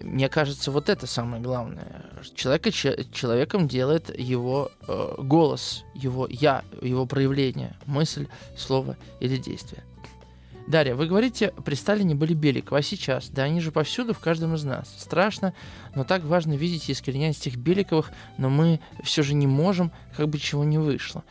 мне 0.00 0.28
кажется, 0.28 0.70
вот 0.70 0.88
это 0.88 1.06
самое 1.06 1.42
главное. 1.42 2.04
Человека 2.34 2.70
человеком 2.70 3.68
делает 3.68 4.16
его 4.18 4.70
э, 4.86 5.14
голос, 5.18 5.84
его 5.94 6.26
я, 6.28 6.64
его 6.80 7.06
проявление, 7.06 7.76
мысль, 7.86 8.26
слово 8.56 8.96
или 9.20 9.36
действие. 9.36 9.84
Дарья, 10.66 10.94
вы 10.94 11.06
говорите, 11.06 11.52
при 11.64 11.74
Сталине 11.74 12.14
были 12.14 12.32
Беликов, 12.32 12.78
а 12.78 12.82
сейчас? 12.82 13.28
Да 13.28 13.42
они 13.42 13.60
же 13.60 13.72
повсюду, 13.72 14.14
в 14.14 14.20
каждом 14.20 14.54
из 14.54 14.62
нас. 14.62 14.94
Страшно, 14.96 15.52
но 15.94 16.04
так 16.04 16.22
важно 16.22 16.52
видеть 16.52 16.88
и 16.88 16.92
искоренять 16.92 17.38
этих 17.38 17.56
Беликовых, 17.56 18.12
но 18.38 18.48
мы 18.50 18.80
все 19.02 19.22
же 19.22 19.34
не 19.34 19.46
можем, 19.48 19.90
как 20.16 20.28
бы 20.28 20.38
чего 20.38 20.62
не 20.62 20.78
вышло. 20.78 21.24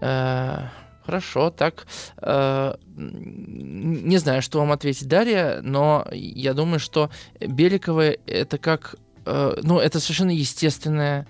Э, 0.00 0.68
Хорошо, 1.04 1.50
так. 1.50 1.86
Э, 2.18 2.74
не 2.96 4.16
знаю, 4.18 4.40
что 4.40 4.58
вам 4.58 4.72
ответить, 4.72 5.06
Дарья, 5.06 5.60
но 5.62 6.06
я 6.12 6.54
думаю, 6.54 6.80
что 6.80 7.10
Беликовы 7.40 8.20
это 8.26 8.56
как... 8.56 8.96
Э, 9.26 9.56
ну, 9.62 9.78
это 9.78 10.00
совершенно 10.00 10.30
естественная 10.30 11.26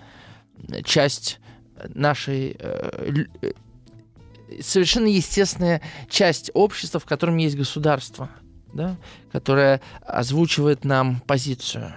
часть 0.84 1.40
нашей... 1.88 2.56
Э, 2.58 3.12
э, 3.42 3.52
совершенно 4.60 5.06
естественная 5.06 5.82
часть 6.08 6.50
общества, 6.54 7.00
в 7.00 7.04
котором 7.04 7.36
есть 7.38 7.56
государство, 7.56 8.30
да, 8.72 8.96
которое 9.32 9.80
озвучивает 10.06 10.84
нам 10.84 11.20
позицию. 11.26 11.92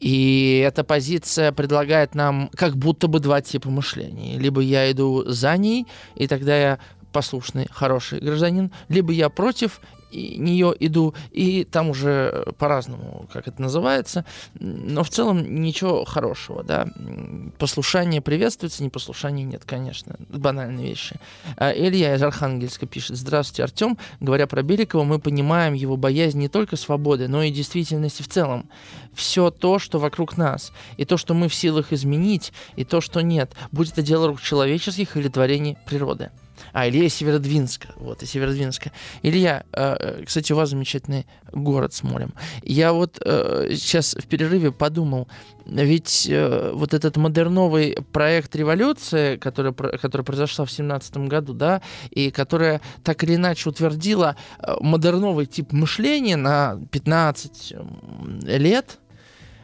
И 0.00 0.64
эта 0.66 0.82
позиция 0.82 1.52
предлагает 1.52 2.14
нам 2.14 2.50
как 2.56 2.76
будто 2.76 3.06
бы 3.06 3.20
два 3.20 3.42
типа 3.42 3.68
мышления. 3.70 4.38
Либо 4.38 4.62
я 4.62 4.90
иду 4.90 5.24
за 5.26 5.56
ней, 5.56 5.86
и 6.16 6.26
тогда 6.26 6.56
я 6.56 6.78
послушный, 7.12 7.66
хороший 7.70 8.20
гражданин, 8.20 8.72
либо 8.88 9.12
я 9.12 9.28
против, 9.28 9.80
и 10.10 10.36
нее 10.38 10.74
иду, 10.80 11.14
и 11.30 11.64
там 11.64 11.90
уже 11.90 12.46
по-разному, 12.58 13.28
как 13.32 13.48
это 13.48 13.60
называется, 13.60 14.24
но 14.54 15.02
в 15.02 15.08
целом 15.08 15.62
ничего 15.62 16.04
хорошего, 16.04 16.62
да. 16.62 16.88
Послушание 17.58 18.20
приветствуется, 18.20 18.84
непослушание 18.84 19.44
нет, 19.44 19.62
конечно, 19.64 20.16
банальные 20.28 20.88
вещи. 20.88 21.16
А 21.56 21.72
Илья 21.72 22.14
из 22.14 22.22
Архангельска 22.22 22.86
пишет, 22.86 23.16
здравствуйте, 23.16 23.64
Артем, 23.64 23.98
говоря 24.20 24.46
про 24.46 24.62
Беликова, 24.62 25.04
мы 25.04 25.18
понимаем 25.18 25.74
его 25.74 25.96
боязнь 25.96 26.38
не 26.38 26.48
только 26.48 26.76
свободы, 26.76 27.28
но 27.28 27.42
и 27.42 27.50
действительности 27.50 28.22
в 28.22 28.28
целом. 28.28 28.68
Все 29.14 29.50
то, 29.50 29.78
что 29.78 29.98
вокруг 29.98 30.36
нас, 30.36 30.72
и 30.96 31.04
то, 31.04 31.16
что 31.16 31.34
мы 31.34 31.48
в 31.48 31.54
силах 31.54 31.92
изменить, 31.92 32.52
и 32.76 32.84
то, 32.84 33.00
что 33.00 33.20
нет, 33.20 33.52
будет 33.72 33.92
это 33.92 34.02
дело 34.02 34.28
рук 34.28 34.40
человеческих 34.40 35.16
или 35.16 35.28
творение 35.28 35.76
природы. 35.86 36.30
А, 36.72 36.88
Илья 36.88 37.04
из 37.04 37.14
Северодвинска. 37.14 37.88
Вот, 37.96 38.22
из 38.22 38.30
Северодвинска. 38.30 38.92
Илья, 39.22 39.64
э, 39.72 39.96
э, 39.98 40.24
кстати, 40.24 40.52
у 40.52 40.56
вас 40.56 40.70
замечательный 40.70 41.26
город 41.52 41.92
с 41.92 42.02
морем. 42.02 42.32
Я 42.62 42.92
вот 42.92 43.20
э, 43.24 43.70
сейчас 43.74 44.14
в 44.14 44.26
перерыве 44.26 44.72
подумал, 44.72 45.28
ведь 45.66 46.28
э, 46.30 46.70
вот 46.72 46.94
этот 46.94 47.16
модерновый 47.16 47.96
проект 48.12 48.54
революции, 48.56 49.36
который, 49.36 49.72
который 49.72 50.22
произошла 50.22 50.64
в 50.64 50.70
семнадцатом 50.70 51.28
году, 51.28 51.52
да, 51.52 51.82
и 52.10 52.30
которая 52.30 52.80
так 53.02 53.22
или 53.24 53.34
иначе 53.34 53.68
утвердила 53.68 54.36
э, 54.58 54.74
модерновый 54.80 55.46
тип 55.46 55.72
мышления 55.72 56.36
на 56.36 56.78
15 56.90 57.74
лет, 58.44 58.99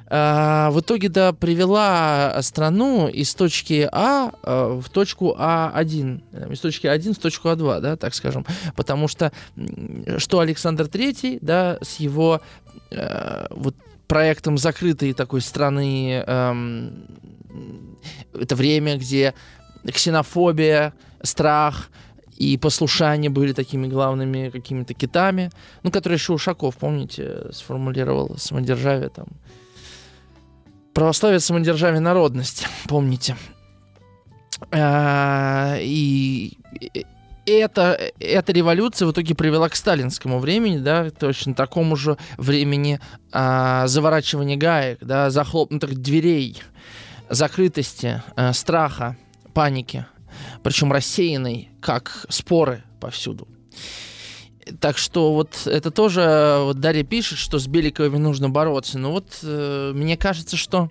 в 0.08 0.80
итоге 0.80 1.08
да, 1.08 1.32
привела 1.32 2.40
страну 2.42 3.08
из 3.08 3.34
точки 3.34 3.88
А 3.90 4.30
э, 4.42 4.80
в 4.80 4.88
точку 4.88 5.34
А1, 5.36 6.22
э, 6.32 6.52
из 6.52 6.60
точки 6.60 6.86
А1 6.86 7.14
в 7.14 7.18
точку 7.18 7.48
А2, 7.48 7.80
да, 7.80 7.96
так 7.96 8.14
скажем. 8.14 8.46
Потому 8.76 9.08
что 9.08 9.32
что 10.18 10.38
Александр 10.38 10.84
III, 10.84 11.38
да, 11.40 11.78
с 11.82 11.96
его 11.96 12.40
э, 12.92 13.46
вот 13.50 13.74
проектом 14.06 14.58
закрытой 14.58 15.12
такой 15.12 15.40
страны, 15.40 16.22
э, 16.24 16.90
это 18.32 18.54
время, 18.54 18.98
где 18.98 19.34
ксенофобия, 19.92 20.92
страх, 21.22 21.90
и 22.36 22.58
послушание 22.58 23.30
были 23.30 23.52
такими 23.52 23.88
главными 23.88 24.50
какими-то 24.50 24.94
китами, 24.94 25.50
ну, 25.82 25.90
которые 25.90 26.16
еще 26.16 26.34
Ушаков, 26.34 26.76
помните, 26.76 27.46
сформулировал 27.52 28.36
самодержавие 28.36 29.08
там. 29.08 29.26
Православие, 30.96 31.40
самодержавие, 31.40 32.00
народность, 32.00 32.66
помните. 32.88 33.36
А, 34.72 35.76
и 35.78 36.56
эта, 37.44 38.12
эта 38.18 38.52
революция 38.52 39.06
в 39.06 39.12
итоге 39.12 39.34
привела 39.34 39.68
к 39.68 39.76
сталинскому 39.76 40.38
времени, 40.38 40.78
да, 40.78 41.10
точно 41.10 41.54
такому 41.54 41.96
же 41.96 42.16
времени 42.38 42.98
а, 43.30 43.86
заворачивания 43.86 44.56
гаек, 44.56 45.00
да, 45.02 45.28
захлопнутых 45.28 45.94
дверей, 45.96 46.62
закрытости, 47.28 48.22
а, 48.34 48.54
страха, 48.54 49.18
паники 49.52 50.06
причем 50.62 50.92
рассеянный, 50.92 51.70
как 51.80 52.26
споры 52.28 52.82
повсюду. 53.00 53.48
Так 54.80 54.98
что 54.98 55.32
вот 55.32 55.66
это 55.66 55.90
тоже 55.90 56.58
вот 56.62 56.80
Дарья 56.80 57.04
пишет, 57.04 57.38
что 57.38 57.58
с 57.58 57.66
Беликовыми 57.66 58.18
нужно 58.18 58.50
бороться. 58.50 58.98
Но 58.98 59.12
вот 59.12 59.38
э, 59.42 59.92
мне 59.94 60.16
кажется, 60.16 60.56
что 60.56 60.90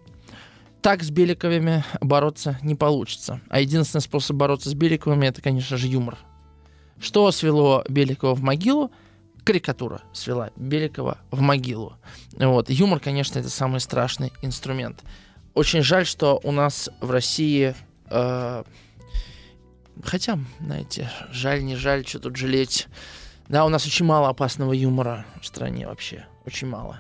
так 0.82 1.04
с 1.04 1.10
Беликовыми 1.10 1.84
бороться 2.00 2.58
не 2.62 2.76
получится. 2.76 3.42
А 3.50 3.60
единственный 3.60 4.02
способ 4.02 4.38
бороться 4.38 4.70
с 4.70 4.74
Беликовыми 4.74 5.28
это, 5.28 5.42
конечно 5.42 5.78
же, 5.78 5.88
юмор. 5.88 6.18
Что 7.00 7.30
свело 7.32 7.84
Беликова 7.90 8.34
в 8.34 8.42
могилу? 8.42 8.92
Карикатура 9.44 10.02
свела 10.14 10.52
Беликова 10.56 11.20
в 11.30 11.42
могилу. 11.42 11.98
Вот. 12.38 12.70
Юмор, 12.70 13.00
конечно, 13.00 13.40
это 13.40 13.50
самый 13.50 13.80
страшный 13.80 14.32
инструмент. 14.42 15.04
Очень 15.54 15.84
жаль, 15.84 16.06
что 16.06 16.40
у 16.44 16.52
нас 16.52 16.90
в 17.02 17.12
России 17.12 17.76
э, 18.10 18.64
Хотя, 20.04 20.40
знаете, 20.60 21.10
жаль, 21.32 21.64
не 21.64 21.76
жаль, 21.76 22.06
что 22.06 22.20
тут 22.20 22.36
жалеть. 22.36 22.88
Да, 23.48 23.66
у 23.66 23.70
нас 23.70 23.86
очень 23.86 24.06
мало 24.06 24.30
опасного 24.30 24.74
юмора 24.74 25.26
в 25.42 25.46
стране 25.46 25.88
вообще. 25.88 26.26
Очень 26.46 26.68
мало. 26.68 27.00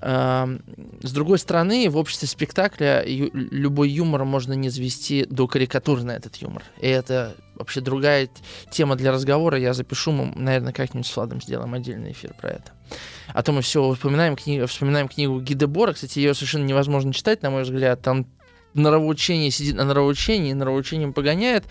С 0.00 1.12
другой 1.12 1.38
стороны, 1.38 1.88
в 1.88 1.96
обществе 1.96 2.28
спектакля 2.28 3.02
любой 3.06 3.88
юмор 3.88 4.24
можно 4.24 4.52
не 4.52 4.68
завести 4.68 5.24
до 5.24 5.46
карикатуры 5.48 6.02
на 6.02 6.10
этот 6.12 6.36
юмор. 6.36 6.62
И 6.78 6.86
это 6.86 7.34
вообще 7.54 7.80
другая 7.80 8.28
тема 8.70 8.96
для 8.96 9.12
разговора. 9.12 9.58
Я 9.58 9.72
запишу, 9.72 10.12
мы, 10.12 10.32
наверное, 10.36 10.74
как-нибудь 10.74 11.06
с 11.06 11.16
Владом 11.16 11.40
сделаем 11.40 11.72
отдельный 11.72 12.12
эфир 12.12 12.34
про 12.34 12.50
это. 12.50 12.72
А 13.32 13.42
то 13.42 13.52
мы 13.52 13.62
все 13.62 13.90
вспоминаем, 13.94 14.36
книгу, 14.36 14.66
вспоминаем 14.66 15.08
книгу 15.08 15.40
Гидебора. 15.40 15.94
Кстати, 15.94 16.18
ее 16.18 16.34
совершенно 16.34 16.64
невозможно 16.64 17.14
читать, 17.14 17.42
на 17.42 17.48
мой 17.48 17.62
взгляд. 17.62 18.02
Там 18.02 18.26
норовоучение 18.74 19.50
сидит 19.50 19.76
на 19.76 19.84
норовоучении, 19.84 20.52
норовоучением 20.52 21.12
погоняет. 21.12 21.64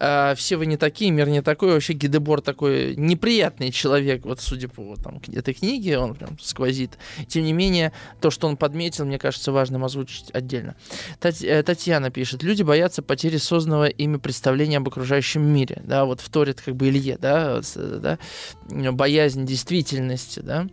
А, 0.00 0.34
все 0.34 0.56
вы 0.56 0.66
не 0.66 0.76
такие, 0.76 1.10
мир 1.10 1.28
не 1.28 1.42
такой. 1.42 1.72
Вообще 1.72 1.92
Гидебор 1.92 2.40
такой 2.40 2.96
неприятный 2.96 3.70
человек, 3.70 4.24
вот 4.24 4.40
судя 4.40 4.68
по 4.68 4.96
там, 4.96 5.20
этой 5.32 5.54
книге, 5.54 5.98
он 5.98 6.14
прям 6.14 6.38
сквозит. 6.40 6.98
Тем 7.28 7.44
не 7.44 7.52
менее, 7.52 7.92
то, 8.20 8.30
что 8.30 8.48
он 8.48 8.56
подметил, 8.56 9.04
мне 9.04 9.18
кажется 9.18 9.52
важным 9.52 9.84
озвучить 9.84 10.30
отдельно. 10.32 10.74
Э, 11.22 11.62
Татьяна 11.62 12.10
пишет, 12.10 12.42
люди 12.42 12.62
боятся 12.62 13.02
потери 13.02 13.36
созданного 13.36 13.86
ими 13.86 14.16
представления 14.16 14.78
об 14.78 14.88
окружающем 14.88 15.42
мире. 15.42 15.82
Да, 15.84 16.04
вот 16.04 16.20
вторит 16.20 16.60
как 16.60 16.76
бы 16.76 16.88
Илье, 16.88 17.18
да, 17.20 17.60
э, 17.76 17.98
да, 18.00 18.18
боязнь 18.92 19.44
действительности, 19.44 20.40
да. 20.40 20.66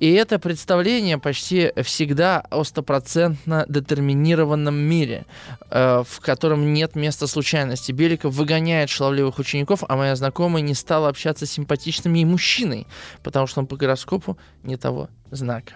И 0.00 0.12
это 0.12 0.38
представление 0.38 1.18
почти 1.18 1.72
всегда 1.82 2.40
о 2.50 2.64
стопроцентно 2.64 3.64
детерминированном 3.68 4.74
мире 4.74 5.13
мире, 5.14 5.26
э, 5.70 6.02
в 6.06 6.20
котором 6.20 6.72
нет 6.72 6.96
места 6.96 7.26
случайности. 7.26 7.92
Беликов 7.92 8.34
выгоняет 8.34 8.90
шаловливых 8.90 9.38
учеников, 9.38 9.84
а 9.88 9.96
моя 9.96 10.16
знакомая 10.16 10.62
не 10.62 10.74
стала 10.74 11.08
общаться 11.08 11.46
с 11.46 11.50
симпатичным 11.50 12.14
ей 12.14 12.24
мужчиной, 12.24 12.86
потому 13.22 13.46
что 13.46 13.60
он 13.60 13.66
по 13.66 13.76
гороскопу 13.76 14.38
не 14.62 14.76
того 14.76 15.08
знака. 15.30 15.74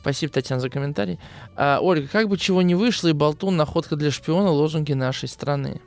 Спасибо, 0.00 0.32
Татьяна, 0.32 0.60
за 0.60 0.70
комментарий. 0.70 1.18
А, 1.56 1.78
Ольга, 1.80 2.08
как 2.08 2.28
бы 2.28 2.38
чего 2.38 2.62
не 2.62 2.74
вышло, 2.74 3.08
и 3.08 3.12
болтун, 3.12 3.56
находка 3.56 3.96
для 3.96 4.10
шпиона, 4.10 4.50
лозунги 4.50 4.94
нашей 4.94 5.28
страны. 5.28 5.80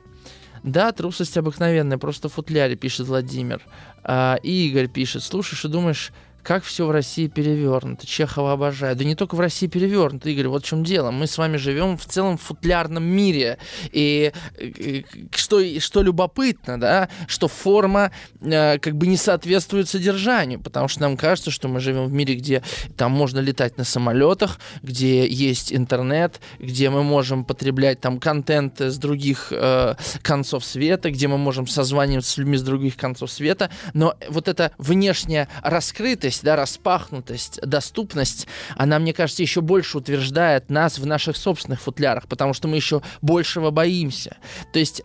Да, 0.62 0.92
трусость 0.92 1.36
обыкновенная, 1.36 1.98
просто 1.98 2.28
в 2.28 2.34
футляре, 2.34 2.76
пишет 2.76 3.08
Владимир. 3.08 3.60
А, 4.04 4.36
Игорь 4.42 4.88
пишет, 4.88 5.24
слушаешь 5.24 5.64
и 5.64 5.68
думаешь, 5.68 6.12
как 6.44 6.62
все 6.62 6.86
в 6.86 6.90
России 6.90 7.26
перевернуто. 7.26 8.06
Чехова 8.06 8.52
обожаю. 8.52 8.94
Да 8.94 9.04
не 9.04 9.14
только 9.14 9.34
в 9.34 9.40
России 9.40 9.66
перевернуто, 9.66 10.28
Игорь, 10.28 10.48
вот 10.48 10.64
в 10.64 10.66
чем 10.66 10.84
дело. 10.84 11.10
Мы 11.10 11.26
с 11.26 11.38
вами 11.38 11.56
живем 11.56 11.96
в 11.96 12.04
целом 12.04 12.36
футлярном 12.36 13.02
мире. 13.02 13.58
И, 13.90 14.32
и 14.58 15.06
что, 15.34 15.80
что 15.80 16.02
любопытно, 16.02 16.78
да, 16.78 17.08
что 17.26 17.48
форма 17.48 18.12
э, 18.40 18.78
как 18.78 18.96
бы 18.96 19.06
не 19.06 19.16
соответствует 19.16 19.88
содержанию, 19.88 20.60
потому 20.60 20.88
что 20.88 21.00
нам 21.00 21.16
кажется, 21.16 21.50
что 21.50 21.68
мы 21.68 21.80
живем 21.80 22.06
в 22.06 22.12
мире, 22.12 22.34
где 22.34 22.62
там 22.96 23.12
можно 23.12 23.40
летать 23.40 23.78
на 23.78 23.84
самолетах, 23.84 24.60
где 24.82 25.26
есть 25.26 25.72
интернет, 25.72 26.40
где 26.58 26.90
мы 26.90 27.02
можем 27.02 27.44
потреблять 27.44 28.00
там 28.00 28.20
контент 28.20 28.80
с 28.80 28.98
других 28.98 29.48
э, 29.50 29.94
концов 30.20 30.64
света, 30.64 31.10
где 31.10 31.26
мы 31.26 31.38
можем 31.38 31.66
созваниваться 31.66 32.32
с 32.32 32.36
людьми 32.36 32.58
с 32.58 32.62
других 32.62 32.96
концов 32.96 33.30
света, 33.30 33.70
но 33.94 34.14
вот 34.28 34.48
эта 34.48 34.72
внешняя 34.76 35.48
раскрытость 35.62 36.33
открытость, 36.34 36.44
да, 36.44 36.56
распахнутость, 36.56 37.60
доступность, 37.62 38.46
она, 38.76 38.98
мне 38.98 39.12
кажется, 39.12 39.42
еще 39.42 39.60
больше 39.60 39.98
утверждает 39.98 40.70
нас 40.70 40.98
в 40.98 41.06
наших 41.06 41.36
собственных 41.36 41.80
футлярах, 41.80 42.26
потому 42.26 42.54
что 42.54 42.68
мы 42.68 42.76
еще 42.76 43.02
большего 43.22 43.70
боимся. 43.70 44.36
То 44.72 44.78
есть 44.78 45.02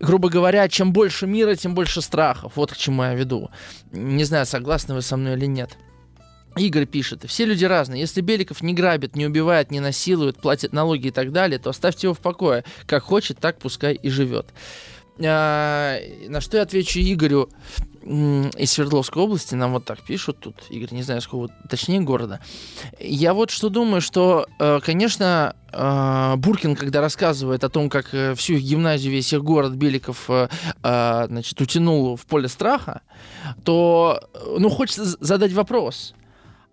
грубо 0.00 0.28
говоря, 0.28 0.68
чем 0.68 0.92
больше 0.92 1.26
мира, 1.26 1.54
тем 1.54 1.74
больше 1.74 2.00
страхов. 2.02 2.52
Вот 2.56 2.72
к 2.72 2.76
чему 2.76 3.02
я 3.04 3.14
веду. 3.14 3.50
Не 3.92 4.24
знаю, 4.24 4.46
согласны 4.46 4.94
вы 4.94 5.02
со 5.02 5.16
мной 5.16 5.34
или 5.34 5.46
нет. 5.46 5.78
Игорь 6.56 6.86
пишет, 6.86 7.24
все 7.26 7.46
люди 7.46 7.64
разные. 7.64 8.00
Если 8.00 8.20
Беликов 8.20 8.62
не 8.62 8.74
грабит, 8.74 9.16
не 9.16 9.26
убивает, 9.26 9.72
не 9.72 9.80
насилует, 9.80 10.36
платит 10.36 10.72
налоги 10.72 11.08
и 11.08 11.10
так 11.10 11.32
далее, 11.32 11.58
то 11.58 11.70
оставьте 11.70 12.06
его 12.06 12.14
в 12.14 12.20
покое. 12.20 12.64
Как 12.86 13.02
хочет, 13.02 13.38
так 13.38 13.58
пускай 13.58 13.94
и 13.94 14.08
живет. 14.08 14.46
А, 15.18 15.98
на 16.28 16.40
что 16.40 16.56
я 16.56 16.62
отвечу 16.62 17.00
Игорю 17.00 17.48
из 18.04 18.70
Свердловской 18.70 19.22
области, 19.22 19.54
нам 19.54 19.72
вот 19.72 19.84
так 19.84 20.02
пишут 20.02 20.38
тут, 20.38 20.56
Игорь, 20.68 20.92
не 20.92 21.02
знаю, 21.02 21.22
сколько, 21.22 21.54
точнее, 21.68 22.00
города. 22.00 22.40
Я 23.00 23.32
вот 23.32 23.50
что 23.50 23.70
думаю, 23.70 24.02
что, 24.02 24.46
э, 24.58 24.80
конечно, 24.84 25.56
э, 25.72 26.34
Буркин, 26.36 26.76
когда 26.76 27.00
рассказывает 27.00 27.64
о 27.64 27.70
том, 27.70 27.88
как 27.88 28.12
э, 28.12 28.34
всю 28.34 28.54
их 28.54 28.62
гимназию, 28.62 29.12
весь 29.12 29.32
их 29.32 29.42
город 29.42 29.72
Беликов, 29.72 30.28
значит, 30.82 31.60
утянул 31.60 32.16
в 32.16 32.26
поле 32.26 32.48
страха, 32.48 33.00
то, 33.64 34.20
ну, 34.58 34.68
хочется 34.68 35.04
задать 35.20 35.52
вопрос– 35.52 36.14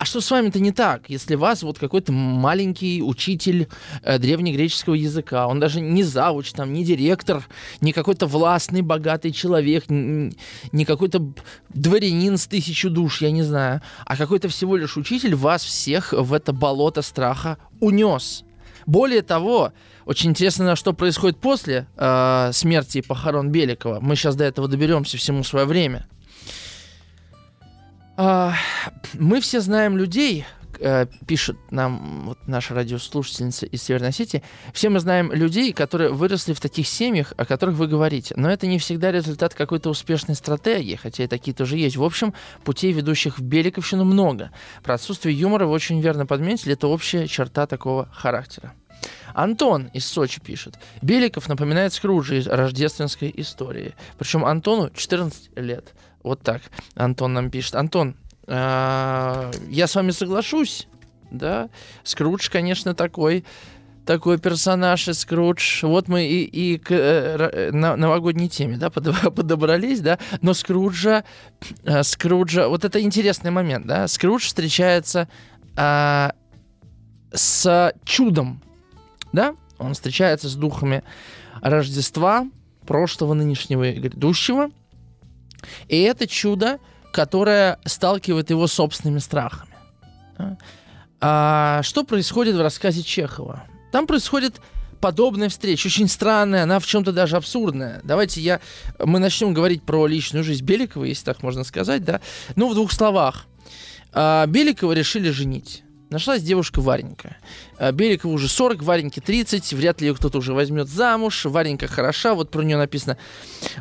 а 0.02 0.06
что 0.06 0.20
с 0.20 0.32
вами-то 0.32 0.60
не 0.60 0.72
так, 0.72 1.12
если 1.12 1.36
вас 1.36 1.62
вот 1.62 1.78
какой-то 1.78 2.12
маленький 2.12 3.04
учитель 3.04 3.68
э, 4.02 4.18
древнегреческого 4.18 4.95
языка, 4.95 5.45
он 5.45 5.60
даже 5.60 5.80
не 5.80 6.02
завуч, 6.02 6.54
там, 6.54 6.74
не 6.74 6.84
директор, 6.84 7.47
не 7.82 7.93
какой-то 7.93 8.26
властный, 8.26 8.82
богатый 8.82 9.32
человек, 9.32 9.91
не, 9.91 10.34
не 10.72 10.86
какой-то 10.86 11.32
дворянин 11.70 12.39
с 12.39 12.47
тысячу 12.47 12.89
душ, 12.89 13.22
я 13.22 13.30
не 13.30 13.43
знаю, 13.43 13.84
а 14.04 14.18
какой-то 14.18 14.49
всего 14.49 14.76
лишь 14.76 14.97
учитель 14.97 15.36
вас 15.36 15.64
всех 15.64 16.14
в 16.14 16.34
это 16.34 16.52
болото 16.52 17.04
страха 17.04 17.60
унес. 17.80 18.43
Более 18.88 19.22
того, 19.22 19.72
очень 20.06 20.32
интересно, 20.32 20.76
что 20.76 20.93
происходит 20.93 21.38
после 21.38 21.86
э, 21.95 22.49
смерти 22.54 22.97
и 22.97 23.02
похорон 23.04 23.52
Беликова. 23.52 23.99
Мы 24.02 24.16
сейчас 24.16 24.36
до 24.36 24.45
этого 24.45 24.68
доберемся 24.68 25.18
всему 25.18 25.43
свое 25.43 25.68
время. 25.68 26.08
А, 28.24 28.53
мы 29.15 29.41
все 29.41 29.61
знаем 29.61 29.97
людей, 29.97 30.45
э, 30.80 31.07
пишет 31.26 31.57
нам 31.72 32.26
вот 32.28 32.38
наша 32.45 32.76
радиослушательница 32.76 33.65
из 33.65 33.82
Северной 33.82 34.09
Осетии, 34.09 34.43
все 34.74 34.89
мы 34.89 34.99
знаем 34.99 35.32
людей, 35.32 35.74
которые 35.74 36.11
выросли 36.11 36.53
в 36.53 36.61
таких 36.61 36.88
семьях, 36.88 37.34
о 37.36 37.45
которых 37.45 37.78
вы 37.78 37.88
говорите. 37.88 38.36
Но 38.38 38.47
это 38.51 38.67
не 38.67 38.78
всегда 38.78 39.11
результат 39.11 39.55
какой-то 39.55 39.89
успешной 39.89 40.36
стратегии, 40.36 40.97
хотя 41.01 41.24
и 41.24 41.28
такие 41.28 41.55
тоже 41.55 41.78
есть. 41.78 41.97
В 41.97 42.03
общем, 42.03 42.36
путей, 42.63 42.91
ведущих 42.91 43.39
в 43.39 43.41
Беликовщину, 43.41 44.05
много. 44.05 44.51
Про 44.84 44.93
отсутствие 44.93 45.36
юмора 45.36 45.65
вы 45.65 45.72
очень 45.72 45.99
верно 45.99 46.28
подметили, 46.28 46.74
это 46.74 46.89
общая 46.89 47.26
черта 47.26 47.65
такого 47.65 48.07
характера. 48.13 48.76
Антон 49.34 49.88
из 49.93 50.05
Сочи 50.05 50.39
пишет. 50.41 50.76
Беликов 51.01 51.47
напоминает 51.49 51.91
Скруджа 51.93 52.36
из 52.36 52.45
рождественской 52.45 53.34
истории. 53.38 53.95
Причем 54.19 54.45
Антону 54.45 54.91
14 54.91 55.57
лет. 55.57 55.95
Вот 56.24 56.41
так 56.41 56.61
Антон 56.95 57.34
нам 57.34 57.49
пишет. 57.49 57.76
Антон, 57.76 58.15
э, 58.47 59.51
я 59.69 59.88
с 59.88 59.95
вами 59.95 60.11
соглашусь. 60.11 60.88
да. 61.32 61.69
Скрудж, 62.03 62.49
конечно, 62.49 62.93
такой 62.93 63.43
такой 64.05 64.39
персонаж 64.39 65.07
и 65.07 65.13
Скрудж. 65.13 65.86
Вот 65.86 66.07
мы 66.07 66.26
и, 66.26 66.43
и 66.43 66.78
к 66.78 66.91
э, 66.91 67.72
на, 67.72 67.95
новогодней 67.95 68.49
теме, 68.49 68.78
да, 68.78 68.89
подобрались, 68.89 70.01
да. 70.01 70.19
Но 70.41 70.53
Скруджа, 70.53 71.24
э, 71.84 72.03
Скруджа, 72.03 72.67
вот 72.67 72.86
это 72.86 73.01
интересный 73.01 73.51
момент, 73.51 73.86
да. 73.86 74.07
Скрудж 74.07 74.45
встречается 74.45 75.28
э, 75.78 76.30
с 77.34 77.93
чудом, 78.03 78.61
да. 79.34 79.55
Он 79.78 79.93
встречается 79.93 80.49
с 80.49 80.55
духами 80.55 81.03
Рождества, 81.61 82.47
прошлого, 82.86 83.34
нынешнего 83.34 83.89
и 83.89 83.99
грядущего. 83.99 84.69
И 85.88 86.01
это 86.01 86.28
чудо, 86.28 86.80
которое 87.12 87.80
сталкивает 87.86 88.49
его 88.49 88.68
собственными 88.68 89.20
страхами. 89.20 89.76
А 91.20 91.82
что 91.84 92.03
происходит 92.03 92.55
в 92.55 92.62
рассказе 92.62 93.03
Чехова? 93.03 93.64
Там 93.91 94.07
происходит 94.07 94.59
подобная 95.01 95.49
встреча, 95.49 95.88
очень 95.88 96.07
странная, 96.07 96.64
она 96.64 96.80
в 96.80 96.86
чем-то 96.86 97.12
даже 97.12 97.36
абсурдная. 97.36 98.01
Давайте 98.03 98.39
я, 98.39 98.62
мы 98.99 99.20
начнем 99.20 99.53
говорить 99.53 99.84
про 99.84 100.07
личную 100.07 100.43
жизнь 100.43 100.64
Беликова, 100.64 101.03
если 101.03 101.26
так 101.26 101.43
можно 101.43 101.64
сказать, 101.64 102.03
да. 102.05 102.22
Ну, 102.55 102.70
в 102.70 102.76
двух 102.76 102.91
словах. 102.91 103.47
А, 104.14 104.45
Беликова 104.45 104.93
решили 104.93 105.30
женить. 105.30 105.84
Нашлась 106.12 106.41
девушка 106.43 106.82
Варенька. 106.82 107.38
А, 107.78 107.93
Беликова 107.93 108.34
уже 108.34 108.49
40, 108.49 108.84
Вареньке 108.84 109.22
30, 109.22 109.72
вряд 109.72 110.01
ли 110.01 110.07
ее 110.07 110.14
кто-то 110.14 110.39
уже 110.39 110.53
возьмет 110.53 110.89
замуж. 110.89 111.45
Варенька 111.45 111.88
хороша, 111.88 112.36
вот 112.36 112.51
про 112.51 112.64
нее 112.64 112.76
написано. 112.76 113.18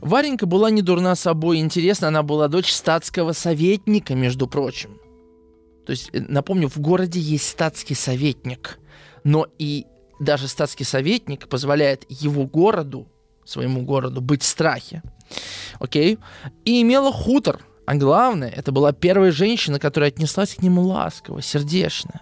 Варенька 0.01 0.47
была 0.47 0.71
не 0.71 0.81
дурна 0.81 1.17
собой, 1.17 1.59
интересно, 1.59 2.07
она 2.07 2.23
была 2.23 2.47
дочь 2.47 2.73
статского 2.73 3.33
советника, 3.33 4.15
между 4.15 4.47
прочим. 4.47 5.01
То 5.85 5.91
есть, 5.91 6.11
э, 6.13 6.21
напомню, 6.21 6.69
в 6.69 6.79
городе 6.79 7.19
есть 7.19 7.49
статский 7.49 7.97
советник, 7.97 8.79
но 9.25 9.49
и 9.59 9.87
даже 10.21 10.47
статский 10.47 10.85
советник 10.85 11.49
позволяет 11.49 12.07
его 12.09 12.47
городу, 12.47 13.09
своему 13.45 13.83
городу, 13.83 14.21
быть 14.21 14.45
в 14.45 14.47
страхе. 14.47 15.03
Окей? 15.81 16.19
И 16.65 16.81
имела 16.81 17.11
хутор. 17.11 17.61
А 17.91 17.97
главное, 17.97 18.51
это 18.51 18.71
была 18.71 18.93
первая 18.93 19.33
женщина, 19.33 19.81
которая 19.81 20.11
отнеслась 20.11 20.55
к 20.55 20.63
нему 20.63 20.83
ласково, 20.83 21.43
сердечно 21.43 22.21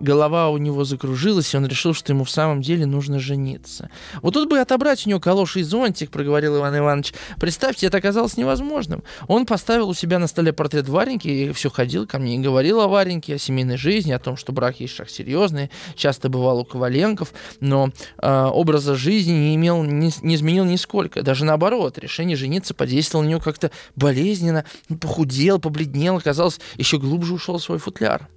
голова 0.00 0.48
у 0.48 0.58
него 0.58 0.84
закружилась, 0.84 1.52
и 1.54 1.56
он 1.56 1.66
решил, 1.66 1.94
что 1.94 2.12
ему 2.12 2.24
в 2.24 2.30
самом 2.30 2.62
деле 2.62 2.86
нужно 2.86 3.20
жениться. 3.20 3.90
Вот 4.22 4.34
тут 4.34 4.48
бы 4.48 4.58
отобрать 4.58 5.06
у 5.06 5.10
него 5.10 5.20
калоши 5.20 5.60
и 5.60 5.62
зонтик, 5.62 6.10
проговорил 6.10 6.56
Иван 6.58 6.78
Иванович. 6.78 7.14
Представьте, 7.38 7.86
это 7.86 7.98
оказалось 7.98 8.36
невозможным. 8.36 9.02
Он 9.28 9.46
поставил 9.46 9.88
у 9.88 9.94
себя 9.94 10.18
на 10.18 10.26
столе 10.26 10.52
портрет 10.52 10.88
Вареньки 10.88 11.28
и 11.28 11.52
все 11.52 11.70
ходил 11.70 12.06
ко 12.06 12.18
мне 12.18 12.36
и 12.36 12.38
говорил 12.38 12.80
о 12.80 12.88
Вареньке, 12.88 13.34
о 13.34 13.38
семейной 13.38 13.76
жизни, 13.76 14.12
о 14.12 14.18
том, 14.18 14.36
что 14.36 14.52
брак 14.52 14.80
есть 14.80 14.94
шаг 14.94 15.10
серьезный. 15.10 15.70
Часто 15.94 16.28
бывал 16.28 16.60
у 16.60 16.64
Коваленков, 16.64 17.32
но 17.60 17.90
э, 18.18 18.44
образа 18.44 18.94
жизни 18.94 19.32
не 19.32 19.54
имел, 19.56 19.82
не, 19.82 20.10
не 20.22 20.34
изменил 20.34 20.64
нисколько. 20.64 21.22
Даже 21.22 21.44
наоборот, 21.44 21.98
решение 21.98 22.36
жениться 22.36 22.74
подействовало 22.74 23.24
на 23.24 23.30
него 23.30 23.40
как-то 23.40 23.70
болезненно, 23.96 24.64
похудел, 25.00 25.58
побледнел, 25.58 26.16
оказалось, 26.16 26.58
еще 26.76 26.98
глубже 26.98 27.34
ушел 27.34 27.58
в 27.58 27.62
свой 27.62 27.78
футляр. 27.78 28.28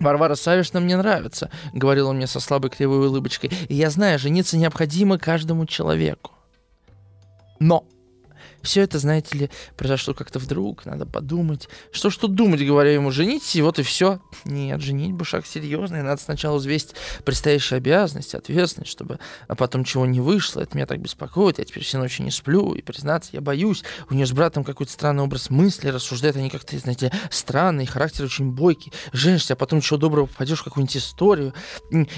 Варвара 0.00 0.34
Савишна 0.34 0.80
мне 0.80 0.96
нравится, 0.96 1.50
говорила 1.72 2.12
мне 2.12 2.26
со 2.26 2.40
слабой 2.40 2.70
кривой 2.70 3.06
улыбочкой. 3.08 3.50
И 3.68 3.74
я 3.74 3.90
знаю, 3.90 4.18
жениться 4.18 4.56
необходимо 4.56 5.18
каждому 5.18 5.66
человеку. 5.66 6.32
Но 7.60 7.86
все 8.64 8.82
это, 8.82 8.98
знаете 8.98 9.38
ли, 9.38 9.50
произошло 9.76 10.14
как-то 10.14 10.38
вдруг, 10.38 10.86
надо 10.86 11.06
подумать. 11.06 11.68
Что 11.92 12.10
ж 12.10 12.16
тут 12.16 12.34
думать, 12.34 12.64
говорю 12.64 12.90
ему, 12.90 13.10
женитесь, 13.10 13.56
и 13.56 13.62
вот 13.62 13.78
и 13.78 13.82
все. 13.82 14.20
Нет, 14.44 14.80
женить 14.80 15.12
бы 15.12 15.24
шаг 15.24 15.46
серьезный, 15.46 16.02
надо 16.02 16.20
сначала 16.20 16.56
взвесить 16.56 16.94
предстоящие 17.24 17.78
обязанности, 17.78 18.36
ответственность, 18.36 18.90
чтобы 18.90 19.18
а 19.48 19.54
потом 19.54 19.84
чего 19.84 20.06
не 20.06 20.20
вышло. 20.20 20.60
Это 20.60 20.76
меня 20.76 20.86
так 20.86 21.00
беспокоит, 21.00 21.58
я 21.58 21.64
теперь 21.64 21.84
все 21.84 21.98
ночи 21.98 22.22
не 22.22 22.30
сплю, 22.30 22.74
и 22.74 22.82
признаться, 22.82 23.30
я 23.32 23.40
боюсь. 23.40 23.84
У 24.10 24.14
нее 24.14 24.26
с 24.26 24.32
братом 24.32 24.64
какой-то 24.64 24.92
странный 24.92 25.22
образ 25.22 25.50
мысли, 25.50 25.88
рассуждают 25.88 26.36
они 26.36 26.50
как-то, 26.50 26.78
знаете, 26.78 27.12
странный, 27.30 27.86
характер 27.86 28.24
очень 28.24 28.50
бойкий. 28.50 28.92
Женишься, 29.12 29.54
а 29.54 29.56
потом 29.56 29.80
чего 29.80 29.98
доброго 29.98 30.26
попадешь 30.26 30.60
в 30.60 30.64
какую-нибудь 30.64 30.96
историю, 30.96 31.54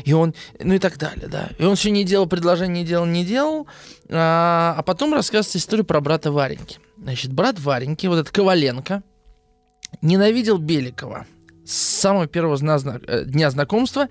и 0.04 0.12
он, 0.12 0.34
ну 0.60 0.74
и 0.74 0.78
так 0.78 0.98
далее, 0.98 1.28
да. 1.28 1.50
И 1.58 1.64
он 1.64 1.76
все 1.76 1.90
не 1.90 2.04
делал, 2.04 2.26
предложение 2.26 2.82
не 2.82 2.88
делал, 2.88 3.06
не 3.06 3.24
делал, 3.24 3.66
а, 4.08 4.74
а 4.76 4.82
потом 4.82 5.14
рассказывается 5.14 5.58
история 5.58 5.84
про 5.84 6.00
брата 6.00 6.30
Вареньки. 6.32 6.78
Значит, 6.96 7.32
брат 7.32 7.58
Вареньки, 7.58 8.06
вот 8.06 8.18
этот 8.18 8.32
Коваленко, 8.32 9.02
ненавидел 10.02 10.58
Беликова 10.58 11.26
с 11.66 11.72
самого 11.72 12.28
первого 12.28 12.56
э, 13.06 13.24
дня 13.24 13.50
знакомства 13.50 14.08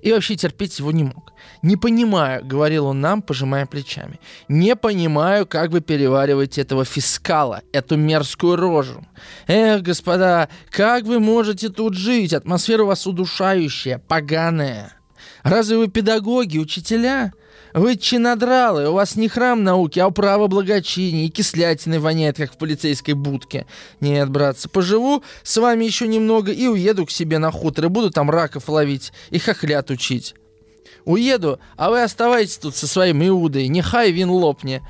и 0.00 0.10
вообще 0.10 0.36
терпеть 0.36 0.78
его 0.78 0.90
не 0.90 1.04
мог. 1.04 1.32
«Не 1.60 1.76
понимаю»,— 1.76 2.44
говорил 2.46 2.86
он 2.86 3.00
нам, 3.00 3.20
пожимая 3.20 3.66
плечами, 3.66 4.18
«не 4.48 4.74
понимаю, 4.74 5.46
как 5.46 5.70
вы 5.70 5.80
перевариваете 5.80 6.62
этого 6.62 6.84
фискала, 6.84 7.60
эту 7.72 7.96
мерзкую 7.96 8.56
рожу. 8.56 9.04
Эх, 9.46 9.82
господа, 9.82 10.48
как 10.70 11.04
вы 11.04 11.20
можете 11.20 11.68
тут 11.68 11.94
жить? 11.94 12.32
Атмосфера 12.32 12.84
у 12.84 12.86
вас 12.86 13.06
удушающая, 13.06 13.98
поганая. 13.98 14.92
Разве 15.42 15.76
вы 15.76 15.88
педагоги, 15.88 16.58
учителя?» 16.58 17.32
Вы 17.74 17.96
чинодралы, 17.96 18.88
у 18.88 18.92
вас 18.92 19.16
не 19.16 19.28
храм 19.28 19.64
науки, 19.64 19.98
а 19.98 20.06
управа 20.06 20.46
благочиния, 20.46 21.26
и 21.26 21.28
кислятиной 21.28 21.98
воняет, 21.98 22.36
как 22.36 22.52
в 22.52 22.56
полицейской 22.56 23.14
будке. 23.14 23.66
Нет, 24.00 24.30
братцы, 24.30 24.68
поживу 24.68 25.24
с 25.42 25.56
вами 25.56 25.84
еще 25.84 26.06
немного 26.06 26.52
и 26.52 26.68
уеду 26.68 27.04
к 27.04 27.10
себе 27.10 27.38
на 27.38 27.50
хутор, 27.50 27.86
и 27.86 27.88
буду 27.88 28.10
там 28.10 28.30
раков 28.30 28.68
ловить 28.68 29.12
и 29.30 29.40
хохлят 29.40 29.90
учить. 29.90 30.36
Уеду, 31.04 31.58
а 31.76 31.90
вы 31.90 32.04
оставайтесь 32.04 32.58
тут 32.58 32.76
со 32.76 32.86
своим 32.86 33.26
Иудой, 33.26 33.66
нехай 33.66 34.12
вин 34.12 34.30
лопни. 34.30 34.80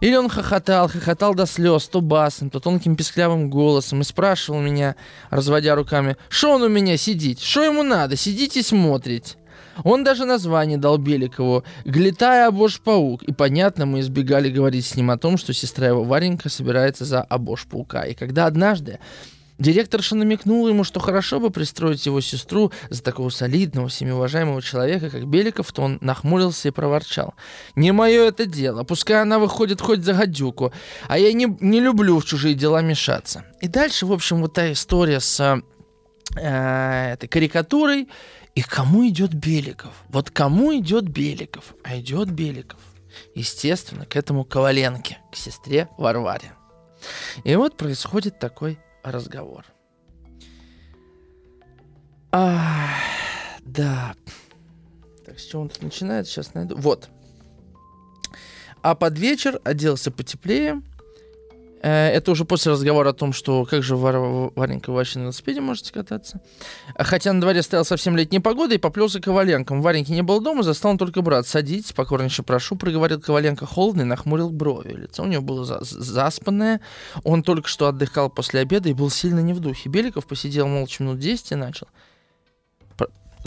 Или 0.00 0.16
он 0.16 0.30
хохотал, 0.30 0.88
хохотал 0.88 1.34
до 1.34 1.44
слез, 1.44 1.86
то 1.86 2.00
басом, 2.00 2.48
то 2.48 2.60
тонким 2.60 2.96
песклявым 2.96 3.50
голосом 3.50 4.00
и 4.00 4.04
спрашивал 4.04 4.60
меня, 4.60 4.96
разводя 5.28 5.74
руками, 5.74 6.16
«Что 6.30 6.54
он 6.54 6.62
у 6.62 6.68
меня 6.68 6.96
сидит? 6.96 7.40
Что 7.40 7.62
ему 7.62 7.82
надо? 7.82 8.16
Сидите 8.16 8.62
смотреть». 8.62 9.36
Он 9.84 10.04
даже 10.04 10.24
название 10.24 10.78
дал 10.78 10.98
Беликову 10.98 11.64
«Глитая 11.84 12.48
обож-паук». 12.48 13.22
И 13.22 13.32
понятно, 13.32 13.86
мы 13.86 14.00
избегали 14.00 14.50
говорить 14.50 14.86
с 14.86 14.96
ним 14.96 15.10
о 15.10 15.18
том, 15.18 15.36
что 15.36 15.52
сестра 15.52 15.88
его 15.88 16.04
Варенька 16.04 16.48
собирается 16.48 17.04
за 17.04 17.22
обож-паука. 17.22 18.04
И 18.04 18.14
когда 18.14 18.46
однажды 18.46 18.98
Директорша 19.62 20.16
намекнула 20.16 20.68
ему, 20.68 20.82
что 20.82 20.98
хорошо 20.98 21.38
бы 21.38 21.50
пристроить 21.50 22.04
его 22.06 22.20
сестру 22.20 22.72
за 22.90 23.02
такого 23.02 23.28
солидного, 23.28 23.88
всемиважаемого 23.88 24.60
человека, 24.60 25.08
как 25.08 25.26
Беликов, 25.28 25.70
то 25.72 25.82
он 25.82 25.98
нахмурился 26.00 26.68
и 26.68 26.72
проворчал. 26.72 27.34
«Не 27.76 27.92
мое 27.92 28.28
это 28.28 28.46
дело. 28.46 28.82
Пускай 28.82 29.22
она 29.22 29.38
выходит 29.38 29.80
хоть 29.80 30.04
за 30.04 30.14
гадюку. 30.14 30.72
А 31.06 31.18
я 31.18 31.32
не, 31.32 31.56
не 31.60 31.80
люблю 31.80 32.18
в 32.18 32.24
чужие 32.24 32.54
дела 32.54 32.82
мешаться». 32.82 33.44
И 33.60 33.68
дальше, 33.68 34.06
в 34.06 34.12
общем, 34.12 34.40
вот 34.40 34.54
та 34.54 34.72
история 34.72 35.20
с 35.20 35.62
э, 36.36 37.12
этой 37.12 37.28
карикатурой 37.28 38.08
и 38.54 38.62
кому 38.62 39.08
идет 39.08 39.32
Беликов? 39.32 39.94
Вот 40.08 40.30
кому 40.30 40.76
идет 40.76 41.04
Беликов? 41.04 41.74
А 41.84 41.98
идет 41.98 42.30
Беликов, 42.30 42.80
естественно, 43.34 44.04
к 44.04 44.16
этому 44.16 44.44
Коваленке, 44.44 45.18
к 45.30 45.36
сестре 45.36 45.88
Варваре. 45.96 46.52
И 47.44 47.56
вот 47.56 47.76
происходит 47.76 48.38
такой 48.38 48.78
разговор. 49.02 49.64
А, 52.30 52.88
да. 53.60 54.14
Так, 55.24 55.38
с 55.38 55.44
чего 55.44 55.62
он 55.62 55.68
тут 55.68 55.82
начинает? 55.82 56.26
Сейчас 56.26 56.54
найду. 56.54 56.76
Вот. 56.76 57.08
А 58.82 58.94
под 58.94 59.18
вечер 59.18 59.60
оделся 59.64 60.10
потеплее, 60.10 60.82
это 61.88 62.30
уже 62.30 62.44
после 62.44 62.70
разговора 62.72 63.10
о 63.10 63.12
том, 63.12 63.32
что 63.32 63.64
как 63.64 63.82
же 63.82 63.96
Вар- 63.96 64.52
Варенька 64.54 64.90
вообще 64.92 65.18
на 65.18 65.22
велосипеде 65.24 65.60
можете 65.60 65.92
кататься. 65.92 66.40
Хотя 66.96 67.32
на 67.32 67.40
дворе 67.40 67.62
стояла 67.62 67.84
совсем 67.84 68.16
летняя 68.16 68.40
погода 68.40 68.74
и 68.74 68.78
поплелся 68.78 69.20
к 69.20 69.24
Коваленкам. 69.24 69.82
Вареньки 69.82 70.12
не 70.12 70.22
было 70.22 70.40
дома, 70.40 70.62
застал 70.62 70.92
он 70.92 70.98
только 70.98 71.22
брат. 71.22 71.46
«Садитесь, 71.46 71.92
покорнейше 71.92 72.44
прошу»,— 72.44 72.76
проговорил 72.78 73.20
Коваленко 73.20 73.66
холодно 73.66 74.04
нахмурил 74.04 74.50
брови. 74.50 74.92
Лицо 74.92 75.24
у 75.24 75.26
него 75.26 75.42
было 75.42 75.64
за- 75.64 75.80
заспанное. 75.82 76.80
Он 77.24 77.42
только 77.42 77.68
что 77.68 77.88
отдыхал 77.88 78.30
после 78.30 78.60
обеда 78.60 78.88
и 78.88 78.92
был 78.92 79.10
сильно 79.10 79.40
не 79.40 79.52
в 79.52 79.58
духе. 79.58 79.88
Беликов 79.88 80.26
посидел 80.26 80.68
молча 80.68 81.02
минут 81.02 81.18
10 81.18 81.52
и 81.52 81.54
начал. 81.56 81.88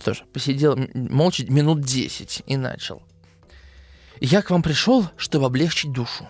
Тоже 0.04 0.26
посидел 0.34 0.78
молча 0.94 1.46
минут 1.50 1.80
10 1.80 2.44
и 2.46 2.58
начал. 2.58 3.02
«Я 4.20 4.42
к 4.42 4.50
вам 4.50 4.62
пришел, 4.62 5.06
чтобы 5.16 5.46
облегчить 5.46 5.94
душу. 5.94 6.28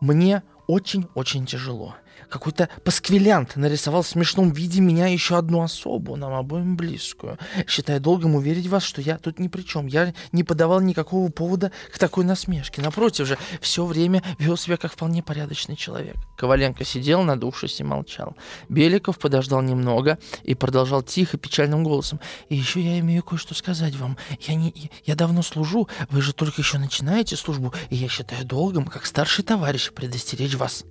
Мне 0.00 0.44
очень-очень 0.72 1.44
тяжело. 1.44 1.96
Какой-то 2.32 2.68
пасквилянт 2.82 3.56
нарисовал 3.56 4.02
в 4.02 4.08
смешном 4.08 4.52
виде 4.52 4.80
меня 4.80 5.06
еще 5.06 5.36
одну 5.36 5.62
особу, 5.62 6.16
нам 6.16 6.32
обоим 6.32 6.76
близкую, 6.76 7.38
считая 7.68 8.00
долгом 8.00 8.34
уверить 8.34 8.66
вас, 8.66 8.82
что 8.82 9.00
я 9.02 9.18
тут 9.18 9.38
ни 9.38 9.48
при 9.48 9.62
чем. 9.62 9.86
Я 9.86 10.14
не 10.32 10.42
подавал 10.42 10.80
никакого 10.80 11.30
повода 11.30 11.70
к 11.92 11.98
такой 11.98 12.24
насмешке. 12.24 12.80
Напротив 12.80 13.26
же, 13.26 13.38
все 13.60 13.84
время 13.84 14.22
вел 14.38 14.56
себя 14.56 14.78
как 14.78 14.92
вполне 14.92 15.22
порядочный 15.22 15.76
человек. 15.76 16.16
Коваленко 16.36 16.84
сидел, 16.84 17.22
надувшись 17.22 17.80
и 17.80 17.84
молчал. 17.84 18.34
Беликов 18.68 19.18
подождал 19.18 19.60
немного 19.60 20.18
и 20.42 20.54
продолжал 20.54 21.02
тихо, 21.02 21.36
печальным 21.36 21.84
голосом. 21.84 22.18
И 22.48 22.56
еще 22.56 22.80
я 22.80 22.98
имею 23.00 23.22
кое-что 23.22 23.54
сказать 23.54 23.94
вам. 23.96 24.16
Я, 24.40 24.54
не, 24.54 24.90
я 25.04 25.14
давно 25.14 25.42
служу, 25.42 25.88
вы 26.10 26.22
же 26.22 26.32
только 26.32 26.62
еще 26.62 26.78
начинаете 26.78 27.36
службу, 27.36 27.74
и 27.90 27.96
я 27.96 28.08
считаю 28.08 28.46
долгом, 28.46 28.86
как 28.86 29.04
старший 29.04 29.44
товарищ, 29.44 29.92
предостеречь 29.92 30.54
вас. 30.54 30.84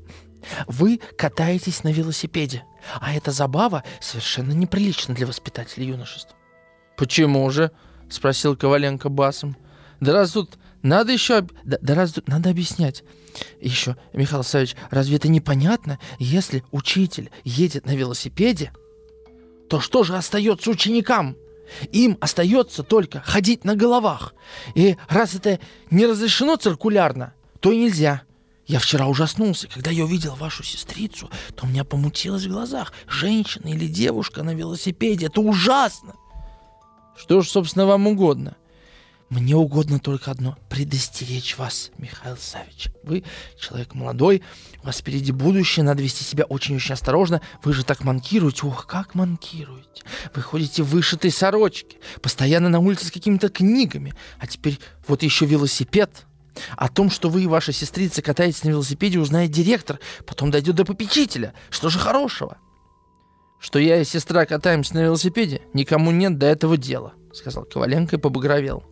Вы 0.68 1.00
катаетесь 1.18 1.84
на 1.84 1.90
велосипеде, 1.90 2.64
а 3.00 3.14
эта 3.14 3.32
забава 3.32 3.84
совершенно 4.00 4.52
неприлична 4.52 5.16
для 5.16 5.28
воспитателей 5.28 5.88
юношества. 5.88 6.36
«Почему 6.98 7.50
же?»— 7.50 7.72
спросил 8.10 8.56
Коваленко 8.56 9.10
басом. 9.10 9.56
«Да 10.00 10.14
раз 10.14 10.32
тут 10.32 10.58
надо 10.82 11.12
еще... 11.12 11.42
Да, 11.64 11.78
да 11.82 11.96
раз 11.96 12.14
тут 12.14 12.28
надо 12.28 12.50
объяснять. 12.50 13.04
Еще, 13.60 13.96
Михаил 14.14 14.44
Савич, 14.44 14.76
разве 14.90 15.18
это 15.18 15.28
непонятно, 15.28 16.00
если 16.20 16.64
учитель 16.72 17.32
едет 17.44 17.86
на 17.86 17.96
велосипеде, 17.96 18.74
то 19.70 19.80
что 19.80 20.04
же 20.04 20.16
остается 20.16 20.70
ученикам?» 20.70 21.36
Им 21.92 22.18
остается 22.20 22.84
только 22.84 23.22
ходить 23.22 23.64
на 23.64 23.76
головах. 23.76 24.34
И 24.76 24.98
раз 25.08 25.36
это 25.36 25.60
не 25.90 26.06
разрешено 26.06 26.56
циркулярно, 26.56 27.34
то 27.60 27.72
и 27.72 27.78
нельзя. 27.78 28.24
Я 28.72 28.80
вчера 28.80 29.06
ужаснулся, 29.08 29.68
когда 29.68 29.92
я 29.92 30.06
увидел 30.06 30.34
вашу 30.36 30.64
сестрицу, 30.64 31.30
то 31.58 31.66
у 31.66 31.68
меня 31.68 31.84
помутилось 31.84 32.46
в 32.46 32.50
глазах. 32.50 32.94
Женщина 33.06 33.68
или 33.68 33.86
девушка 33.86 34.44
на 34.44 34.54
велосипеде, 34.54 35.26
это 35.26 35.42
ужасно. 35.42 36.16
Что 37.18 37.42
ж, 37.42 37.50
собственно, 37.50 37.86
вам 37.86 38.08
угодно? 38.08 38.56
Мне 39.28 39.58
угодно 39.58 40.00
только 40.00 40.32
одно— 40.32 40.58
предостеречь 40.70 41.58
вас, 41.58 41.92
Михаил 41.98 42.38
Савич. 42.38 42.88
Вы 43.04 43.26
человек 43.60 43.94
молодой, 43.94 44.42
у 44.82 44.86
вас 44.86 45.00
впереди 45.00 45.34
будущее, 45.34 45.84
надо 45.84 46.02
вести 46.02 46.24
себя 46.24 46.46
очень-очень 46.46 46.94
осторожно. 46.94 47.42
Вы 47.66 47.74
же 47.74 47.84
так 47.84 48.06
манкируете, 48.06 48.68
ох, 48.68 48.88
как 48.88 49.16
манкируете. 49.16 50.04
Вы 50.34 50.42
ходите 50.42 50.82
в 50.84 50.88
вышитой 50.88 51.32
сорочке, 51.32 51.98
постоянно 52.22 52.70
на 52.70 52.80
улице 52.80 53.08
с 53.08 53.12
какими-то 53.12 53.50
книгами. 53.50 54.14
А 54.40 54.48
теперь 54.48 54.80
вот 55.10 55.24
еще 55.24 55.46
велосипед— 55.46 56.26
о 56.78 56.90
том, 56.90 57.10
что 57.10 57.30
вы 57.30 57.44
и 57.44 57.48
ваша 57.48 57.72
сестрица 57.72 58.22
катаетесь 58.22 58.64
на 58.64 58.70
велосипеде, 58.70 59.20
узнает 59.20 59.52
директор, 59.52 60.00
потом 60.26 60.52
дойдет 60.52 60.76
до 60.76 60.86
попечителя. 60.86 61.54
Что 61.70 61.90
же 61.90 62.00
хорошего? 62.00 62.58
Что 63.60 63.80
я 63.80 64.02
и 64.02 64.06
сестра 64.06 64.46
катаемся 64.46 64.96
на 64.96 65.04
велосипеде, 65.04 65.62
никому 65.74 66.12
нет 66.12 66.38
до 66.38 66.48
этого 66.48 66.78
дела, 66.78 67.14
сказал 67.34 67.64
Коваленко 67.66 68.16
и 68.16 68.20
побагровел. 68.20 68.84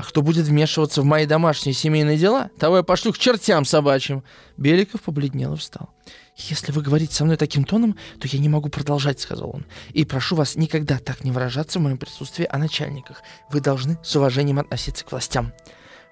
А 0.00 0.02
кто 0.02 0.22
будет 0.22 0.46
вмешиваться 0.46 1.02
в 1.02 1.04
мои 1.04 1.26
домашние 1.26 1.74
семейные 1.74 2.16
дела, 2.16 2.48
того 2.58 2.78
я 2.78 2.82
пошлю 2.82 3.12
к 3.12 3.18
чертям 3.18 3.66
собачьим. 3.66 4.24
Беликов 4.56 5.02
побледнел 5.02 5.52
и 5.52 5.56
встал. 5.58 5.90
«Если 6.36 6.72
вы 6.72 6.80
говорите 6.80 7.14
со 7.14 7.26
мной 7.26 7.36
таким 7.36 7.64
тоном, 7.64 7.98
то 8.18 8.26
я 8.26 8.38
не 8.38 8.48
могу 8.48 8.70
продолжать»,— 8.70 9.20
сказал 9.20 9.50
он. 9.50 9.66
«И 9.92 10.06
прошу 10.06 10.36
вас 10.36 10.56
никогда 10.56 10.98
так 10.98 11.22
не 11.22 11.30
выражаться 11.30 11.78
в 11.78 11.82
моем 11.82 11.98
присутствии 11.98 12.46
о 12.48 12.56
начальниках. 12.56 13.22
Вы 13.50 13.60
должны 13.60 13.98
с 14.02 14.16
уважением 14.16 14.58
относиться 14.58 15.04
к 15.04 15.12
властям. 15.12 15.52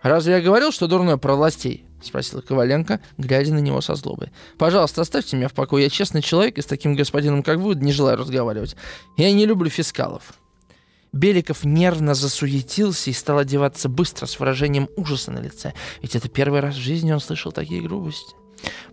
«Разве 0.02 0.34
я 0.34 0.40
говорил, 0.40 0.72
что 0.72 0.86
дурной 0.86 1.18
про 1.18 1.34
властей?»— 1.34 1.84
спросил 2.02 2.40
Коваленко, 2.40 3.00
глядя 3.16 3.52
на 3.52 3.58
него 3.58 3.80
со 3.80 3.96
злобой. 3.96 4.30
«Пожалуйста, 4.56 5.02
оставьте 5.02 5.36
меня 5.36 5.48
в 5.48 5.54
покое. 5.54 5.84
Я 5.84 5.90
честный 5.90 6.22
человек, 6.22 6.58
и 6.58 6.62
с 6.62 6.66
таким 6.66 6.94
господином, 6.94 7.42
как 7.42 7.58
вы, 7.58 7.74
не 7.74 7.92
желаю 7.92 8.16
разговаривать. 8.16 8.76
Я 9.16 9.32
не 9.32 9.46
люблю 9.46 9.68
фискалов». 9.68 10.34
Беликов 11.12 11.64
нервно 11.64 12.14
засуетился 12.14 13.10
и 13.10 13.14
стал 13.14 13.38
одеваться 13.38 13.88
быстро, 13.88 14.26
с 14.26 14.38
выражением 14.38 14.88
ужаса 14.96 15.32
на 15.32 15.38
лице. 15.38 15.72
Ведь 16.02 16.14
это 16.14 16.28
первый 16.28 16.60
раз 16.60 16.74
в 16.74 16.80
жизни 16.80 17.10
он 17.10 17.20
слышал 17.20 17.50
такие 17.50 17.82
грубости. 17.82 18.34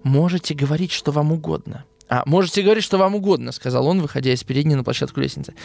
«Можете 0.03 0.53
говорить, 0.53 0.91
что 0.91 1.12
вам 1.12 1.32
угодно». 1.32 1.86
«А, 2.08 2.24
можете 2.26 2.62
говорить, 2.62 2.84
что 2.84 2.97
вам 2.97 3.16
угодно»,— 3.16 3.51
сказал 3.53 3.88
он, 3.88 3.99
выходя 4.01 4.32
из 4.32 4.43
передней 4.43 4.76
на 4.76 4.84
площадку 4.84 5.20
лестницы. 5.20 5.56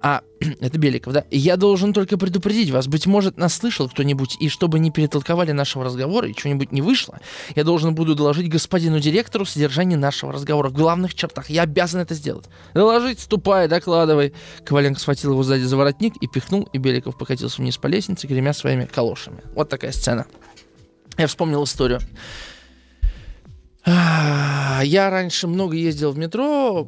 А, 0.00 0.22
это 0.60 0.78
Беликов, 0.78 1.12
да? 1.12 1.24
Я 1.30 1.56
должен 1.56 1.92
только 1.92 2.16
предупредить 2.16 2.70
вас. 2.70 2.86
Быть 2.86 3.06
может, 3.06 3.36
нас 3.36 3.54
слышал 3.54 3.88
кто-нибудь, 3.88 4.36
и 4.40 4.48
чтобы 4.48 4.78
не 4.78 4.90
перетолковали 4.90 5.52
нашего 5.52 5.84
разговора 5.84 6.28
и 6.28 6.38
что-нибудь 6.38 6.72
не 6.72 6.82
вышло, 6.82 7.18
я 7.56 7.64
должен 7.64 7.94
буду 7.94 8.14
доложить 8.14 8.48
господину 8.48 9.00
директору 9.00 9.44
содержание 9.44 9.98
нашего 9.98 10.32
разговора 10.32 10.68
в 10.68 10.72
главных 10.72 11.14
чертах. 11.14 11.50
Я 11.50 11.62
обязан 11.62 12.00
это 12.00 12.14
сделать. 12.14 12.46
Доложить, 12.74 13.20
ступай, 13.20 13.66
докладывай. 13.68 14.34
Коваленко 14.64 15.00
схватил 15.00 15.32
его 15.32 15.42
сзади 15.42 15.62
за 15.62 15.76
воротник 15.76 16.14
и 16.20 16.28
пихнул, 16.28 16.68
и 16.72 16.78
Беликов 16.78 17.18
покатился 17.18 17.60
вниз 17.60 17.76
по 17.76 17.88
лестнице, 17.88 18.26
гремя 18.26 18.52
своими 18.52 18.84
калошами. 18.84 19.42
Вот 19.54 19.68
такая 19.68 19.92
сцена. 19.92 20.26
Я 21.16 21.26
вспомнил 21.26 21.64
историю. 21.64 22.00
А, 23.84 24.82
я 24.84 25.10
раньше 25.10 25.48
много 25.48 25.74
ездил 25.74 26.12
в 26.12 26.18
метро. 26.18 26.86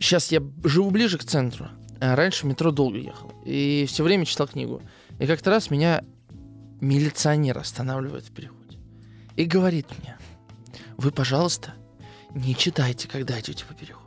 Сейчас 0.00 0.32
я 0.32 0.42
живу 0.64 0.90
ближе 0.90 1.18
к 1.18 1.24
центру. 1.24 1.68
А 2.04 2.16
раньше 2.16 2.42
в 2.42 2.48
метро 2.48 2.72
долго 2.72 2.98
ехал. 2.98 3.32
И 3.44 3.86
все 3.88 4.02
время 4.02 4.26
читал 4.26 4.48
книгу. 4.48 4.82
И 5.20 5.26
как-то 5.28 5.50
раз 5.50 5.70
меня 5.70 6.02
милиционер 6.80 7.58
останавливает 7.58 8.24
в 8.24 8.32
переходе. 8.32 8.80
И 9.36 9.44
говорит 9.44 9.86
мне, 10.00 10.18
вы, 10.96 11.12
пожалуйста, 11.12 11.74
не 12.34 12.56
читайте, 12.56 13.06
когда 13.06 13.38
идете 13.38 13.64
по 13.64 13.74
переходу. 13.74 14.02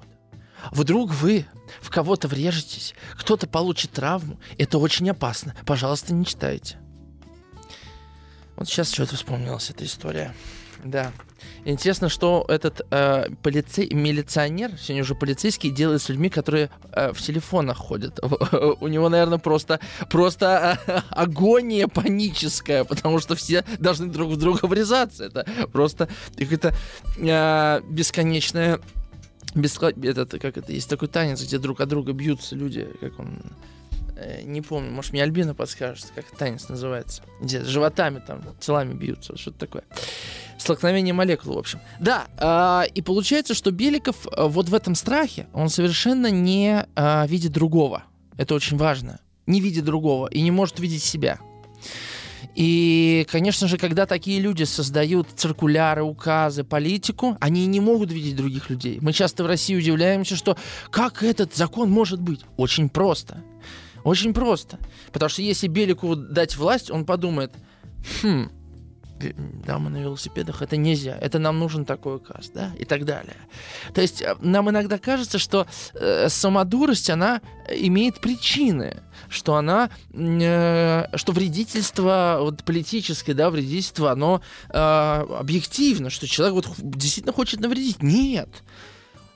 Вдруг 0.71 1.11
вы 1.11 1.45
в 1.79 1.89
кого-то 1.89 2.27
врежетесь, 2.27 2.95
кто-то 3.13 3.47
получит 3.47 3.91
травму. 3.91 4.41
Это 4.57 4.77
очень 4.77 5.09
опасно. 5.09 5.55
Пожалуйста, 5.65 6.13
не 6.13 6.25
читайте. 6.25 6.77
Вот 8.57 8.67
сейчас 8.67 8.91
что-то 8.91 9.15
вспомнилась 9.15 9.69
эта 9.69 9.85
история. 9.85 10.35
Да. 10.83 11.13
Интересно, 11.65 12.09
что 12.09 12.45
этот 12.47 12.81
э, 12.91 13.27
полицей, 13.41 13.89
милиционер, 13.91 14.71
сегодня 14.77 15.01
уже 15.01 15.15
полицейский, 15.15 15.71
делает 15.71 16.01
с 16.01 16.09
людьми, 16.09 16.29
которые 16.29 16.69
э, 16.91 17.11
в 17.11 17.21
телефонах 17.21 17.77
ходят. 17.77 18.19
У 18.81 18.87
него, 18.87 19.09
наверное, 19.09 19.39
просто, 19.39 19.79
просто 20.09 20.79
э, 20.87 21.01
агония 21.09 21.87
паническая, 21.87 22.83
потому 22.83 23.19
что 23.19 23.35
все 23.35 23.63
должны 23.79 24.07
друг 24.07 24.31
в 24.31 24.37
друга 24.37 24.65
врезаться. 24.65 25.25
Это 25.25 25.45
просто 25.71 26.07
какая-то 26.37 26.73
э, 27.17 27.81
бесконечная... 27.89 28.79
Беск... 29.55 29.81
Этот, 29.83 30.31
как 30.31 30.57
это, 30.57 30.73
есть 30.73 30.89
такой 30.89 31.07
танец, 31.07 31.41
где 31.41 31.57
друг 31.57 31.79
от 31.79 31.87
друга 31.87 32.11
бьются 32.11 32.55
люди, 32.55 32.87
как 32.99 33.19
он 33.19 33.41
не 34.43 34.61
помню, 34.61 34.91
может, 34.91 35.11
мне 35.11 35.23
Альбина 35.23 35.53
подскажет, 35.53 36.11
как 36.15 36.25
танец 36.37 36.69
называется. 36.69 37.23
Где 37.41 37.63
животами 37.63 38.21
там, 38.25 38.41
телами 38.59 38.93
бьются, 38.93 39.37
что-то 39.37 39.59
такое. 39.59 39.83
Столкновение 40.57 41.13
молекул, 41.13 41.55
в 41.55 41.59
общем. 41.59 41.79
Да, 41.99 42.27
э, 42.37 42.89
и 42.93 43.01
получается, 43.01 43.53
что 43.53 43.71
Беликов 43.71 44.25
э, 44.27 44.47
вот 44.47 44.69
в 44.69 44.73
этом 44.73 44.95
страхе, 44.95 45.47
он 45.53 45.69
совершенно 45.69 46.31
не 46.31 46.85
э, 46.95 47.27
видит 47.27 47.51
другого. 47.51 48.03
Это 48.37 48.55
очень 48.55 48.77
важно. 48.77 49.19
Не 49.47 49.59
видит 49.59 49.85
другого 49.85 50.27
и 50.27 50.41
не 50.41 50.51
может 50.51 50.79
видеть 50.79 51.03
себя. 51.03 51.39
И, 52.55 53.27
конечно 53.29 53.67
же, 53.67 53.77
когда 53.77 54.05
такие 54.05 54.39
люди 54.39 54.63
создают 54.63 55.27
циркуляры, 55.35 56.03
указы, 56.03 56.63
политику, 56.63 57.37
они 57.41 57.65
не 57.65 57.81
могут 57.81 58.11
видеть 58.11 58.37
других 58.37 58.69
людей. 58.69 58.99
Мы 59.01 59.11
часто 59.11 59.43
в 59.43 59.47
России 59.47 59.75
удивляемся, 59.75 60.37
что 60.37 60.57
как 60.89 61.21
этот 61.21 61.53
закон 61.53 61.91
может 61.91 62.21
быть? 62.21 62.41
Очень 62.55 62.87
просто. 62.87 63.43
Очень 64.05 64.35
просто. 64.35 64.77
Потому 65.11 65.29
что 65.29 65.41
если 65.41 65.67
Белику 65.67 66.15
дать 66.15 66.55
власть, 66.55 66.91
он 66.91 67.05
подумает, 67.05 67.51
хм, 68.21 68.51
дамы 69.65 69.89
на 69.89 69.97
велосипедах, 69.97 70.61
это 70.61 70.77
нельзя, 70.77 71.17
это 71.19 71.39
нам 71.39 71.57
нужен 71.57 71.85
такой 71.85 72.17
указ, 72.17 72.51
да, 72.53 72.71
и 72.77 72.85
так 72.85 73.05
далее. 73.05 73.35
То 73.95 74.01
есть 74.01 74.21
э, 74.21 74.35
нам 74.41 74.69
иногда 74.69 74.99
кажется, 74.99 75.39
что 75.39 75.65
э, 75.95 76.29
самодурость, 76.29 77.09
она 77.09 77.41
имеет 77.67 78.19
причины, 78.19 79.01
что 79.27 79.55
она, 79.55 79.89
э, 80.13 81.05
что 81.15 81.31
вредительство, 81.31 82.37
вот 82.41 82.63
политическое, 82.63 83.33
да, 83.33 83.49
вредительство, 83.49 84.11
оно 84.11 84.41
э, 84.69 84.77
объективно, 84.77 86.11
что 86.11 86.27
человек 86.27 86.53
вот 86.53 86.75
действительно 86.77 87.33
хочет 87.33 87.59
навредить. 87.59 88.03
Нет. 88.03 88.49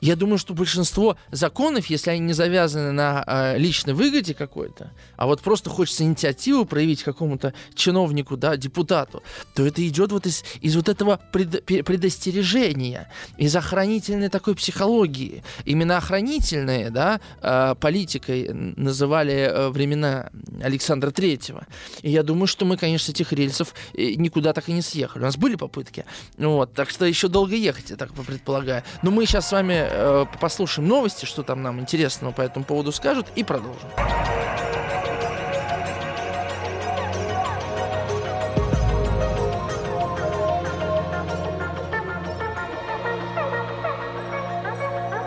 Я 0.02 0.16
думаю, 0.16 0.38
что 0.38 0.54
большинство 0.54 1.18
законов, 1.32 1.88
если 1.88 2.12
они 2.12 2.20
не 2.22 2.34
завязаны 2.34 2.91
на 2.91 3.24
э, 3.26 3.58
личной 3.58 3.93
выгоде 3.93 4.34
какой-то, 4.34 4.91
а 5.18 5.26
вот 5.26 5.41
просто 5.41 5.70
хочется 5.70 6.04
инициативу 6.04 6.66
проявить 6.66 7.04
какому-то 7.04 7.54
чиновнику, 7.76 8.38
да, 8.38 8.56
депутату, 8.56 9.24
то 9.56 9.66
это 9.66 9.86
идет 9.88 10.12
вот 10.12 10.26
из, 10.26 10.43
из 10.62 10.76
вот 10.76 10.88
этого 10.88 11.20
пред, 11.32 11.66
предостережения, 11.66 13.12
из 13.38 13.56
охранительной 13.56 14.30
такой 14.30 14.56
психологии. 14.56 15.43
Именно 15.66 15.97
охранительные, 15.97 16.89
да, 16.91 17.20
э, 17.41 17.76
политикой 17.80 18.50
называли 18.54 19.34
э, 19.34 19.70
времена 19.70 20.30
Александра 20.64 21.12
Третьего. 21.12 21.66
И 22.02 22.10
я 22.10 22.24
думаю, 22.24 22.47
что 22.47 22.66
мы, 22.66 22.78
конечно, 22.78 23.12
этих 23.12 23.34
рельсов 23.34 23.76
э, 23.93 24.14
никуда 24.14 24.54
так 24.54 24.70
и 24.70 24.72
не 24.72 24.82
съехали. 24.82 25.24
У 25.24 25.26
нас 25.26 25.38
были 25.38 25.56
попытки, 25.56 26.06
вот, 26.38 26.74
так 26.74 26.89
что 26.89 27.06
еще 27.06 27.28
долго 27.28 27.56
ехать, 27.56 27.89
я 27.89 27.97
так 27.97 28.14
предполагаю. 28.14 28.84
Но 29.02 29.12
мы 29.12 29.26
сейчас 29.26 29.50
с 29.50 29.52
вами 29.52 29.89
э, 29.90 30.26
послушаем 30.40 30.88
новости, 30.88 31.26
что 31.26 31.44
там 31.44 31.62
нам 31.62 31.80
интересного 31.80 32.32
по 32.32 32.42
этому 32.42 32.66
поводу 32.66 32.92
скажут, 32.92 33.28
и 33.36 33.44
продолжим. 33.44 33.90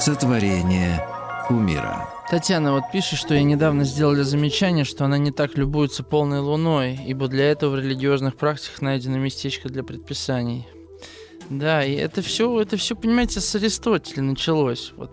Сотворение 0.01 1.07
умира. 1.49 2.09
Татьяна 2.29 2.73
вот 2.73 2.85
пишет, 2.91 3.19
что 3.19 3.35
ей 3.35 3.45
недавно 3.45 3.85
сделали 3.85 4.23
замечание, 4.23 4.85
что 4.85 5.05
она 5.05 5.19
не 5.19 5.31
так 5.31 5.57
любуется 5.57 6.03
полной 6.03 6.41
луной, 6.41 6.99
ибо 7.07 7.29
для 7.29 7.51
этого 7.51 7.77
в 7.77 7.79
религиозных 7.79 8.37
практиках 8.37 8.83
найдено 8.83 9.19
местечко 9.19 9.69
для 9.69 9.85
предписаний. 9.85 10.67
Да, 11.51 11.85
и 11.85 11.95
это 11.95 12.23
все, 12.23 12.61
это 12.61 12.77
все, 12.77 12.95
понимаете, 12.95 13.41
с 13.41 13.55
Аристотеля 13.55 14.23
началось. 14.23 14.93
Вот, 14.97 15.11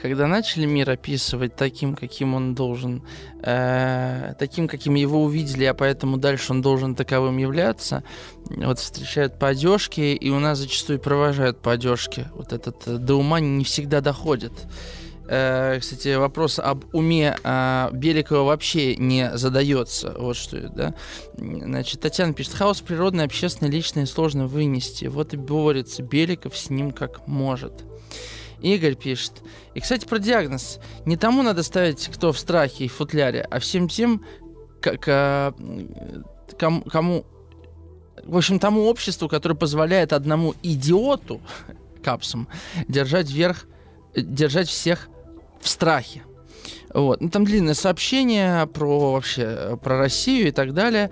когда 0.00 0.26
начали 0.26 0.66
мир 0.66 0.90
описывать 0.90 1.56
таким, 1.56 1.94
каким 1.94 2.34
он 2.34 2.54
должен, 2.54 3.02
э, 3.42 4.34
таким, 4.38 4.68
каким 4.68 4.94
его 4.94 5.22
увидели, 5.22 5.64
а 5.64 5.74
поэтому 5.74 6.16
дальше 6.16 6.52
он 6.52 6.62
должен 6.62 6.94
таковым 6.94 7.38
являться. 7.38 8.02
Вот 8.48 8.78
встречают 8.78 9.38
по 9.38 9.48
одежке, 9.48 10.14
и 10.14 10.30
у 10.30 10.38
нас 10.38 10.58
зачастую 10.58 10.98
провожают 10.98 11.60
по 11.60 11.72
одежке. 11.72 12.28
Вот 12.34 12.52
этот 12.52 12.86
э, 12.86 12.96
до 12.98 13.16
ума 13.16 13.40
не 13.40 13.64
всегда 13.64 14.00
доходит. 14.00 14.52
Э, 15.28 15.78
кстати, 15.80 16.14
вопрос 16.14 16.58
об 16.58 16.84
уме 16.94 17.36
э, 17.42 17.88
Беликова 17.92 18.44
вообще 18.44 18.96
не 18.96 19.36
задается. 19.36 20.14
Вот 20.18 20.36
что, 20.36 20.68
да. 20.68 20.94
Значит, 21.36 22.00
Татьяна 22.00 22.32
пишет, 22.32 22.54
хаос 22.54 22.80
природный, 22.80 23.24
общественный, 23.24 23.70
личный 23.70 24.06
сложно 24.06 24.46
вынести. 24.46 25.06
Вот 25.06 25.34
и 25.34 25.36
борется 25.36 26.02
Беликов 26.02 26.56
с 26.56 26.70
ним 26.70 26.92
как 26.92 27.26
может. 27.26 27.84
Игорь 28.60 28.94
пишет. 28.94 29.42
И, 29.74 29.80
кстати, 29.80 30.06
про 30.06 30.18
диагноз. 30.18 30.78
Не 31.04 31.16
тому 31.16 31.42
надо 31.42 31.62
ставить, 31.62 32.08
кто 32.08 32.32
в 32.32 32.38
страхе 32.38 32.84
и 32.84 32.88
в 32.88 32.94
футляре, 32.94 33.42
а 33.42 33.58
всем 33.58 33.88
тем, 33.88 34.24
как, 34.80 35.04
а, 35.08 35.52
кому, 36.58 36.82
кому 36.82 37.26
в 38.24 38.36
общем, 38.36 38.58
тому 38.58 38.86
обществу, 38.86 39.28
которое 39.28 39.54
позволяет 39.54 40.12
одному 40.12 40.54
идиоту, 40.62 41.40
капсам, 42.02 42.48
держать 42.88 43.30
вверх, 43.30 43.66
держать 44.14 44.68
всех 44.68 45.08
в 45.66 45.68
страхе. 45.68 46.22
Вот. 46.94 47.20
Ну, 47.20 47.28
там 47.28 47.44
длинное 47.44 47.74
сообщение 47.74 48.66
про 48.68 49.12
вообще 49.12 49.78
про 49.82 49.98
Россию 49.98 50.48
и 50.48 50.50
так 50.50 50.72
далее, 50.72 51.10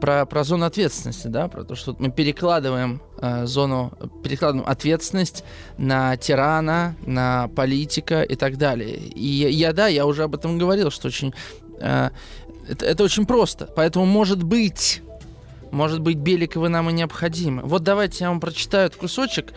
про, 0.00 0.24
про 0.26 0.44
зону 0.44 0.64
ответственности, 0.64 1.28
да, 1.28 1.46
про 1.48 1.62
то, 1.62 1.74
что 1.76 1.94
мы 1.98 2.10
перекладываем 2.10 3.00
э, 3.20 3.46
зону, 3.46 3.92
перекладываем 4.24 4.68
ответственность 4.68 5.44
на 5.76 6.16
тирана, 6.16 6.96
на 7.06 7.48
политика 7.48 8.22
и 8.22 8.34
так 8.34 8.56
далее. 8.56 8.96
И 8.96 9.26
я, 9.26 9.72
да, 9.72 9.86
я 9.86 10.06
уже 10.06 10.24
об 10.24 10.34
этом 10.34 10.58
говорил, 10.58 10.90
что 10.90 11.08
очень 11.08 11.34
э, 11.78 12.10
это, 12.68 12.86
это 12.86 13.04
очень 13.04 13.26
просто. 13.26 13.66
Поэтому, 13.76 14.06
может 14.06 14.42
быть, 14.42 15.02
может 15.70 16.00
быть, 16.00 16.16
Беликовы 16.16 16.70
нам 16.70 16.88
и 16.90 16.92
необходимы. 16.92 17.62
Вот 17.62 17.82
давайте 17.82 18.24
я 18.24 18.30
вам 18.30 18.40
прочитаю 18.40 18.86
этот 18.86 18.98
кусочек. 18.98 19.52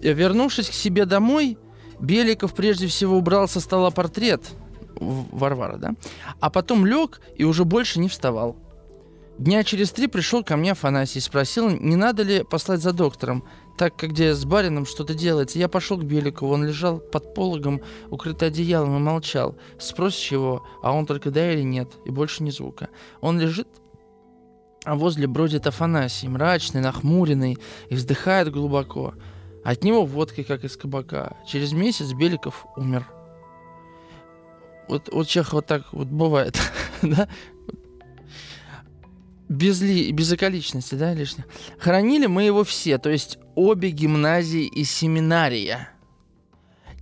Вернувшись 0.00 0.68
к 0.68 0.72
себе 0.74 1.06
домой, 1.06 1.56
Беликов 2.02 2.52
прежде 2.52 2.88
всего 2.88 3.16
убрал 3.16 3.48
со 3.48 3.60
стола 3.60 3.90
портрет 3.90 4.50
Варвара, 5.00 5.76
да? 5.76 5.94
А 6.40 6.50
потом 6.50 6.84
лег 6.84 7.20
и 7.36 7.44
уже 7.44 7.64
больше 7.64 8.00
не 8.00 8.08
вставал. 8.08 8.56
Дня 9.38 9.64
через 9.64 9.90
три 9.92 10.08
пришел 10.08 10.44
ко 10.44 10.56
мне 10.56 10.72
Афанасий 10.72 11.18
и 11.18 11.22
спросил, 11.22 11.70
не 11.70 11.96
надо 11.96 12.22
ли 12.22 12.44
послать 12.44 12.80
за 12.80 12.92
доктором, 12.92 13.44
так 13.78 13.96
как 13.96 14.10
где 14.10 14.34
с 14.34 14.44
барином 14.44 14.84
что-то 14.84 15.14
делается. 15.14 15.58
Я 15.58 15.68
пошел 15.68 15.96
к 15.96 16.04
Беликову, 16.04 16.52
он 16.52 16.64
лежал 16.66 16.98
под 16.98 17.34
пологом, 17.34 17.80
укрытый 18.10 18.48
одеялом 18.48 18.96
и 18.96 19.00
молчал. 19.00 19.56
Спросишь 19.78 20.30
его, 20.32 20.66
а 20.82 20.92
он 20.92 21.06
только 21.06 21.30
да 21.30 21.52
или 21.52 21.62
нет, 21.62 21.88
и 22.04 22.10
больше 22.10 22.42
ни 22.42 22.50
звука. 22.50 22.90
Он 23.20 23.40
лежит, 23.40 23.68
а 24.84 24.96
возле 24.96 25.26
бродит 25.26 25.66
Афанасий, 25.66 26.28
мрачный, 26.28 26.80
нахмуренный, 26.80 27.58
и 27.88 27.94
вздыхает 27.94 28.52
глубоко. 28.52 29.14
От 29.64 29.84
него 29.84 30.04
водкой, 30.04 30.44
как 30.44 30.64
из 30.64 30.76
кабака. 30.76 31.36
Через 31.46 31.72
месяц 31.72 32.12
Беликов 32.12 32.66
умер. 32.76 33.06
Вот, 34.88 35.08
вот 35.12 35.28
Чехов 35.28 35.52
вот 35.52 35.66
так 35.66 35.92
вот 35.92 36.08
бывает, 36.08 36.60
да? 37.02 37.28
Без, 39.48 39.80
ли, 39.80 40.10
без 40.12 40.32
околичности, 40.32 40.94
да, 40.96 41.14
лишних. 41.14 41.46
Хоронили 41.78 42.26
мы 42.26 42.42
его 42.42 42.64
все, 42.64 42.98
то 42.98 43.10
есть 43.10 43.38
обе 43.54 43.90
гимназии 43.90 44.64
и 44.64 44.82
семинария. 44.82 45.90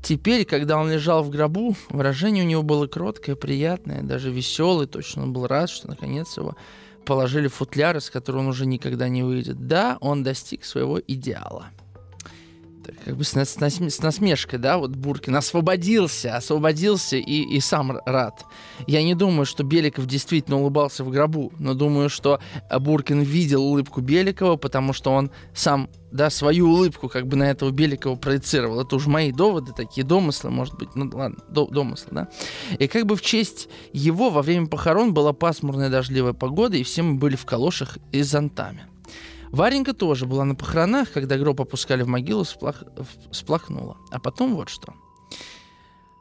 Теперь, 0.02 0.44
когда 0.44 0.78
он 0.78 0.90
лежал 0.90 1.22
в 1.22 1.30
гробу, 1.30 1.76
выражение 1.90 2.44
у 2.44 2.46
него 2.46 2.62
было 2.62 2.86
кроткое, 2.86 3.36
приятное, 3.36 4.02
даже 4.02 4.30
веселое. 4.30 4.86
Точно 4.86 5.22
он 5.22 5.32
был 5.32 5.46
рад, 5.46 5.70
что 5.70 5.88
наконец 5.88 6.36
его 6.36 6.56
положили 7.04 7.48
в 7.48 7.54
футляр, 7.54 7.96
из 7.96 8.10
которого 8.10 8.40
он 8.40 8.48
уже 8.48 8.66
никогда 8.66 9.08
не 9.08 9.22
выйдет. 9.22 9.66
Да, 9.66 9.98
он 10.00 10.22
достиг 10.22 10.64
своего 10.64 11.00
идеала 11.00 11.66
как 13.04 13.16
бы 13.16 13.24
с, 13.24 13.34
с, 13.34 13.56
с 13.56 14.02
насмешкой, 14.02 14.58
да, 14.58 14.78
вот 14.78 14.90
Буркин 14.90 15.36
освободился, 15.36 16.36
освободился 16.36 17.16
и, 17.16 17.42
и 17.42 17.60
сам 17.60 17.98
рад. 18.04 18.44
Я 18.86 19.02
не 19.02 19.14
думаю, 19.14 19.46
что 19.46 19.62
Беликов 19.62 20.06
действительно 20.06 20.58
улыбался 20.58 21.04
в 21.04 21.10
гробу, 21.10 21.52
но 21.58 21.74
думаю, 21.74 22.08
что 22.08 22.40
Буркин 22.70 23.22
видел 23.22 23.64
улыбку 23.64 24.00
Беликова, 24.00 24.56
потому 24.56 24.92
что 24.92 25.12
он 25.12 25.30
сам, 25.54 25.88
да, 26.10 26.30
свою 26.30 26.68
улыбку 26.68 27.08
как 27.08 27.26
бы 27.26 27.36
на 27.36 27.50
этого 27.50 27.70
Беликова 27.70 28.16
проецировал. 28.16 28.80
Это 28.80 28.96
уж 28.96 29.06
мои 29.06 29.32
доводы, 29.32 29.72
такие 29.76 30.06
домыслы, 30.06 30.50
может 30.50 30.76
быть, 30.76 30.94
ну 30.94 31.10
ладно, 31.12 31.38
до, 31.48 31.66
домыслы, 31.66 32.08
да. 32.12 32.28
И 32.78 32.86
как 32.88 33.06
бы 33.06 33.16
в 33.16 33.22
честь 33.22 33.68
его 33.92 34.30
во 34.30 34.42
время 34.42 34.66
похорон 34.66 35.14
была 35.14 35.32
пасмурная 35.32 35.90
дождливая 35.90 36.32
погода, 36.32 36.76
и 36.76 36.82
все 36.82 37.02
мы 37.02 37.14
были 37.14 37.36
в 37.36 37.44
калошах 37.44 37.98
и 38.12 38.22
зонтами. 38.22 38.89
Варенька 39.52 39.94
тоже 39.94 40.26
была 40.26 40.44
на 40.44 40.54
похоронах, 40.54 41.10
когда 41.12 41.36
гроб 41.36 41.60
опускали 41.60 42.02
в 42.02 42.08
могилу, 42.08 42.44
сплах... 42.44 42.84
сплакнула. 43.32 43.96
А 44.10 44.20
потом 44.20 44.54
вот 44.54 44.68
что. 44.68 44.94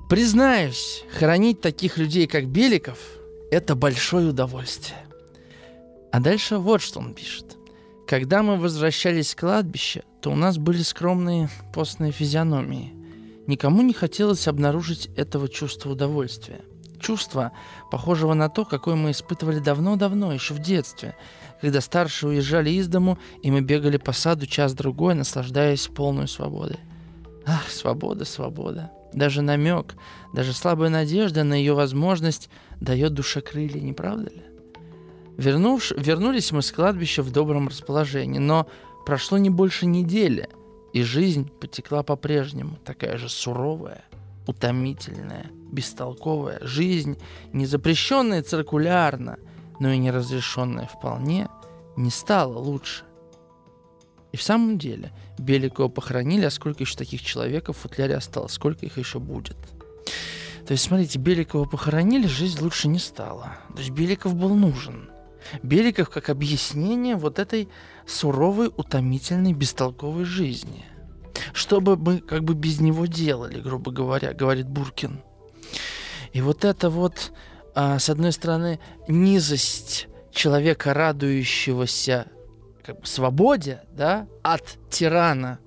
Признаюсь, 0.10 1.04
хоронить 1.12 1.62
таких 1.62 1.98
людей, 1.98 2.26
как 2.26 2.48
Беликов, 2.48 2.98
это 3.52 3.76
большое 3.76 4.30
удовольствие. 4.30 4.98
А 6.12 6.20
дальше 6.20 6.58
вот 6.58 6.82
что 6.82 7.00
он 7.00 7.14
пишет. 7.14 7.58
Когда 8.08 8.42
мы 8.42 8.58
возвращались 8.58 9.30
с 9.30 9.36
кладбища, 9.36 10.04
то 10.22 10.32
у 10.32 10.36
нас 10.36 10.58
были 10.58 10.82
скромные 10.82 11.50
постные 11.72 12.12
физиономии. 12.12 12.96
Никому 13.46 13.84
не 13.84 13.94
хотелось 13.94 14.48
обнаружить 14.48 15.12
этого 15.16 15.48
чувства 15.48 15.92
удовольствия. 15.92 16.62
Чувство, 17.00 17.52
похожего 17.92 18.34
на 18.34 18.50
то, 18.50 18.66
какое 18.66 18.96
мы 18.96 19.12
испытывали 19.12 19.60
давно-давно, 19.60 20.34
еще 20.34 20.56
в 20.56 20.60
детстве– 20.60 21.16
когда 21.62 21.82
старшие 21.82 22.30
уезжали 22.30 22.70
из 22.72 22.88
дому, 22.88 23.18
и 23.44 23.52
мы 23.52 23.62
бегали 23.62 23.98
по 23.98 24.14
саду 24.14 24.46
час-другой, 24.46 25.16
наслаждаясь 25.16 25.88
полной 25.88 26.28
свободой. 26.28 26.80
Ах, 27.46 27.70
свобода, 27.70 28.26
свобода. 28.26 28.92
Даже 29.14 29.42
намек, 29.42 29.96
даже 30.34 30.54
слабая 30.54 30.90
надежда 30.90 31.44
на 31.44 31.56
ее 31.56 31.74
возможность 31.74 32.50
дает 32.80 33.14
душе 33.14 33.42
крылья, 33.42 33.82
не 33.82 33.94
правда 33.94 34.30
ли? 34.30 34.44
Вернувш... 35.38 35.92
Вернулись 35.92 36.52
мы 36.52 36.62
с 36.62 36.72
кладбища 36.72 37.24
в 37.24 37.32
добром 37.32 37.68
расположении, 37.68 38.40
но 38.40 38.68
прошло 39.06 39.38
не 39.38 39.50
больше 39.50 39.86
недели, 39.86 40.48
и 40.94 41.02
жизнь 41.02 41.50
потекла 41.60 42.04
по-прежнему, 42.04 42.78
такая 42.86 43.18
же 43.18 43.30
суровая, 43.30 44.04
утомительная, 44.48 45.48
бестолковая. 45.72 46.60
Жизнь, 46.62 47.18
не 47.52 47.66
запрещенная 47.66 48.44
циркулярно– 48.44 49.38
но 49.80 49.92
и 49.92 49.98
неразрешенное 49.98 50.88
вполне, 50.88 51.48
не 51.96 52.10
стало 52.10 52.58
лучше. 52.58 53.04
И 54.32 54.38
в 54.38 54.44
самом 54.44 54.78
деле, 54.78 55.12
Беликова 55.38 55.88
похоронили, 55.88 56.46
а 56.46 56.52
сколько 56.52 56.84
еще 56.84 56.96
таких 56.96 57.22
человеков 57.24 57.78
в 57.78 57.80
футляре 57.82 58.16
осталось, 58.16 58.54
сколько 58.54 58.86
их 58.86 58.98
еще 58.98 59.20
будет. 59.20 59.58
То 60.68 60.74
есть, 60.74 60.84
смотрите, 60.84 61.18
Беликова 61.18 61.66
похоронили, 61.66 62.28
жизнь 62.28 62.62
лучше 62.62 62.90
не 62.90 63.00
стала. 63.00 63.58
То 63.74 63.80
есть 63.80 63.90
Беликов 63.90 64.36
был 64.36 64.54
нужен. 64.54 65.10
Беликов 65.64 66.10
как 66.10 66.30
объяснение 66.30 67.16
вот 67.16 67.40
этой 67.40 67.70
суровой, 68.06 68.68
утомительной, 68.68 69.54
бестолковой 69.54 70.26
жизни. 70.26 70.86
Что 71.54 71.82
бы 71.82 71.98
мы 71.98 72.20
как 72.20 72.44
бы 72.44 72.54
без 72.54 72.80
него 72.80 73.08
делали, 73.08 73.60
грубо 73.60 73.92
говоря, 73.92 74.34
говорит 74.34 74.68
Буркин. 74.68 75.22
И 76.34 76.42
вот 76.42 76.66
это 76.66 76.90
вот, 76.90 77.32
с 77.76 78.10
одной 78.10 78.32
стороны, 78.32 78.80
низость 79.08 80.08
человека, 80.32 80.94
радующегося 80.94 82.28
как 82.84 83.02
бы, 83.02 83.06
свободе, 83.06 83.82
да, 83.92 84.28
от 84.42 84.64
тирана, 84.90 85.60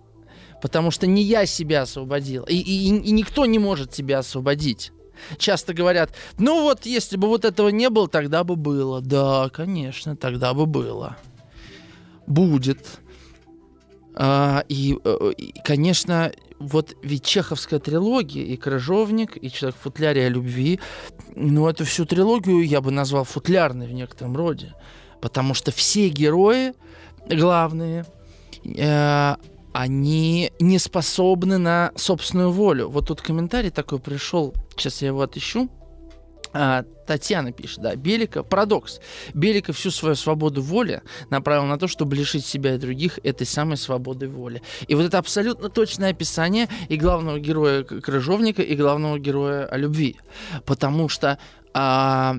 потому 0.61 0.91
что 0.91 1.07
не 1.07 1.23
я 1.23 1.47
себя 1.47 1.83
освободил, 1.83 2.45
и, 2.45 2.57
и, 2.57 2.89
и 2.89 3.11
никто 3.13 3.47
не 3.47 3.59
может 3.59 3.91
тебя 3.91 4.19
освободить. 4.19 4.93
Часто 5.39 5.73
говорят, 5.75 6.11
ну 6.39 6.63
вот, 6.63 6.85
если 6.87 7.17
бы 7.17 7.29
вот 7.29 7.45
этого 7.45 7.69
не 7.69 7.91
было, 7.91 8.09
тогда 8.09 8.45
бы 8.45 8.57
было. 8.57 9.01
Да, 9.01 9.51
конечно, 9.51 10.17
тогда 10.17 10.53
бы 10.55 10.67
было. 10.67 11.17
Будет. 12.27 12.85
А, 14.15 14.65
и, 14.69 14.99
э, 15.05 15.33
и, 15.37 15.55
конечно, 15.65 16.33
вот 16.59 16.97
ведь 17.03 17.25
чеховская 17.25 17.81
трилогия, 17.81 18.45
и 18.45 18.57
«Крыжовник», 18.57 19.37
и 19.43 19.51
«Человек 19.51 19.77
в 19.77 19.83
футляре 19.83 20.27
о 20.27 20.29
любви», 20.29 20.81
ну, 21.35 21.69
эту 21.69 21.85
всю 21.85 22.05
трилогию 22.05 22.63
я 22.67 22.81
бы 22.81 22.91
назвал 22.91 23.25
футлярной 23.25 23.87
в 23.87 23.93
некотором 23.93 24.37
роде. 24.37 24.75
Потому 25.21 25.55
что 25.55 25.71
все 25.73 26.09
герои 26.09 26.73
главные, 27.29 28.05
э, 28.65 29.37
они 29.73 30.53
не 30.61 30.79
способны 30.79 31.59
на 31.59 31.93
собственную 31.97 32.51
волю. 32.51 32.89
Вот 32.89 33.09
тут 33.09 33.23
комментарий 33.23 33.71
такой 33.71 33.99
пришел, 33.99 34.55
сейчас 34.77 35.03
я 35.03 35.09
его 35.09 35.23
отыщу. 35.23 35.69
А, 36.53 36.85
Татьяна 37.07 37.53
пишет, 37.53 37.81
да, 37.81 37.97
Белика, 37.97 38.43
парадокс. 38.43 39.01
Белика 39.35 39.73
всю 39.73 39.91
свою 39.91 40.15
свободу 40.15 40.63
воли 40.63 41.03
направил 41.31 41.65
на 41.65 41.79
то, 41.79 41.89
чтобы 41.89 42.17
лишить 42.17 42.45
себя 42.45 42.75
и 42.75 42.79
других 42.79 43.19
этой 43.23 43.47
самой 43.47 43.77
свободы 43.77 44.29
воли. 44.29 44.63
И 44.87 44.95
вот 44.95 45.07
это 45.07 45.19
абсолютно 45.19 45.69
точное 45.69 46.11
описание 46.11 46.69
и 46.89 46.97
главного 46.97 47.39
героя 47.39 47.83
Крыжовника, 47.83 48.63
и 48.63 48.77
главного 48.77 49.19
героя 49.19 49.67
о 49.67 49.77
любви. 49.77 50.17
Потому 50.65 51.09
что 51.09 51.39
а, 51.75 52.37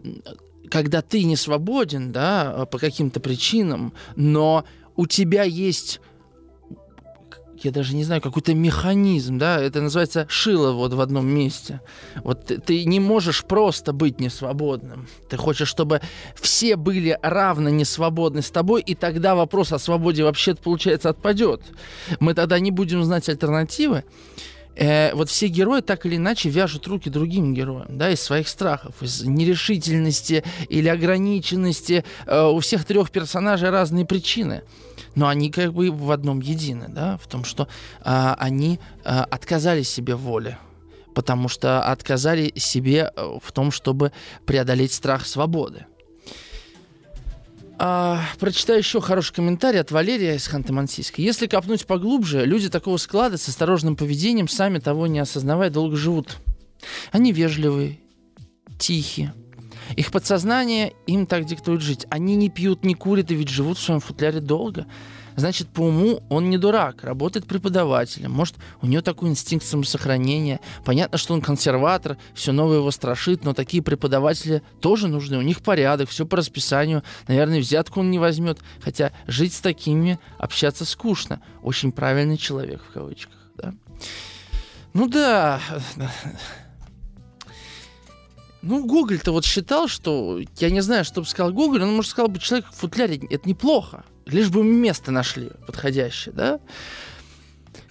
когда 0.69 1.01
ты 1.01 1.23
не 1.23 1.35
свободен, 1.35 2.11
да, 2.11 2.65
по 2.71 2.77
каким-то 2.77 3.19
причинам, 3.19 3.93
но 4.15 4.65
у 4.95 5.07
тебя 5.07 5.43
есть 5.43 5.99
я 7.63 7.71
даже 7.71 7.95
не 7.95 8.03
знаю, 8.03 8.21
какой-то 8.21 8.53
механизм, 8.53 9.37
да, 9.37 9.61
это 9.61 9.81
называется 9.81 10.25
шило 10.29 10.71
вот 10.71 10.93
в 10.93 11.01
одном 11.01 11.27
месте. 11.27 11.81
Вот 12.23 12.45
ты, 12.45 12.57
ты 12.59 12.85
не 12.85 12.99
можешь 12.99 13.43
просто 13.43 13.93
быть 13.93 14.19
несвободным. 14.19 15.07
Ты 15.29 15.37
хочешь, 15.37 15.67
чтобы 15.67 16.01
все 16.35 16.75
были 16.75 17.17
равно 17.21 17.69
несвободны 17.69 18.41
с 18.41 18.51
тобой, 18.51 18.81
и 18.81 18.95
тогда 18.95 19.35
вопрос 19.35 19.71
о 19.71 19.79
свободе 19.79 20.23
вообще, 20.23 20.55
получается, 20.55 21.09
отпадет. 21.09 21.61
Мы 22.19 22.33
тогда 22.33 22.59
не 22.59 22.71
будем 22.71 23.03
знать 23.03 23.29
альтернативы. 23.29 24.03
Э, 24.75 25.13
вот 25.13 25.29
все 25.29 25.47
герои 25.47 25.81
так 25.81 26.05
или 26.05 26.15
иначе 26.15 26.49
вяжут 26.49 26.87
руки 26.87 27.09
другим 27.09 27.53
героям, 27.53 27.97
да, 27.97 28.09
из 28.09 28.21
своих 28.21 28.47
страхов, 28.47 28.95
из 29.01 29.23
нерешительности 29.23 30.43
или 30.69 30.87
ограниченности. 30.87 32.03
Э, 32.25 32.45
у 32.45 32.59
всех 32.59 32.85
трех 32.85 33.11
персонажей 33.11 33.69
разные 33.69 34.05
причины 34.05 34.63
но 35.15 35.27
они 35.27 35.51
как 35.51 35.73
бы 35.73 35.91
в 35.91 36.11
одном 36.11 36.39
едины, 36.39 36.87
да, 36.89 37.17
в 37.17 37.27
том, 37.27 37.43
что 37.43 37.67
а, 38.01 38.35
они 38.39 38.79
а, 39.03 39.23
отказали 39.25 39.83
себе 39.83 40.15
воле, 40.15 40.57
потому 41.13 41.47
что 41.47 41.83
отказали 41.83 42.51
себе 42.55 43.11
э, 43.15 43.37
в 43.41 43.51
том, 43.51 43.71
чтобы 43.71 44.11
преодолеть 44.45 44.93
страх 44.93 45.25
свободы. 45.25 45.85
А, 47.79 48.21
прочитаю 48.39 48.79
еще 48.79 49.01
хороший 49.01 49.33
комментарий 49.33 49.79
от 49.79 49.91
Валерия 49.91 50.35
из 50.35 50.47
Ханты-Мансийска. 50.47 51.15
Если 51.17 51.47
копнуть 51.47 51.85
поглубже, 51.85 52.45
люди 52.45 52.69
такого 52.69 52.97
склада 52.97 53.37
с 53.37 53.47
осторожным 53.47 53.95
поведением, 53.95 54.47
сами 54.47 54.79
того 54.79 55.07
не 55.07 55.19
осознавая, 55.19 55.69
долго 55.69 55.95
живут. 55.95 56.37
Они 57.11 57.31
вежливые, 57.31 57.99
тихие, 58.77 59.33
их 59.95 60.11
подсознание 60.11 60.93
им 61.07 61.25
так 61.25 61.45
диктует 61.45 61.81
жить. 61.81 62.05
Они 62.09 62.35
не 62.35 62.49
пьют, 62.49 62.83
не 62.83 62.95
курят 62.95 63.31
и 63.31 63.35
ведь 63.35 63.49
живут 63.49 63.77
в 63.77 63.81
своем 63.81 63.99
футляре 63.99 64.39
долго. 64.39 64.85
Значит, 65.35 65.69
по 65.69 65.81
уму 65.81 66.23
он 66.29 66.49
не 66.49 66.57
дурак, 66.57 67.03
работает 67.03 67.47
преподавателем. 67.47 68.31
Может, 68.31 68.55
у 68.81 68.87
него 68.87 69.01
такой 69.01 69.29
инстинкт 69.29 69.65
самосохранения. 69.65 70.59
Понятно, 70.85 71.17
что 71.17 71.33
он 71.33 71.41
консерватор, 71.41 72.17
все 72.33 72.51
новое 72.51 72.77
его 72.77 72.91
страшит, 72.91 73.43
но 73.43 73.53
такие 73.53 73.81
преподаватели 73.81 74.61
тоже 74.79 75.07
нужны. 75.07 75.37
У 75.37 75.41
них 75.41 75.61
порядок, 75.61 76.09
все 76.09 76.25
по 76.25 76.37
расписанию. 76.37 77.03
Наверное, 77.27 77.59
взятку 77.59 78.01
он 78.01 78.11
не 78.11 78.19
возьмет. 78.19 78.59
Хотя 78.81 79.11
жить 79.27 79.53
с 79.53 79.61
такими, 79.61 80.19
общаться 80.37 80.85
скучно. 80.85 81.41
Очень 81.61 81.91
правильный 81.91 82.37
человек, 82.37 82.81
в 82.87 82.93
кавычках. 82.93 83.37
Да? 83.57 83.73
Ну 84.93 85.07
да, 85.07 85.59
ну, 88.63 88.85
Гоголь-то 88.85 89.31
вот 89.33 89.45
считал, 89.45 89.87
что, 89.87 90.39
я 90.57 90.69
не 90.69 90.81
знаю, 90.81 91.03
что 91.03 91.21
бы 91.21 91.27
сказал 91.27 91.51
Гоголь, 91.51 91.83
он, 91.83 91.93
может, 91.93 92.11
сказал 92.11 92.29
бы, 92.29 92.39
человек 92.39 92.67
в 92.71 92.75
футляре, 92.75 93.19
это 93.29 93.47
неплохо, 93.47 94.05
лишь 94.25 94.49
бы 94.49 94.63
место 94.63 95.11
нашли 95.11 95.51
подходящее, 95.67 96.33
да? 96.33 96.59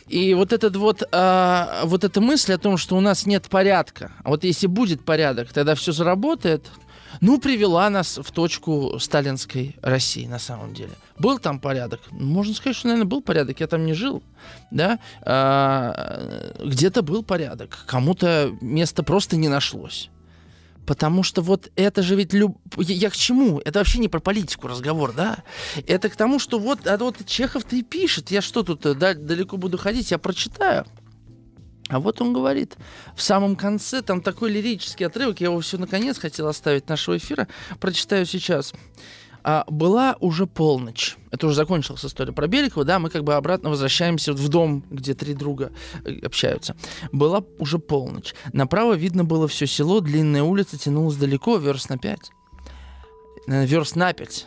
И 0.08 0.34
вот 0.34 0.52
этот 0.52 0.76
вот, 0.76 1.02
а, 1.12 1.82
вот 1.84 2.04
эта 2.04 2.20
мысль 2.20 2.54
о 2.54 2.58
том, 2.58 2.76
что 2.76 2.96
у 2.96 3.00
нас 3.00 3.26
нет 3.26 3.48
порядка, 3.48 4.12
а 4.24 4.30
вот 4.30 4.44
если 4.44 4.66
будет 4.66 5.04
порядок, 5.04 5.52
тогда 5.52 5.74
все 5.74 5.92
заработает, 5.92 6.70
ну, 7.20 7.38
привела 7.38 7.90
нас 7.90 8.18
в 8.18 8.32
точку 8.32 8.98
сталинской 8.98 9.76
России, 9.82 10.26
на 10.26 10.38
самом 10.38 10.72
деле. 10.72 10.92
Был 11.18 11.38
там 11.38 11.60
порядок? 11.60 12.00
Можно 12.10 12.54
сказать, 12.54 12.76
что, 12.76 12.88
наверное, 12.88 13.08
был 13.08 13.20
порядок. 13.20 13.60
Я 13.60 13.66
там 13.66 13.84
не 13.84 13.92
жил, 13.92 14.22
да? 14.70 14.98
А, 15.20 16.56
где-то 16.64 17.02
был 17.02 17.22
порядок. 17.22 17.84
Кому-то 17.86 18.56
место 18.62 19.02
просто 19.02 19.36
не 19.36 19.48
нашлось. 19.48 20.10
Потому 20.86 21.22
что 21.22 21.42
вот 21.42 21.70
это 21.76 22.02
же 22.02 22.16
ведь 22.16 22.32
люб... 22.32 22.58
Я 22.76 23.10
к 23.10 23.16
чему? 23.16 23.60
Это 23.60 23.78
вообще 23.78 23.98
не 23.98 24.08
про 24.08 24.20
политику 24.20 24.68
разговор, 24.68 25.12
да? 25.12 25.44
Это 25.86 26.08
к 26.08 26.16
тому, 26.16 26.38
что 26.38 26.58
вот, 26.58 26.86
а 26.86 26.96
вот 26.98 27.24
Чехов-то 27.24 27.76
и 27.76 27.82
пишет. 27.82 28.30
Я 28.30 28.42
что 28.42 28.62
тут 28.62 28.84
э, 28.86 28.94
да, 28.94 29.14
далеко 29.14 29.56
буду 29.56 29.78
ходить? 29.78 30.10
Я 30.10 30.18
прочитаю. 30.18 30.84
А 31.88 32.00
вот 32.00 32.20
он 32.20 32.32
говорит, 32.32 32.76
в 33.14 33.22
самом 33.22 33.54
конце, 33.54 34.02
там 34.02 34.22
такой 34.22 34.50
лирический 34.50 35.06
отрывок, 35.06 35.40
я 35.40 35.48
его 35.48 35.60
все 35.60 35.76
наконец 35.76 36.18
хотел 36.18 36.48
оставить 36.48 36.88
нашего 36.88 37.18
эфира, 37.18 37.48
прочитаю 37.80 38.24
сейчас 38.24 38.72
а, 39.44 39.64
была 39.68 40.16
уже 40.20 40.46
полночь. 40.46 41.16
Это 41.30 41.46
уже 41.46 41.56
закончилась 41.56 42.04
история 42.04 42.32
про 42.32 42.46
Беликова, 42.46 42.84
да, 42.84 42.98
мы 42.98 43.10
как 43.10 43.24
бы 43.24 43.34
обратно 43.34 43.70
возвращаемся 43.70 44.32
в 44.32 44.48
дом, 44.48 44.84
где 44.90 45.14
три 45.14 45.34
друга 45.34 45.72
э, 46.04 46.18
общаются. 46.24 46.76
Была 47.10 47.44
уже 47.58 47.78
полночь. 47.78 48.34
Направо 48.52 48.94
видно 48.94 49.24
было 49.24 49.48
все 49.48 49.66
село, 49.66 50.00
длинная 50.00 50.42
улица 50.42 50.78
тянулась 50.78 51.16
далеко, 51.16 51.56
верст 51.56 51.88
на 51.88 51.98
пять. 51.98 52.30
Э, 53.46 53.64
верст 53.66 53.96
на 53.96 54.12
пять. 54.12 54.46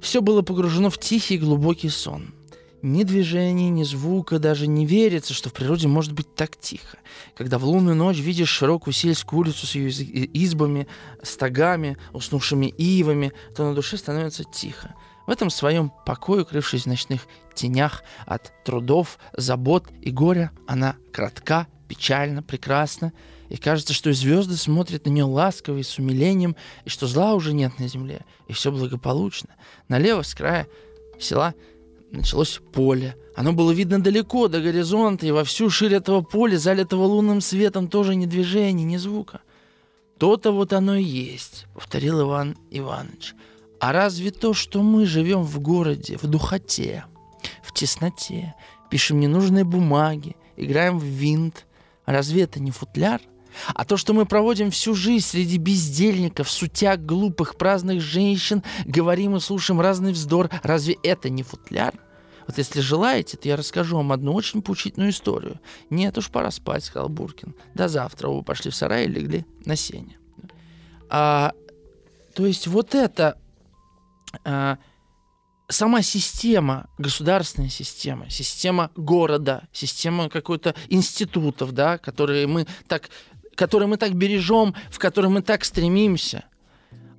Все 0.00 0.20
было 0.20 0.42
погружено 0.42 0.90
в 0.90 0.98
тихий 0.98 1.38
глубокий 1.38 1.88
сон. 1.88 2.34
Ни 2.82 3.04
движения, 3.04 3.68
ни 3.68 3.82
звука, 3.82 4.38
даже 4.38 4.66
не 4.66 4.86
верится, 4.86 5.34
что 5.34 5.50
в 5.50 5.52
природе 5.52 5.86
может 5.86 6.12
быть 6.12 6.34
так 6.34 6.56
тихо. 6.56 6.98
Когда 7.36 7.58
в 7.58 7.64
лунную 7.64 7.94
ночь 7.94 8.18
видишь 8.18 8.48
широкую 8.48 8.94
сельскую 8.94 9.40
улицу 9.40 9.66
с 9.66 9.74
ее 9.74 9.90
избами, 9.90 10.86
стогами, 11.22 11.98
уснувшими 12.12 12.66
ивами, 12.66 13.32
то 13.54 13.64
на 13.64 13.74
душе 13.74 13.98
становится 13.98 14.44
тихо. 14.44 14.94
В 15.26 15.30
этом 15.30 15.50
своем 15.50 15.92
покое, 16.06 16.42
укрывшись 16.42 16.84
в 16.84 16.86
ночных 16.86 17.26
тенях 17.54 18.02
от 18.24 18.50
трудов, 18.64 19.18
забот 19.36 19.86
и 20.00 20.10
горя, 20.10 20.50
она 20.66 20.96
кратка, 21.12 21.66
печальна, 21.86 22.42
прекрасна, 22.42 23.12
и 23.50 23.56
кажется, 23.56 23.92
что 23.92 24.12
звезды 24.12 24.56
смотрят 24.56 25.04
на 25.04 25.10
нее 25.10 25.24
ласково 25.24 25.78
и 25.78 25.82
с 25.82 25.98
умилением, 25.98 26.56
и 26.84 26.88
что 26.88 27.06
зла 27.06 27.34
уже 27.34 27.52
нет 27.52 27.78
на 27.78 27.88
земле, 27.88 28.24
и 28.48 28.54
все 28.54 28.72
благополучно. 28.72 29.50
Налево 29.88 30.22
с 30.22 30.34
края 30.34 30.66
села 31.18 31.54
началось 32.12 32.60
поле. 32.72 33.16
Оно 33.34 33.52
было 33.52 33.70
видно 33.72 34.02
далеко, 34.02 34.48
до 34.48 34.60
горизонта, 34.60 35.26
и 35.26 35.30
во 35.30 35.44
всю 35.44 35.70
ширь 35.70 35.94
этого 35.94 36.20
поля, 36.22 36.58
залитого 36.58 37.04
лунным 37.04 37.40
светом, 37.40 37.88
тоже 37.88 38.14
ни 38.14 38.26
движения, 38.26 38.84
ни 38.84 38.96
звука. 38.96 39.40
То-то 40.18 40.52
вот 40.52 40.72
оно 40.72 40.96
и 40.96 41.02
есть, 41.02 41.66
повторил 41.74 42.20
Иван 42.20 42.56
Иванович. 42.70 43.34
А 43.78 43.92
разве 43.92 44.30
то, 44.30 44.52
что 44.52 44.82
мы 44.82 45.06
живем 45.06 45.42
в 45.42 45.58
городе, 45.60 46.18
в 46.18 46.26
духоте, 46.26 47.04
в 47.62 47.72
тесноте, 47.72 48.54
пишем 48.90 49.20
ненужные 49.20 49.64
бумаги, 49.64 50.36
играем 50.56 50.98
в 50.98 51.04
винт, 51.04 51.66
разве 52.04 52.42
это 52.42 52.60
не 52.60 52.70
футляр? 52.70 53.22
А 53.74 53.84
то, 53.84 53.96
что 53.96 54.12
мы 54.12 54.26
проводим 54.26 54.70
всю 54.70 54.94
жизнь 54.94 55.26
среди 55.26 55.58
бездельников, 55.58 56.50
сутяг, 56.50 57.04
глупых, 57.04 57.56
праздных 57.56 58.00
женщин, 58.00 58.62
говорим 58.84 59.36
и 59.36 59.40
слушаем 59.40 59.80
разный 59.80 60.12
вздор, 60.12 60.50
разве 60.62 60.96
это 61.02 61.28
не 61.28 61.42
футляр? 61.42 61.94
Вот 62.46 62.58
если 62.58 62.80
желаете, 62.80 63.36
то 63.36 63.46
я 63.48 63.56
расскажу 63.56 63.96
вам 63.96 64.10
одну 64.12 64.32
очень 64.34 64.60
поучительную 64.60 65.10
историю. 65.10 65.60
Нет 65.88 66.18
уж, 66.18 66.30
пора 66.30 66.50
спать, 66.50 66.84
сказал 66.84 67.08
Буркин. 67.08 67.54
До 67.74 67.86
завтра 67.86 68.28
оба 68.28 68.42
пошли 68.42 68.70
в 68.70 68.74
сарай 68.74 69.04
и 69.04 69.08
легли 69.08 69.46
на 69.64 69.76
сене. 69.76 70.18
А, 71.08 71.52
то 72.34 72.46
есть 72.46 72.66
вот 72.66 72.94
это 72.94 73.38
а, 74.44 74.78
сама 75.68 76.02
система, 76.02 76.88
государственная 76.98 77.68
система, 77.68 78.28
система 78.30 78.90
города, 78.96 79.68
система 79.72 80.28
какой-то 80.28 80.74
институтов, 80.88 81.72
да, 81.72 81.98
которые 81.98 82.46
мы 82.46 82.66
так, 82.88 83.10
которые 83.60 83.88
мы 83.88 83.98
так 83.98 84.14
бережем, 84.14 84.74
в 84.90 84.98
которые 84.98 85.30
мы 85.30 85.42
так 85.42 85.66
стремимся, 85.66 86.44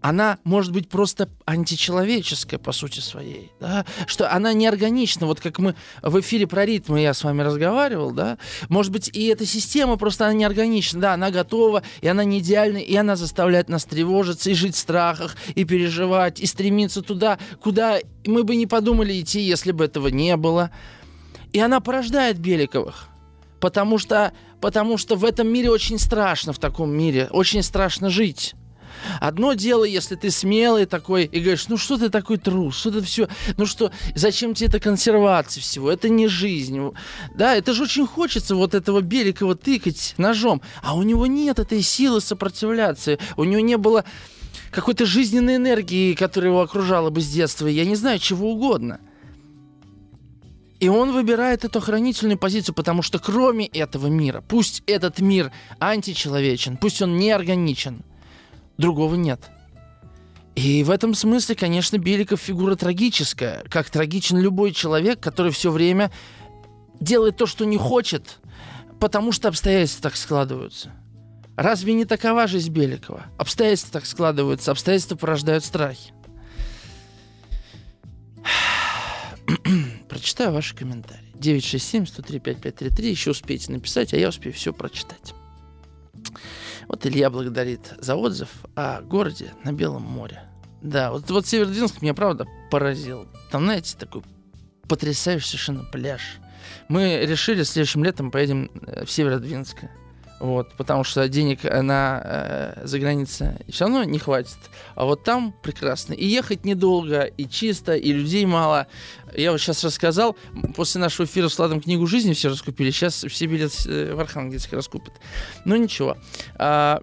она 0.01 0.39
может 0.43 0.73
быть 0.73 0.89
просто 0.89 1.29
античеловеческая 1.45 2.59
по 2.59 2.71
сути 2.71 2.99
своей, 2.99 3.51
да? 3.59 3.85
что 4.07 4.27
она 4.33 4.51
неорганична, 4.51 5.27
вот 5.27 5.39
как 5.39 5.59
мы 5.59 5.75
в 6.01 6.19
эфире 6.19 6.47
про 6.47 6.65
ритмы 6.65 7.01
я 7.01 7.13
с 7.13 7.23
вами 7.23 7.43
разговаривал, 7.43 8.09
да, 8.09 8.39
может 8.69 8.91
быть 8.91 9.15
и 9.15 9.27
эта 9.27 9.45
система 9.45 9.97
просто 9.97 10.25
она 10.25 10.33
неорганична, 10.33 10.99
да, 10.99 11.13
она 11.13 11.29
готова, 11.29 11.83
и 12.01 12.07
она 12.07 12.23
не 12.23 12.39
идеальна, 12.39 12.77
и 12.77 12.95
она 12.95 13.15
заставляет 13.15 13.69
нас 13.69 13.85
тревожиться, 13.85 14.49
и 14.49 14.55
жить 14.55 14.73
в 14.73 14.79
страхах, 14.79 15.35
и 15.53 15.63
переживать, 15.63 16.39
и 16.39 16.47
стремиться 16.47 17.03
туда, 17.03 17.37
куда 17.61 17.99
мы 18.25 18.43
бы 18.43 18.55
не 18.55 18.65
подумали 18.65 19.21
идти, 19.21 19.41
если 19.41 19.73
бы 19.73 19.85
этого 19.85 20.07
не 20.07 20.35
было. 20.37 20.71
И 21.53 21.59
она 21.59 21.81
порождает 21.81 22.39
Беликовых, 22.39 23.09
потому 23.59 23.99
что, 23.99 24.33
потому 24.61 24.97
что 24.97 25.15
в 25.15 25.25
этом 25.25 25.47
мире 25.47 25.69
очень 25.69 25.99
страшно, 25.99 26.53
в 26.53 26.59
таком 26.59 26.91
мире, 26.91 27.27
очень 27.31 27.63
страшно 27.63 28.09
жить. 28.09 28.53
Одно 29.19 29.53
дело, 29.53 29.83
если 29.83 30.15
ты 30.15 30.29
смелый 30.29 30.85
такой 30.85 31.25
и 31.25 31.39
говоришь, 31.39 31.67
ну 31.67 31.77
что 31.77 31.97
ты 31.97 32.09
такой 32.09 32.37
трус, 32.37 32.77
что 32.77 32.91
ты 32.91 33.01
все, 33.01 33.27
ну 33.57 33.65
что, 33.65 33.91
зачем 34.15 34.53
тебе 34.53 34.67
эта 34.67 34.79
консервация 34.79 35.61
всего, 35.61 35.91
это 35.91 36.07
не 36.07 36.27
жизнь. 36.27 36.79
Да, 37.35 37.55
это 37.55 37.73
же 37.73 37.83
очень 37.83 38.05
хочется 38.05 38.55
вот 38.55 38.75
этого 38.75 39.01
Беликова 39.01 39.55
тыкать 39.55 40.13
ножом, 40.17 40.61
а 40.83 40.95
у 40.95 41.01
него 41.01 41.25
нет 41.25 41.57
этой 41.57 41.81
силы 41.81 42.21
сопротивляться, 42.21 43.17
у 43.37 43.43
него 43.43 43.61
не 43.61 43.77
было 43.77 44.05
какой-то 44.69 45.05
жизненной 45.05 45.55
энергии, 45.55 46.13
которая 46.13 46.51
его 46.51 46.61
окружала 46.61 47.09
бы 47.09 47.21
с 47.21 47.27
детства, 47.27 47.67
я 47.67 47.85
не 47.85 47.95
знаю, 47.95 48.19
чего 48.19 48.51
угодно. 48.51 48.99
И 50.81 50.89
он 50.89 51.13
выбирает 51.13 51.63
эту 51.63 51.77
охранительную 51.77 52.39
позицию, 52.39 52.73
потому 52.73 53.03
что 53.03 53.19
кроме 53.19 53.67
этого 53.67 54.07
мира, 54.07 54.41
пусть 54.41 54.81
этот 54.87 55.19
мир 55.19 55.51
античеловечен, 55.79 56.75
пусть 56.75 57.03
он 57.03 57.17
неорганичен, 57.17 58.01
другого 58.79 59.13
нет. 59.13 59.51
И 60.55 60.83
в 60.83 60.89
этом 60.89 61.13
смысле, 61.13 61.53
конечно, 61.53 61.99
Беликов 61.99 62.41
фигура 62.41 62.75
трагическая. 62.75 63.63
Как 63.69 63.91
трагичен 63.91 64.39
любой 64.39 64.71
человек, 64.71 65.19
который 65.19 65.51
все 65.51 65.69
время 65.69 66.11
делает 66.99 67.37
то, 67.37 67.45
что 67.45 67.63
не 67.65 67.77
хочет, 67.77 68.39
потому 68.99 69.31
что 69.31 69.49
обстоятельства 69.49 70.09
так 70.09 70.17
складываются. 70.17 70.91
Разве 71.57 71.93
не 71.93 72.05
такова 72.05 72.47
жизнь 72.47 72.71
Беликова? 72.71 73.27
Обстоятельства 73.37 73.99
так 73.99 74.07
складываются, 74.07 74.71
обстоятельства 74.71 75.15
порождают 75.15 75.63
страхи. 75.63 76.11
Прочитаю 80.09 80.51
ваши 80.51 80.75
комментарии. 80.75 81.33
967-103-5533. 81.39 83.01
Еще 83.05 83.31
успейте 83.31 83.71
написать, 83.71 84.13
а 84.13 84.17
я 84.17 84.29
успею 84.29 84.53
все 84.53 84.73
прочитать. 84.73 85.33
Вот 86.87 87.05
Илья 87.05 87.29
благодарит 87.29 87.93
за 87.99 88.15
отзыв 88.15 88.49
о 88.75 89.01
городе 89.01 89.53
на 89.63 89.71
Белом 89.71 90.03
море. 90.03 90.43
Да, 90.81 91.11
вот, 91.11 91.29
вот 91.29 91.47
Северодвинск 91.47 92.01
меня, 92.01 92.13
правда, 92.13 92.47
поразил. 92.69 93.27
Там, 93.51 93.63
знаете, 93.63 93.95
такой 93.97 94.23
потрясающий 94.87 95.47
совершенно 95.47 95.83
пляж. 95.83 96.21
Мы 96.89 97.25
решили, 97.25 97.63
следующим 97.63 98.03
летом 98.03 98.31
поедем 98.31 98.69
э, 98.87 99.05
в 99.05 99.11
Северодвинск. 99.11 99.77
Вот, 100.41 100.73
потому 100.75 101.03
что 101.03 101.29
денег 101.29 101.63
на 101.63 102.21
э, 102.23 102.87
за 102.87 102.97
границей 102.97 103.49
все 103.69 103.85
равно 103.85 104.03
не 104.03 104.17
хватит. 104.17 104.57
А 104.95 105.05
вот 105.05 105.23
там 105.23 105.53
прекрасно. 105.61 106.13
И 106.13 106.25
ехать 106.25 106.65
недолго, 106.65 107.21
и 107.21 107.47
чисто, 107.47 107.95
и 107.95 108.11
людей 108.11 108.45
мало. 108.47 108.87
Я 109.35 109.51
вот 109.51 109.59
сейчас 109.59 109.83
рассказал, 109.83 110.35
после 110.75 111.01
нашего 111.01 111.25
эфира 111.25 111.47
с 111.47 111.57
Владом 111.57 111.81
книгу 111.81 112.05
жизни 112.07 112.33
все 112.33 112.49
раскупили, 112.49 112.91
сейчас 112.91 113.23
все 113.23 113.45
билеты 113.45 113.75
э, 113.87 114.13
в 114.13 114.19
Архангельск 114.19 114.73
раскупят. 114.73 115.13
Ну 115.65 115.75
ничего. 115.75 116.17
А, 116.55 117.01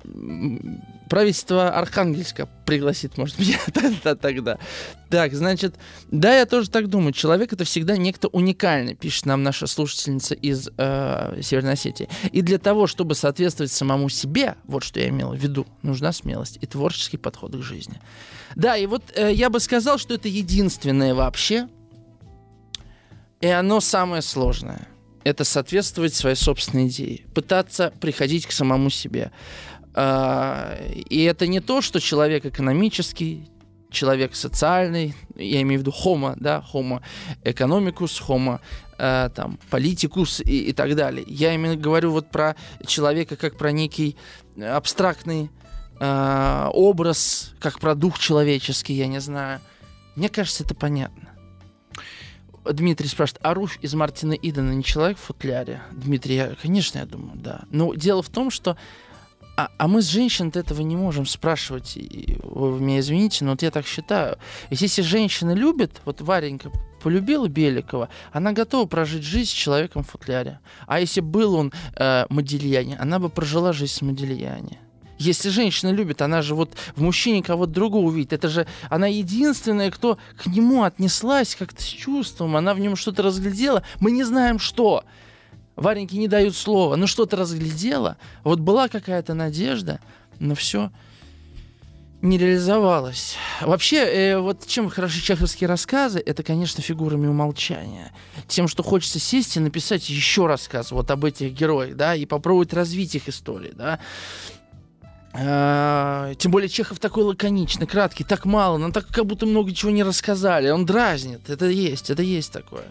правительство 1.08 1.70
Архангельска 1.70 2.48
пригласит, 2.64 3.16
может 3.16 3.36
тогда, 3.74 4.14
тогда. 4.14 4.58
Так, 5.08 5.34
значит, 5.34 5.74
да, 6.10 6.36
я 6.36 6.46
тоже 6.46 6.70
так 6.70 6.88
думаю. 6.88 7.12
Человек 7.12 7.52
это 7.52 7.64
всегда 7.64 7.96
некто 7.96 8.28
уникальный, 8.28 8.94
пишет 8.94 9.26
нам 9.26 9.42
наша 9.42 9.66
слушательница 9.66 10.34
из 10.34 10.68
э, 10.76 11.40
Северной 11.42 11.72
Осетии. 11.72 12.08
И 12.30 12.42
для 12.42 12.58
того, 12.58 12.86
чтобы 12.86 13.14
соответствовать 13.14 13.72
самому 13.72 14.08
себе, 14.08 14.56
вот 14.64 14.84
что 14.84 15.00
я 15.00 15.08
имел 15.08 15.32
в 15.32 15.38
виду, 15.38 15.66
нужна 15.82 16.12
смелость 16.12 16.58
и 16.60 16.66
творческий 16.66 17.16
подход 17.16 17.56
к 17.56 17.62
жизни. 17.62 18.00
Да, 18.54 18.76
и 18.76 18.86
вот 18.86 19.02
э, 19.14 19.32
я 19.32 19.50
бы 19.50 19.60
сказал, 19.60 19.98
что 19.98 20.14
это 20.14 20.28
единственное 20.28 21.14
вообще, 21.14 21.68
и 23.40 23.46
оно 23.46 23.80
самое 23.80 24.22
сложное. 24.22 24.88
Это 25.24 25.44
соответствовать 25.44 26.14
своей 26.14 26.36
собственной 26.36 26.88
идее. 26.88 27.26
Пытаться 27.34 27.92
приходить 28.00 28.46
к 28.46 28.52
самому 28.52 28.90
себе. 28.90 29.30
А, 29.94 30.78
и 30.90 31.22
это 31.24 31.46
не 31.46 31.60
то, 31.60 31.80
что 31.82 32.00
человек 32.00 32.46
экономический, 32.46 33.48
человек 33.90 34.34
социальный, 34.34 35.14
я 35.34 35.62
имею 35.62 35.80
в 35.80 35.82
виду 35.82 35.92
homo, 36.04 36.34
да, 36.36 36.64
homo 36.72 37.02
economicus, 37.44 38.20
homo 38.26 38.60
там, 38.98 39.58
политикус 39.70 40.40
и, 40.40 40.70
и 40.70 40.72
так 40.72 40.96
далее. 40.96 41.24
Я 41.28 41.54
именно 41.54 41.76
говорю 41.76 42.10
вот 42.10 42.30
про 42.30 42.56
человека 42.84 43.36
как 43.36 43.56
про 43.56 43.70
некий 43.70 44.16
абстрактный 44.60 45.50
э, 46.00 46.68
образ, 46.72 47.52
как 47.60 47.78
про 47.78 47.94
дух 47.94 48.18
человеческий, 48.18 48.94
я 48.94 49.06
не 49.06 49.20
знаю. 49.20 49.60
Мне 50.16 50.28
кажется, 50.28 50.64
это 50.64 50.74
понятно. 50.74 51.28
Дмитрий 52.64 53.08
спрашивает, 53.08 53.40
а 53.44 53.54
Руфь 53.54 53.78
из 53.82 53.94
Мартина 53.94 54.32
Идена 54.32 54.72
не 54.72 54.84
человек 54.84 55.18
в 55.18 55.22
футляре? 55.22 55.82
Дмитрий, 55.92 56.36
я, 56.36 56.54
конечно, 56.60 56.98
я 56.98 57.06
думаю, 57.06 57.36
да. 57.36 57.62
Но 57.70 57.94
дело 57.94 58.22
в 58.22 58.28
том, 58.28 58.50
что 58.50 58.76
а, 59.58 59.70
а 59.76 59.88
мы 59.88 60.02
с 60.02 60.06
женщин 60.06 60.52
этого 60.54 60.82
не 60.82 60.94
можем 60.94 61.26
спрашивать. 61.26 61.96
И, 61.96 62.38
вы 62.44 62.78
меня 62.78 63.00
извините, 63.00 63.44
но 63.44 63.50
вот 63.52 63.62
я 63.62 63.72
так 63.72 63.86
считаю. 63.86 64.38
Если 64.70 65.02
женщина 65.02 65.52
любит, 65.52 66.00
вот 66.04 66.20
Варенька 66.20 66.70
полюбила 67.02 67.48
Беликова, 67.48 68.08
она 68.32 68.52
готова 68.52 68.86
прожить 68.86 69.24
жизнь 69.24 69.50
с 69.50 69.52
человеком 69.52 70.04
в 70.04 70.10
футляре. 70.10 70.60
А 70.86 71.00
если 71.00 71.20
был 71.20 71.54
он 71.54 71.72
э, 71.96 72.26
Модильяне, 72.28 72.96
она 72.98 73.18
бы 73.18 73.30
прожила 73.30 73.72
жизнь 73.72 73.94
с 73.94 74.02
Модильяне. 74.02 74.78
Если 75.18 75.48
женщина 75.48 75.90
любит, 75.90 76.22
она 76.22 76.42
же 76.42 76.54
вот 76.54 76.76
в 76.94 77.02
мужчине 77.02 77.42
кого-то 77.42 77.72
другого 77.72 78.06
увидит. 78.06 78.32
Это 78.32 78.48
же 78.48 78.66
она 78.88 79.06
единственная, 79.06 79.90
кто 79.90 80.18
к 80.36 80.46
нему 80.46 80.84
отнеслась 80.84 81.56
как-то 81.56 81.82
с 81.82 81.86
чувством. 81.86 82.56
Она 82.56 82.72
в 82.74 82.80
нем 82.80 82.96
что-то 82.96 83.22
разглядела. 83.22 83.82
Мы 84.00 84.12
не 84.12 84.24
знаем, 84.24 84.58
что. 84.58 85.04
Вареньке 85.78 86.18
не 86.18 86.26
дают 86.26 86.56
слова, 86.56 86.96
ну 86.96 87.06
что-то 87.06 87.36
разглядела, 87.36 88.16
вот 88.42 88.58
была 88.58 88.88
какая-то 88.88 89.34
надежда, 89.34 90.00
но 90.40 90.56
все 90.56 90.90
не 92.20 92.36
реализовалось. 92.36 93.36
Вообще, 93.60 93.98
э, 93.98 94.38
вот 94.38 94.66
чем 94.66 94.90
хороши 94.90 95.22
чеховские 95.22 95.68
рассказы, 95.68 96.18
это, 96.18 96.42
конечно, 96.42 96.82
фигурами 96.82 97.28
умолчания. 97.28 98.12
Тем, 98.48 98.66
что 98.66 98.82
хочется 98.82 99.20
сесть 99.20 99.56
и 99.56 99.60
написать 99.60 100.10
еще 100.10 100.46
рассказ 100.46 100.90
вот 100.90 101.10
об 101.12 101.24
этих 101.24 101.52
героях, 101.52 101.94
да, 101.96 102.16
и 102.16 102.26
попробовать 102.26 102.72
развить 102.72 103.14
их 103.14 103.28
истории, 103.28 103.72
да. 103.72 104.00
А, 105.34 106.34
тем 106.34 106.50
более 106.50 106.68
Чехов 106.68 106.98
такой 106.98 107.24
лаконичный, 107.24 107.86
краткий, 107.86 108.24
так 108.24 108.44
мало, 108.44 108.78
нам 108.78 108.92
так 108.92 109.06
как 109.08 109.26
будто 109.26 109.46
много 109.46 109.72
чего 109.72 109.90
не 109.90 110.02
рассказали. 110.02 110.70
Он 110.70 110.86
дразнит, 110.86 111.48
это 111.50 111.66
есть, 111.66 112.10
это 112.10 112.22
есть 112.22 112.52
такое. 112.52 112.84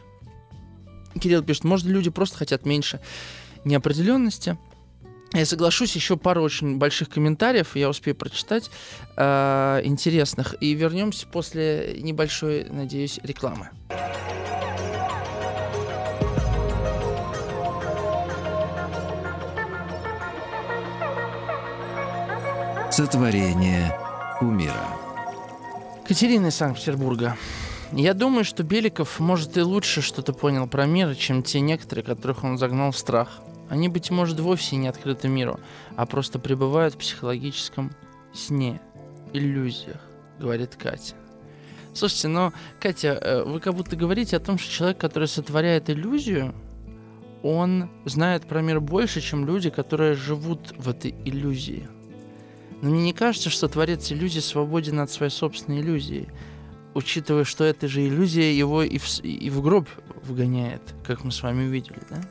Кирилл 1.20 1.44
пишет, 1.44 1.64
может, 1.64 1.88
люди 1.88 2.10
просто 2.10 2.38
хотят 2.38 2.66
меньше 2.66 3.00
неопределенности. 3.66 4.58
Я 5.34 5.46
соглашусь, 5.46 5.96
еще 5.96 6.16
пару 6.16 6.42
очень 6.42 6.78
больших 6.78 7.10
комментариев 7.10 7.76
я 7.76 7.90
успею 7.90 8.16
прочитать, 8.16 8.72
э, 9.18 9.82
интересных. 9.84 10.56
И 10.62 10.74
вернемся 10.74 11.28
после 11.28 11.98
небольшой, 12.02 12.66
надеюсь, 12.70 13.20
рекламы. 13.24 13.70
Сотворение 22.92 23.94
умира. 24.42 24.88
Катерина 26.08 26.48
из 26.48 26.56
Санкт-Петербурга. 26.56 27.36
Я 27.92 28.14
думаю, 28.14 28.46
что 28.46 28.64
Беликов, 28.64 29.20
может, 29.20 29.58
и 29.58 29.62
лучше 29.62 30.02
что-то 30.02 30.34
понял 30.34 30.68
про 30.68 30.86
мир, 30.86 31.14
чем 31.16 31.44
те 31.44 31.60
некоторые, 31.60 32.04
которых 32.04 32.44
он 32.44 32.58
загнал 32.58 32.92
в 32.92 32.98
страх. 32.98 33.42
Они, 33.70 33.90
быть 33.90 34.10
может, 34.10 34.40
вовсе 34.40 34.78
не 34.78 34.88
открыты 34.88 35.28
миру, 35.28 35.60
а 35.96 36.06
просто 36.06 36.40
пребывают 36.40 36.96
в 36.96 37.00
психологическом 37.00 37.92
сне, 38.34 38.80
иллюзиях, 39.34 40.02
говорит 40.40 40.76
Катя. 40.76 41.16
Слушайте, 41.94 42.30
но, 42.30 42.54
Катя, 42.80 43.20
э, 43.22 43.44
вы 43.44 43.60
как 43.60 43.74
будто 43.74 43.96
говорите 43.96 44.38
о 44.38 44.40
том, 44.40 44.58
что 44.58 44.72
человек, 44.72 44.98
который 44.98 45.28
сотворяет 45.28 45.90
иллюзию, 45.90 46.56
он 47.44 47.90
знает 48.06 48.48
про 48.48 48.62
мир 48.62 48.80
больше, 48.80 49.22
чем 49.22 49.46
люди, 49.46 49.70
которые 49.70 50.16
живут 50.16 50.74
в 50.78 50.90
этой 50.90 51.16
иллюзии. 51.26 51.88
Но 52.82 52.90
мне 52.90 53.04
не 53.04 53.14
кажется, 53.14 53.50
что 53.50 53.68
творец 53.68 54.12
иллюзии 54.12 54.40
свободен 54.40 55.00
от 55.00 55.12
своей 55.12 55.32
собственной 55.32 55.82
иллюзии 55.82 56.30
учитывая, 56.98 57.44
что 57.44 57.64
это 57.64 57.88
же 57.88 58.08
иллюзия 58.08 58.52
его 58.58 58.82
и 58.82 58.98
в, 58.98 59.20
и 59.24 59.50
в 59.52 59.62
гроб 59.62 59.88
вгоняет, 60.24 60.82
как 61.06 61.24
мы 61.24 61.32
с 61.32 61.44
вами 61.44 61.68
увидели, 61.68 62.00
да? 62.10 62.22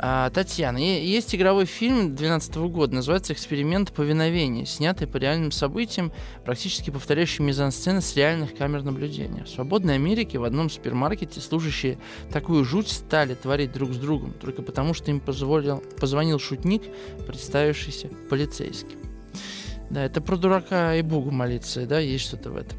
А, 0.00 0.30
Татьяна, 0.30 0.78
есть 0.78 1.34
игровой 1.34 1.64
фильм 1.64 2.14
2012 2.14 2.54
года, 2.70 2.94
называется 2.94 3.32
«Эксперимент 3.32 3.92
повиновения», 3.92 4.64
снятый 4.64 5.08
по 5.08 5.16
реальным 5.16 5.50
событиям, 5.50 6.12
практически 6.44 6.90
повторяющий 6.90 7.44
мизансцены 7.44 8.00
с 8.00 8.14
реальных 8.14 8.56
камер 8.56 8.84
наблюдения. 8.84 9.42
В 9.42 9.48
свободной 9.48 9.96
Америке 9.96 10.38
в 10.38 10.44
одном 10.44 10.70
супермаркете 10.70 11.40
служащие 11.40 11.98
такую 12.32 12.64
жуть 12.64 12.88
стали 12.88 13.34
творить 13.34 13.72
друг 13.72 13.92
с 13.92 13.96
другом, 13.96 14.34
только 14.34 14.62
потому 14.62 14.94
что 14.94 15.10
им 15.10 15.18
позволил, 15.18 15.82
позвонил 15.98 16.38
шутник, 16.38 16.82
представившийся 17.26 18.08
полицейским. 18.30 19.07
Да, 19.90 20.04
это 20.04 20.20
про 20.20 20.36
дурака 20.36 20.94
и 20.94 21.02
Богу 21.02 21.30
молиться, 21.30 21.86
да, 21.86 21.98
есть 21.98 22.24
что-то 22.24 22.50
в 22.50 22.56
этом. 22.56 22.78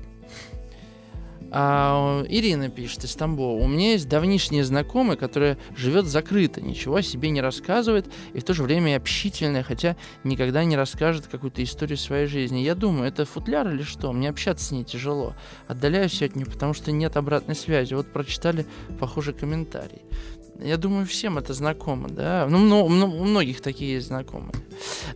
А, 1.52 2.24
Ирина 2.30 2.70
пишет 2.70 3.04
из 3.06 3.16
Тамбова. 3.16 3.62
У 3.62 3.68
меня 3.68 3.94
есть 3.94 4.08
давнишняя 4.08 4.64
знакомая, 4.64 5.18
которая 5.18 5.58
живет 5.76 6.06
закрыто, 6.06 6.62
ничего 6.62 6.98
о 6.98 7.02
себе 7.02 7.30
не 7.32 7.42
рассказывает 7.42 8.06
и 8.34 8.40
в 8.40 8.44
то 8.44 8.54
же 8.54 8.64
время 8.64 8.98
общительная, 8.98 9.64
хотя 9.64 9.96
никогда 10.24 10.64
не 10.64 10.78
расскажет 10.78 11.28
какую-то 11.28 11.64
историю 11.64 11.98
своей 11.98 12.28
жизни. 12.28 12.60
Я 12.60 12.76
думаю, 12.76 13.08
это 13.08 13.26
футляр 13.26 13.70
или 13.70 13.82
что? 13.82 14.12
Мне 14.12 14.30
общаться 14.30 14.66
с 14.66 14.72
ней 14.72 14.84
тяжело. 14.84 15.34
Отдаляюсь 15.68 16.22
от 16.22 16.36
нее, 16.36 16.46
потому 16.46 16.74
что 16.74 16.92
нет 16.92 17.18
обратной 17.18 17.56
связи. 17.56 17.94
Вот 17.94 18.12
прочитали 18.14 18.66
похожий 19.00 19.34
комментарий. 19.34 20.02
Я 20.62 20.78
думаю, 20.78 21.06
всем 21.06 21.38
это 21.38 21.54
знакомо, 21.54 22.10
да. 22.10 22.46
Ну, 22.50 22.86
у 22.86 22.90
многих 22.90 23.62
такие 23.62 23.94
есть 23.94 24.08
знакомые. 24.08 24.54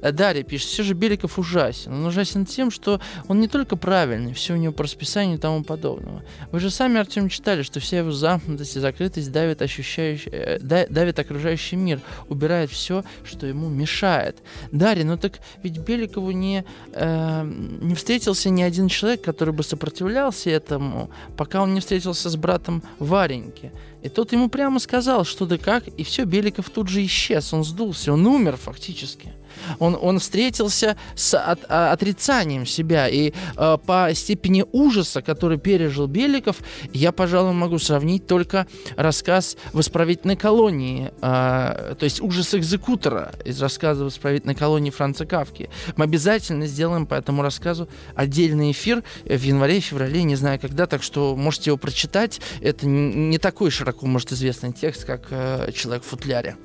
Э, 0.02 0.12
Дарья 0.12 0.44
пишет, 0.44 0.70
все 0.70 0.84
же 0.84 0.94
Беликов 0.94 1.38
ужасен. 1.38 1.94
Он 1.94 2.06
ужасен 2.06 2.46
тем, 2.46 2.72
что 2.72 3.02
он 3.28 3.40
не 3.40 3.48
только 3.48 3.76
правильный, 3.76 4.34
все 4.34 4.54
у 4.54 4.58
него 4.58 4.74
по 4.74 4.84
расписанию 4.84 5.38
и 5.38 5.40
тому 5.40 5.64
подобного. 5.64 6.24
Вы 6.52 6.60
же 6.60 6.70
сами, 6.70 7.00
Артем, 7.00 7.30
читали, 7.30 7.62
что 7.64 7.80
вся 7.80 8.00
его 8.00 8.12
замкнутость 8.12 8.78
и 8.78 8.80
закрытость 8.80 9.32
давит, 9.32 9.62
ощущающий, 9.62 10.32
э, 10.32 10.60
давит 10.60 11.20
окружающий 11.20 11.76
мир, 11.76 12.00
убирает 12.30 12.72
все, 12.72 13.04
что 13.24 13.46
ему 13.46 13.70
мешает. 13.70 14.38
Дарья, 14.72 15.04
ну 15.04 15.18
так 15.18 15.40
ведь 15.62 15.78
Беликову 15.78 16.32
не, 16.32 16.64
э, 16.94 17.44
не 17.44 17.96
встретился 17.96 18.50
ни 18.50 18.62
один 18.62 18.88
человек, 18.88 19.22
который 19.22 19.54
бы 19.54 19.64
сопротивлялся 19.64 20.50
этому, 20.50 21.10
пока 21.38 21.62
он 21.62 21.74
не 21.74 21.82
встретился 21.82 22.30
с 22.30 22.36
братом 22.36 22.82
Вареньки. 23.00 23.72
И 24.04 24.10
тот 24.10 24.34
ему 24.34 24.50
прямо 24.50 24.80
сказал, 24.80 25.24
что 25.24 25.46
да 25.46 25.58
как, 25.58 25.88
и 25.88 26.04
все, 26.04 26.26
Беликов 26.26 26.70
тут 26.70 26.90
же 26.90 27.06
исчез, 27.06 27.54
он 27.54 27.64
сдулся, 27.64 28.12
он 28.12 28.28
умер 28.28 28.58
фактически. 28.58 29.32
Он, 29.80 29.98
он 30.00 30.20
встретился 30.20 30.98
с 31.16 31.38
от, 31.38 31.60
а, 31.70 31.92
отрицанием 31.92 32.66
себя. 32.66 33.08
И 33.08 33.34
э, 33.58 33.78
по 33.86 34.10
степени 34.14 34.66
ужаса, 34.72 35.22
который 35.22 35.58
пережил 35.58 36.08
Беликов, 36.08 36.58
я, 36.94 37.12
пожалуй, 37.12 37.54
могу 37.54 37.80
сравнить 37.80 38.28
только 38.28 38.68
рассказ 38.96 39.58
в 39.74 39.80
исправительной 39.80 40.36
колонии, 40.36 41.12
э, 41.22 41.96
то 41.98 42.04
есть 42.04 42.22
ужас 42.22 42.54
экзекутора 42.54 43.34
из 43.46 43.62
рассказа 43.62 44.06
в 44.06 44.10
исправительной 44.10 44.56
колонии 44.56 44.92
Франца 44.92 45.26
Кавки. 45.26 45.70
Мы 45.96 46.06
обязательно 46.06 46.68
сделаем 46.68 47.06
по 47.06 47.16
этому 47.16 47.42
рассказу 47.42 47.88
отдельный 48.16 48.72
эфир 48.72 49.04
в 49.26 49.42
январе-феврале, 49.42 50.24
не 50.24 50.36
знаю 50.36 50.60
когда, 50.60 50.88
так 50.88 51.04
что 51.04 51.36
можете 51.36 51.70
его 51.72 51.78
прочитать. 51.78 52.42
Это 52.62 52.86
не 52.88 53.38
такой 53.38 53.72
широко, 53.72 54.06
может, 54.06 54.32
известный 54.32 54.74
текст, 54.74 55.06
как 55.06 55.28
э, 55.30 55.72
«Человек 55.74 56.04
в 56.04 56.08
футляре». 56.08 56.58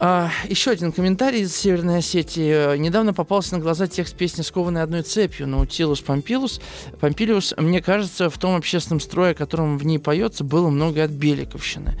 А, 0.00 0.30
еще 0.48 0.70
один 0.70 0.92
комментарий 0.92 1.40
из 1.40 1.56
Северной 1.56 1.98
Осетии. 1.98 2.76
Недавно 2.76 3.12
попался 3.12 3.56
на 3.56 3.60
глаза 3.60 3.88
текст 3.88 4.16
песни 4.16 4.42
«Скованный 4.42 4.82
одной 4.82 5.02
цепью» 5.02 5.48
Наутилус 5.48 6.00
Помпилус. 6.00 6.60
Помпилиус, 7.00 7.54
мне 7.56 7.82
кажется, 7.82 8.30
в 8.30 8.38
том 8.38 8.54
общественном 8.54 9.00
строе, 9.00 9.32
о 9.32 9.34
котором 9.34 9.76
в 9.76 9.84
ней 9.84 9.98
поется, 9.98 10.44
было 10.44 10.68
много 10.68 11.02
от 11.02 11.10
Беликовщины. 11.10 11.98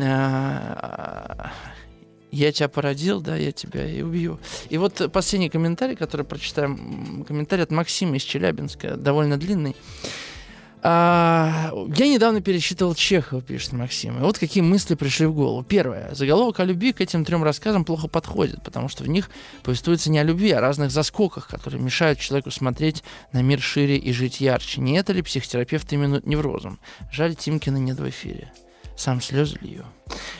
А, 0.00 1.50
я 2.30 2.52
тебя 2.52 2.68
породил, 2.68 3.20
да, 3.20 3.36
я 3.36 3.50
тебя 3.50 3.90
и 3.90 4.02
убью. 4.02 4.38
И 4.70 4.78
вот 4.78 5.10
последний 5.12 5.50
комментарий, 5.50 5.96
который 5.96 6.24
прочитаем, 6.24 7.24
комментарий 7.26 7.64
от 7.64 7.72
Максима 7.72 8.16
из 8.16 8.22
Челябинска, 8.22 8.96
довольно 8.96 9.36
длинный. 9.36 9.74
А, 10.84 11.70
я 11.94 12.08
недавно 12.08 12.40
пересчитывал 12.40 12.94
Чехова, 12.94 13.40
пишет 13.40 13.72
Максим. 13.72 14.18
И 14.18 14.22
вот 14.22 14.38
какие 14.38 14.62
мысли 14.62 14.96
пришли 14.96 15.26
в 15.26 15.34
голову. 15.34 15.62
Первое. 15.62 16.12
Заголовок 16.12 16.58
о 16.58 16.64
любви 16.64 16.92
к 16.92 17.00
этим 17.00 17.24
трем 17.24 17.44
рассказам 17.44 17.84
плохо 17.84 18.08
подходит, 18.08 18.62
потому 18.64 18.88
что 18.88 19.04
в 19.04 19.08
них 19.08 19.30
повествуется 19.62 20.10
не 20.10 20.18
о 20.18 20.24
любви, 20.24 20.50
а 20.50 20.58
о 20.58 20.60
разных 20.60 20.90
заскоках, 20.90 21.46
которые 21.46 21.80
мешают 21.80 22.18
человеку 22.18 22.50
смотреть 22.50 23.04
на 23.32 23.42
мир 23.42 23.60
шире 23.60 23.96
и 23.96 24.12
жить 24.12 24.40
ярче. 24.40 24.80
Не 24.80 24.98
это 24.98 25.12
ли 25.12 25.22
психотерапевты 25.22 25.94
именуют 25.94 26.26
неврозом? 26.26 26.80
Жаль, 27.12 27.36
Тимкина 27.36 27.76
нет 27.76 28.00
в 28.00 28.08
эфире. 28.08 28.52
Сам 28.96 29.20
слезы 29.20 29.58
лью. 29.62 29.84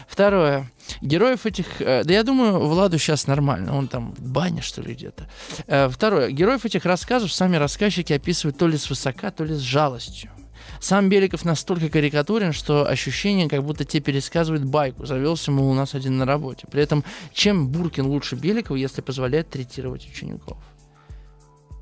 Второе. 0.07 0.71
Героев 1.01 1.47
этих... 1.47 1.81
Э, 1.81 2.05
да 2.05 2.13
я 2.13 2.23
думаю, 2.23 2.59
Владу 2.59 2.99
сейчас 2.99 3.27
нормально. 3.27 3.75
Он 3.77 3.89
там 3.89 4.13
в 4.13 4.31
бане, 4.31 4.61
что 4.61 4.83
ли, 4.83 4.95
где-то. 4.95 5.29
Э, 5.67 5.89
второе. 5.89 6.31
Героев 6.31 6.65
этих 6.65 6.85
рассказов 6.85 7.33
сами 7.33 7.57
рассказчики 7.57 8.13
описывают 8.13 8.59
то 8.59 8.67
ли 8.67 8.77
с 8.77 8.91
высока, 8.91 9.31
то 9.31 9.45
ли 9.45 9.55
с 9.55 9.61
жалостью. 9.61 10.31
Сам 10.81 11.09
Беликов 11.09 11.45
настолько 11.45 11.89
карикатурен, 11.89 12.53
что 12.53 12.87
ощущение, 12.87 13.49
как 13.49 13.63
будто 13.65 13.85
те 13.85 14.01
пересказывают 14.01 14.65
байку. 14.65 15.07
Завелся, 15.07 15.51
мол, 15.51 15.71
у 15.71 15.75
нас 15.75 15.95
один 15.95 16.19
на 16.19 16.27
работе. 16.27 16.67
При 16.71 16.83
этом, 16.83 17.05
чем 17.33 17.69
Буркин 17.69 18.07
лучше 18.07 18.37
Беликова, 18.37 18.77
если 18.77 19.01
позволяет 19.01 19.51
третировать 19.51 20.07
учеников? 20.07 20.59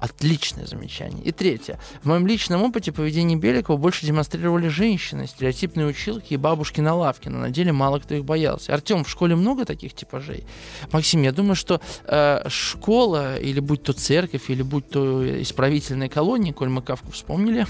Отличное 0.01 0.65
замечание. 0.65 1.23
И 1.23 1.31
третье. 1.31 1.79
В 2.03 2.07
моем 2.07 2.27
личном 2.27 2.63
опыте 2.63 2.91
поведение 2.91 3.37
Беликова 3.37 3.77
больше 3.77 4.07
демонстрировали 4.07 4.69
женщины, 4.69 5.27
стереотипные 5.27 5.87
училки 5.87 6.33
и 6.33 6.39
бабушки 6.39 6.81
на 6.81 6.95
лавке, 6.95 7.29
но 7.29 7.39
на 7.39 7.51
деле 7.51 7.73
мало 7.73 7.99
кто 7.99 8.15
их 8.15 8.25
боялся. 8.25 8.73
Артем, 8.73 9.05
в 9.05 9.11
школе 9.11 9.37
много 9.37 9.67
таких 9.67 9.93
типажей? 9.93 10.47
Максим, 10.91 11.21
я 11.21 11.33
думаю, 11.33 11.55
что 11.55 11.83
э, 12.07 12.49
школа, 12.49 13.39
или 13.39 13.61
будь 13.61 13.83
то 13.83 13.93
церковь, 13.93 14.49
или 14.49 14.63
будь 14.63 14.89
то 14.89 15.43
исправительная 15.43 16.09
колония, 16.09 16.55
коль 16.55 16.71
мы 16.71 16.81
Кавку 16.81 17.13
вспомнили, 17.13 17.67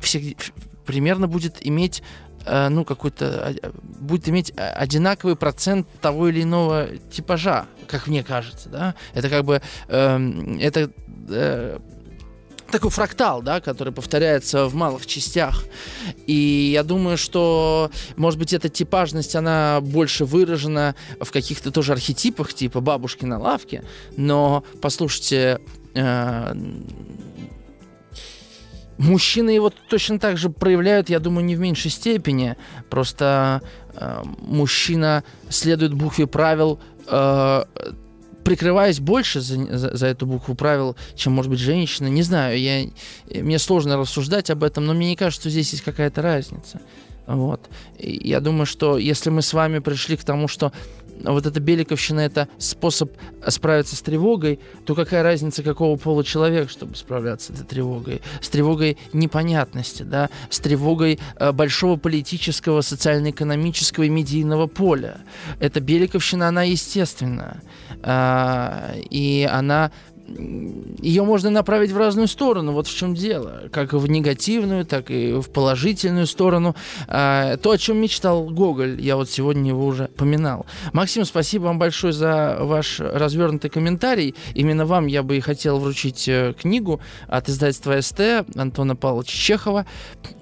всех, 0.00 0.22
примерно 0.86 1.28
будет 1.28 1.64
иметь 1.66 2.02
э, 2.46 2.68
ну, 2.68 2.84
какой-то, 2.84 3.54
э, 3.62 3.70
будет 4.00 4.28
иметь 4.28 4.52
одинаковый 4.56 5.36
процент 5.36 5.86
того 6.00 6.28
или 6.28 6.42
иного 6.42 6.88
типажа, 7.10 7.66
как 7.86 8.06
мне 8.06 8.22
кажется, 8.22 8.68
да. 8.68 8.94
Это 9.14 9.28
как 9.28 9.44
бы, 9.44 9.62
э, 9.88 10.56
это 10.60 10.90
э, 11.28 11.78
такой 12.70 12.90
фрактал, 12.90 13.42
да, 13.42 13.60
который 13.60 13.92
повторяется 13.92 14.66
в 14.66 14.74
малых 14.74 15.06
частях. 15.06 15.64
И 16.26 16.70
я 16.72 16.82
думаю, 16.82 17.18
что, 17.18 17.90
может 18.16 18.38
быть, 18.38 18.52
эта 18.52 18.68
типажность, 18.68 19.36
она 19.36 19.80
больше 19.80 20.24
выражена 20.24 20.94
в 21.20 21.30
каких-то 21.30 21.70
тоже 21.70 21.92
архетипах, 21.92 22.54
типа 22.54 22.80
бабушки 22.80 23.24
на 23.24 23.38
лавке. 23.38 23.84
Но, 24.16 24.64
послушайте, 24.80 25.60
э, 25.94 26.54
мужчины 29.00 29.50
его 29.50 29.72
точно 29.88 30.18
так 30.18 30.36
же 30.36 30.50
проявляют, 30.50 31.08
я 31.08 31.18
думаю, 31.20 31.44
не 31.44 31.56
в 31.56 31.60
меньшей 31.60 31.90
степени. 31.90 32.56
Просто 32.90 33.62
э, 33.94 34.22
мужчина 34.42 35.24
следует 35.48 35.94
букве 35.94 36.26
правил 36.26 36.78
э, 37.06 37.64
прикрываясь 38.44 39.00
больше 39.00 39.40
за, 39.40 39.78
за, 39.78 39.96
за 39.96 40.06
эту 40.06 40.26
букву 40.26 40.54
правил, 40.54 40.96
чем, 41.14 41.32
может 41.32 41.50
быть, 41.50 41.60
женщина. 41.60 42.08
Не 42.08 42.22
знаю, 42.22 42.58
я, 42.58 42.86
мне 43.42 43.58
сложно 43.58 43.96
рассуждать 43.96 44.50
об 44.50 44.64
этом, 44.64 44.86
но 44.86 44.94
мне 44.94 45.10
не 45.10 45.16
кажется, 45.16 45.42
что 45.42 45.50
здесь 45.50 45.72
есть 45.72 45.84
какая-то 45.84 46.22
разница. 46.22 46.80
Вот. 47.26 47.60
И 47.98 48.28
я 48.28 48.40
думаю, 48.40 48.66
что 48.66 48.98
если 48.98 49.30
мы 49.30 49.42
с 49.42 49.52
вами 49.52 49.78
пришли 49.78 50.16
к 50.16 50.24
тому, 50.24 50.48
что 50.48 50.72
вот 51.24 51.46
эта 51.46 51.60
беликовщина 51.60 52.20
это 52.20 52.48
способ 52.58 53.12
справиться 53.46 53.96
с 53.96 54.02
тревогой, 54.02 54.58
то 54.84 54.94
какая 54.94 55.22
разница, 55.22 55.62
какого 55.62 55.96
пола 55.96 56.24
человек, 56.24 56.70
чтобы 56.70 56.96
справляться 56.96 57.52
с 57.52 57.56
этой 57.56 57.66
тревогой? 57.66 58.22
С 58.40 58.48
тревогой 58.48 58.98
непонятности, 59.12 60.02
да, 60.02 60.30
с 60.48 60.58
тревогой 60.60 61.18
э, 61.36 61.52
большого 61.52 61.96
политического, 61.96 62.80
социально-экономического 62.80 64.04
и 64.04 64.08
медийного 64.08 64.66
поля. 64.66 65.18
Эта 65.60 65.80
беликовщина, 65.80 66.48
она 66.48 66.62
естественна. 66.62 67.60
Э, 68.02 68.94
и 69.10 69.48
она 69.50 69.90
ее 70.38 71.24
можно 71.24 71.50
направить 71.50 71.90
в 71.90 71.96
разную 71.96 72.28
сторону, 72.28 72.72
вот 72.72 72.86
в 72.86 72.96
чем 72.96 73.14
дело. 73.14 73.68
Как 73.72 73.92
в 73.92 74.08
негативную, 74.08 74.84
так 74.84 75.10
и 75.10 75.32
в 75.32 75.50
положительную 75.50 76.26
сторону. 76.26 76.76
А, 77.08 77.56
то, 77.56 77.72
о 77.72 77.78
чем 77.78 77.98
мечтал 77.98 78.44
Гоголь, 78.44 79.00
я 79.00 79.16
вот 79.16 79.30
сегодня 79.30 79.70
его 79.70 79.86
уже 79.86 80.06
поминал. 80.08 80.66
Максим, 80.92 81.24
спасибо 81.24 81.64
вам 81.64 81.78
большое 81.78 82.12
за 82.12 82.58
ваш 82.60 83.00
развернутый 83.00 83.70
комментарий. 83.70 84.34
Именно 84.54 84.86
вам 84.86 85.06
я 85.06 85.22
бы 85.22 85.36
и 85.36 85.40
хотел 85.40 85.78
вручить 85.78 86.28
э, 86.28 86.54
книгу 86.58 87.00
от 87.26 87.48
издательства 87.48 88.00
СТ 88.00 88.46
Антона 88.54 88.96
Павловича 88.96 89.36
Чехова. 89.36 89.86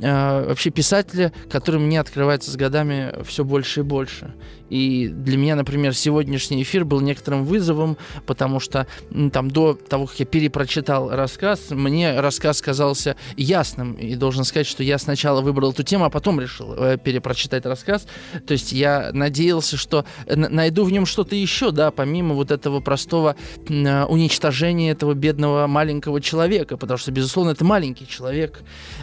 А, 0.02 0.48
вообще 0.48 0.70
писателя, 0.70 1.32
который 1.51 1.81
мне 1.81 2.01
открывается 2.01 2.51
с 2.51 2.56
годами 2.56 3.15
все 3.24 3.44
больше 3.44 3.81
и 3.81 3.82
больше. 3.82 4.35
И 4.70 5.09
для 5.09 5.36
меня, 5.36 5.57
например, 5.57 5.95
сегодняшний 5.95 6.62
эфир 6.62 6.85
был 6.85 7.01
некоторым 7.01 7.45
вызовом, 7.45 7.97
потому 8.27 8.61
что 8.61 8.86
там 9.32 9.51
до 9.51 9.74
того, 9.74 10.07
как 10.07 10.20
я 10.20 10.27
перепрочитал 10.27 11.11
рассказ, 11.11 11.70
мне 11.70 12.20
рассказ 12.20 12.61
казался 12.61 13.16
ясным. 13.36 13.95
И 13.95 14.15
должен 14.15 14.45
сказать, 14.45 14.66
что 14.66 14.82
я 14.82 14.99
сначала 14.99 15.40
выбрал 15.40 15.73
эту 15.73 15.82
тему, 15.82 16.05
а 16.05 16.11
потом 16.11 16.40
решил 16.40 16.74
э, 16.74 16.99
перепрочитать 16.99 17.65
рассказ. 17.66 18.07
То 18.47 18.53
есть 18.53 18.73
я 18.73 19.11
надеялся, 19.12 19.77
что 19.77 20.05
найду 20.27 20.85
в 20.85 20.93
нем 20.93 21.07
что-то 21.07 21.35
еще, 21.35 21.70
да, 21.70 21.90
помимо 21.90 22.35
вот 22.35 22.51
этого 22.51 22.81
простого 22.81 23.36
э, 23.69 24.05
уничтожения 24.05 24.90
этого 24.90 25.15
бедного 25.15 25.66
маленького 25.66 26.20
человека, 26.20 26.77
потому 26.77 26.99
что, 26.99 27.11
безусловно, 27.12 27.51
это 27.51 27.65
маленький 27.65 28.07
человек, 28.07 28.61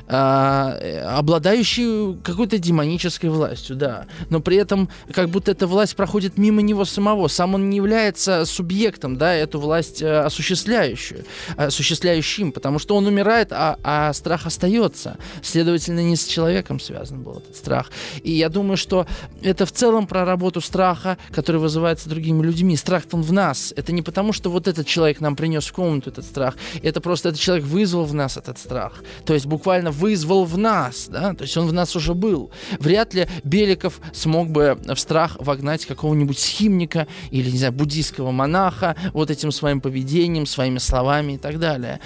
а, 0.07 0.77
э, 0.79 0.99
обладающий 1.01 2.17
какой-то 2.21 2.57
демонической 2.57 3.29
властью, 3.29 3.75
да. 3.75 4.05
Но 4.29 4.39
при 4.39 4.57
этом 4.57 4.89
как 5.11 5.29
будто 5.29 5.54
эта 5.55 5.67
власть 5.67 5.95
проходит 5.95 6.37
мимо 6.37 6.61
него 6.61 6.83
самого. 6.83 7.29
Сам 7.29 7.55
он 7.55 7.69
не 7.69 7.77
является 7.77 8.43
субъектом, 8.43 9.15
да, 9.15 9.33
эту 9.33 9.57
власть 9.57 10.01
э, 10.01 10.19
осуществляющую, 10.19 11.23
осуществляющим, 11.55 12.51
потому 12.51 12.77
что 12.77 12.97
он 12.97 13.07
умирает, 13.07 13.53
а, 13.53 13.79
а 13.81 14.11
страх 14.11 14.47
остается. 14.47 15.17
Следовательно, 15.41 16.01
не 16.01 16.17
с 16.17 16.25
человеком 16.25 16.81
связан 16.81 17.23
был 17.23 17.37
этот 17.37 17.55
страх. 17.55 17.89
И 18.21 18.33
я 18.33 18.49
думаю, 18.49 18.75
что 18.75 19.07
это 19.41 19.65
в 19.65 19.71
целом 19.71 20.07
про 20.07 20.25
работу 20.25 20.59
страха, 20.59 21.17
который 21.33 21.61
вызывается 21.61 22.09
другими 22.09 22.43
людьми. 22.43 22.75
Страх-то 22.75 23.15
он 23.15 23.23
в 23.23 23.31
нас. 23.31 23.73
Это 23.77 23.93
не 23.93 24.01
потому, 24.01 24.33
что 24.33 24.51
вот 24.51 24.67
этот 24.67 24.85
человек 24.85 25.21
нам 25.21 25.37
принес 25.37 25.65
в 25.65 25.71
комнату 25.71 26.09
этот 26.09 26.25
страх. 26.25 26.55
Это 26.83 26.99
просто 26.99 27.29
этот 27.29 27.39
человек 27.39 27.63
вызвал 27.63 28.03
в 28.03 28.13
нас 28.13 28.35
этот 28.35 28.57
страх. 28.57 29.01
То 29.25 29.33
есть 29.33 29.45
буквально 29.45 29.91
вызвал 29.91 30.43
в 30.43 30.57
нас, 30.57 31.07
да, 31.09 31.33
то 31.33 31.43
есть 31.43 31.55
он 31.55 31.65
в 31.67 31.73
нас 31.73 31.95
уже 31.95 32.13
был. 32.13 32.51
Вряд 32.79 33.13
ли 33.13 33.27
Беликов 33.45 34.01
смог 34.11 34.49
бы 34.49 34.77
в 34.85 34.99
страх 34.99 35.37
вогнать 35.45 35.85
какого-нибудь 35.85 36.37
схимника 36.37 37.07
или, 37.31 37.49
не 37.49 37.57
знаю, 37.57 37.73
буддийского 37.73 38.31
монаха 38.31 38.95
вот 39.13 39.31
этим 39.31 39.51
своим 39.51 39.79
поведением, 39.79 40.45
своими 40.45 40.79
словами 40.79 41.33
и 41.33 41.37
так 41.37 41.59
далее. 41.59 41.99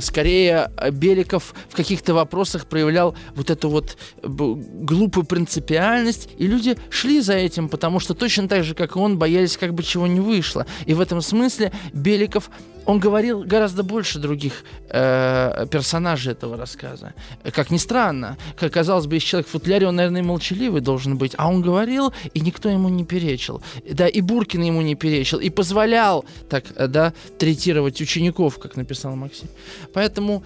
Скорее, 0.00 0.70
Беликов 0.92 1.54
в 1.70 1.74
каких-то 1.74 2.12
вопросах 2.12 2.66
проявлял 2.66 3.16
вот 3.34 3.50
эту 3.50 3.70
вот 3.70 3.96
глупую 4.22 5.24
принципиальность, 5.24 6.28
и 6.36 6.46
люди 6.46 6.76
шли 6.90 7.20
за 7.20 7.34
этим, 7.34 7.68
потому 7.68 8.00
что 8.00 8.14
точно 8.14 8.48
так 8.48 8.64
же, 8.64 8.74
как 8.74 8.96
и 8.96 8.98
он, 8.98 9.18
боялись, 9.18 9.56
как 9.56 9.72
бы 9.72 9.82
чего 9.82 10.06
не 10.06 10.20
вышло. 10.20 10.66
И 10.86 10.94
в 10.94 11.00
этом 11.00 11.22
смысле 11.22 11.72
Беликов 11.92 12.50
он 12.86 12.98
говорил 12.98 13.44
гораздо 13.44 13.82
больше 13.82 14.18
других 14.18 14.64
э, 14.90 15.66
персонажей 15.70 16.32
этого 16.32 16.56
рассказа. 16.56 17.14
Как 17.52 17.70
ни 17.70 17.78
странно, 17.78 18.36
как 18.58 18.72
казалось 18.72 19.06
бы, 19.06 19.14
если 19.14 19.28
человек 19.28 19.48
в 19.48 19.52
футляре, 19.52 19.88
он, 19.88 19.96
наверное, 19.96 20.22
молчаливый 20.22 20.80
должен 20.80 21.16
быть, 21.16 21.32
а 21.38 21.48
он 21.48 21.62
говорил, 21.62 22.12
и 22.34 22.40
никто 22.40 22.63
ему 22.68 22.88
не 22.88 23.04
перечил. 23.04 23.62
Да, 23.90 24.08
и 24.08 24.20
Буркин 24.20 24.62
ему 24.62 24.82
не 24.82 24.94
перечил, 24.94 25.38
и 25.38 25.50
позволял 25.50 26.24
так, 26.48 26.64
э, 26.76 26.86
да, 26.86 27.12
третировать 27.38 28.00
учеников, 28.00 28.58
как 28.58 28.76
написал 28.76 29.16
Максим. 29.16 29.48
Поэтому 29.92 30.42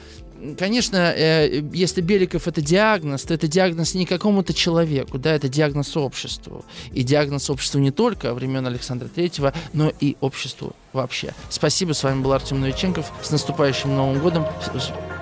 конечно, 0.58 1.12
э, 1.16 1.62
если 1.72 2.00
Беликов 2.00 2.48
это 2.48 2.60
диагноз, 2.60 3.22
то 3.22 3.34
это 3.34 3.48
диагноз 3.48 3.94
не 3.94 4.06
какому-то 4.06 4.54
человеку, 4.54 5.18
да, 5.18 5.32
это 5.32 5.48
диагноз 5.48 5.96
обществу. 5.96 6.64
И 6.92 7.02
диагноз 7.02 7.50
обществу 7.50 7.80
не 7.80 7.90
только 7.90 8.34
времен 8.34 8.66
Александра 8.66 9.08
Третьего, 9.08 9.52
но 9.72 9.92
и 10.00 10.16
обществу 10.20 10.74
вообще. 10.92 11.34
Спасибо, 11.50 11.92
с 11.92 12.02
вами 12.02 12.22
был 12.22 12.32
Артем 12.32 12.60
Новиченков. 12.60 13.10
С 13.22 13.30
наступающим 13.30 13.94
Новым 13.94 14.20
годом. 14.20 14.46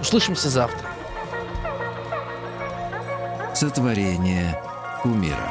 Услышимся 0.01 0.49
завтра. 0.49 0.87
Сотворение 3.55 4.61
умира. 5.05 5.51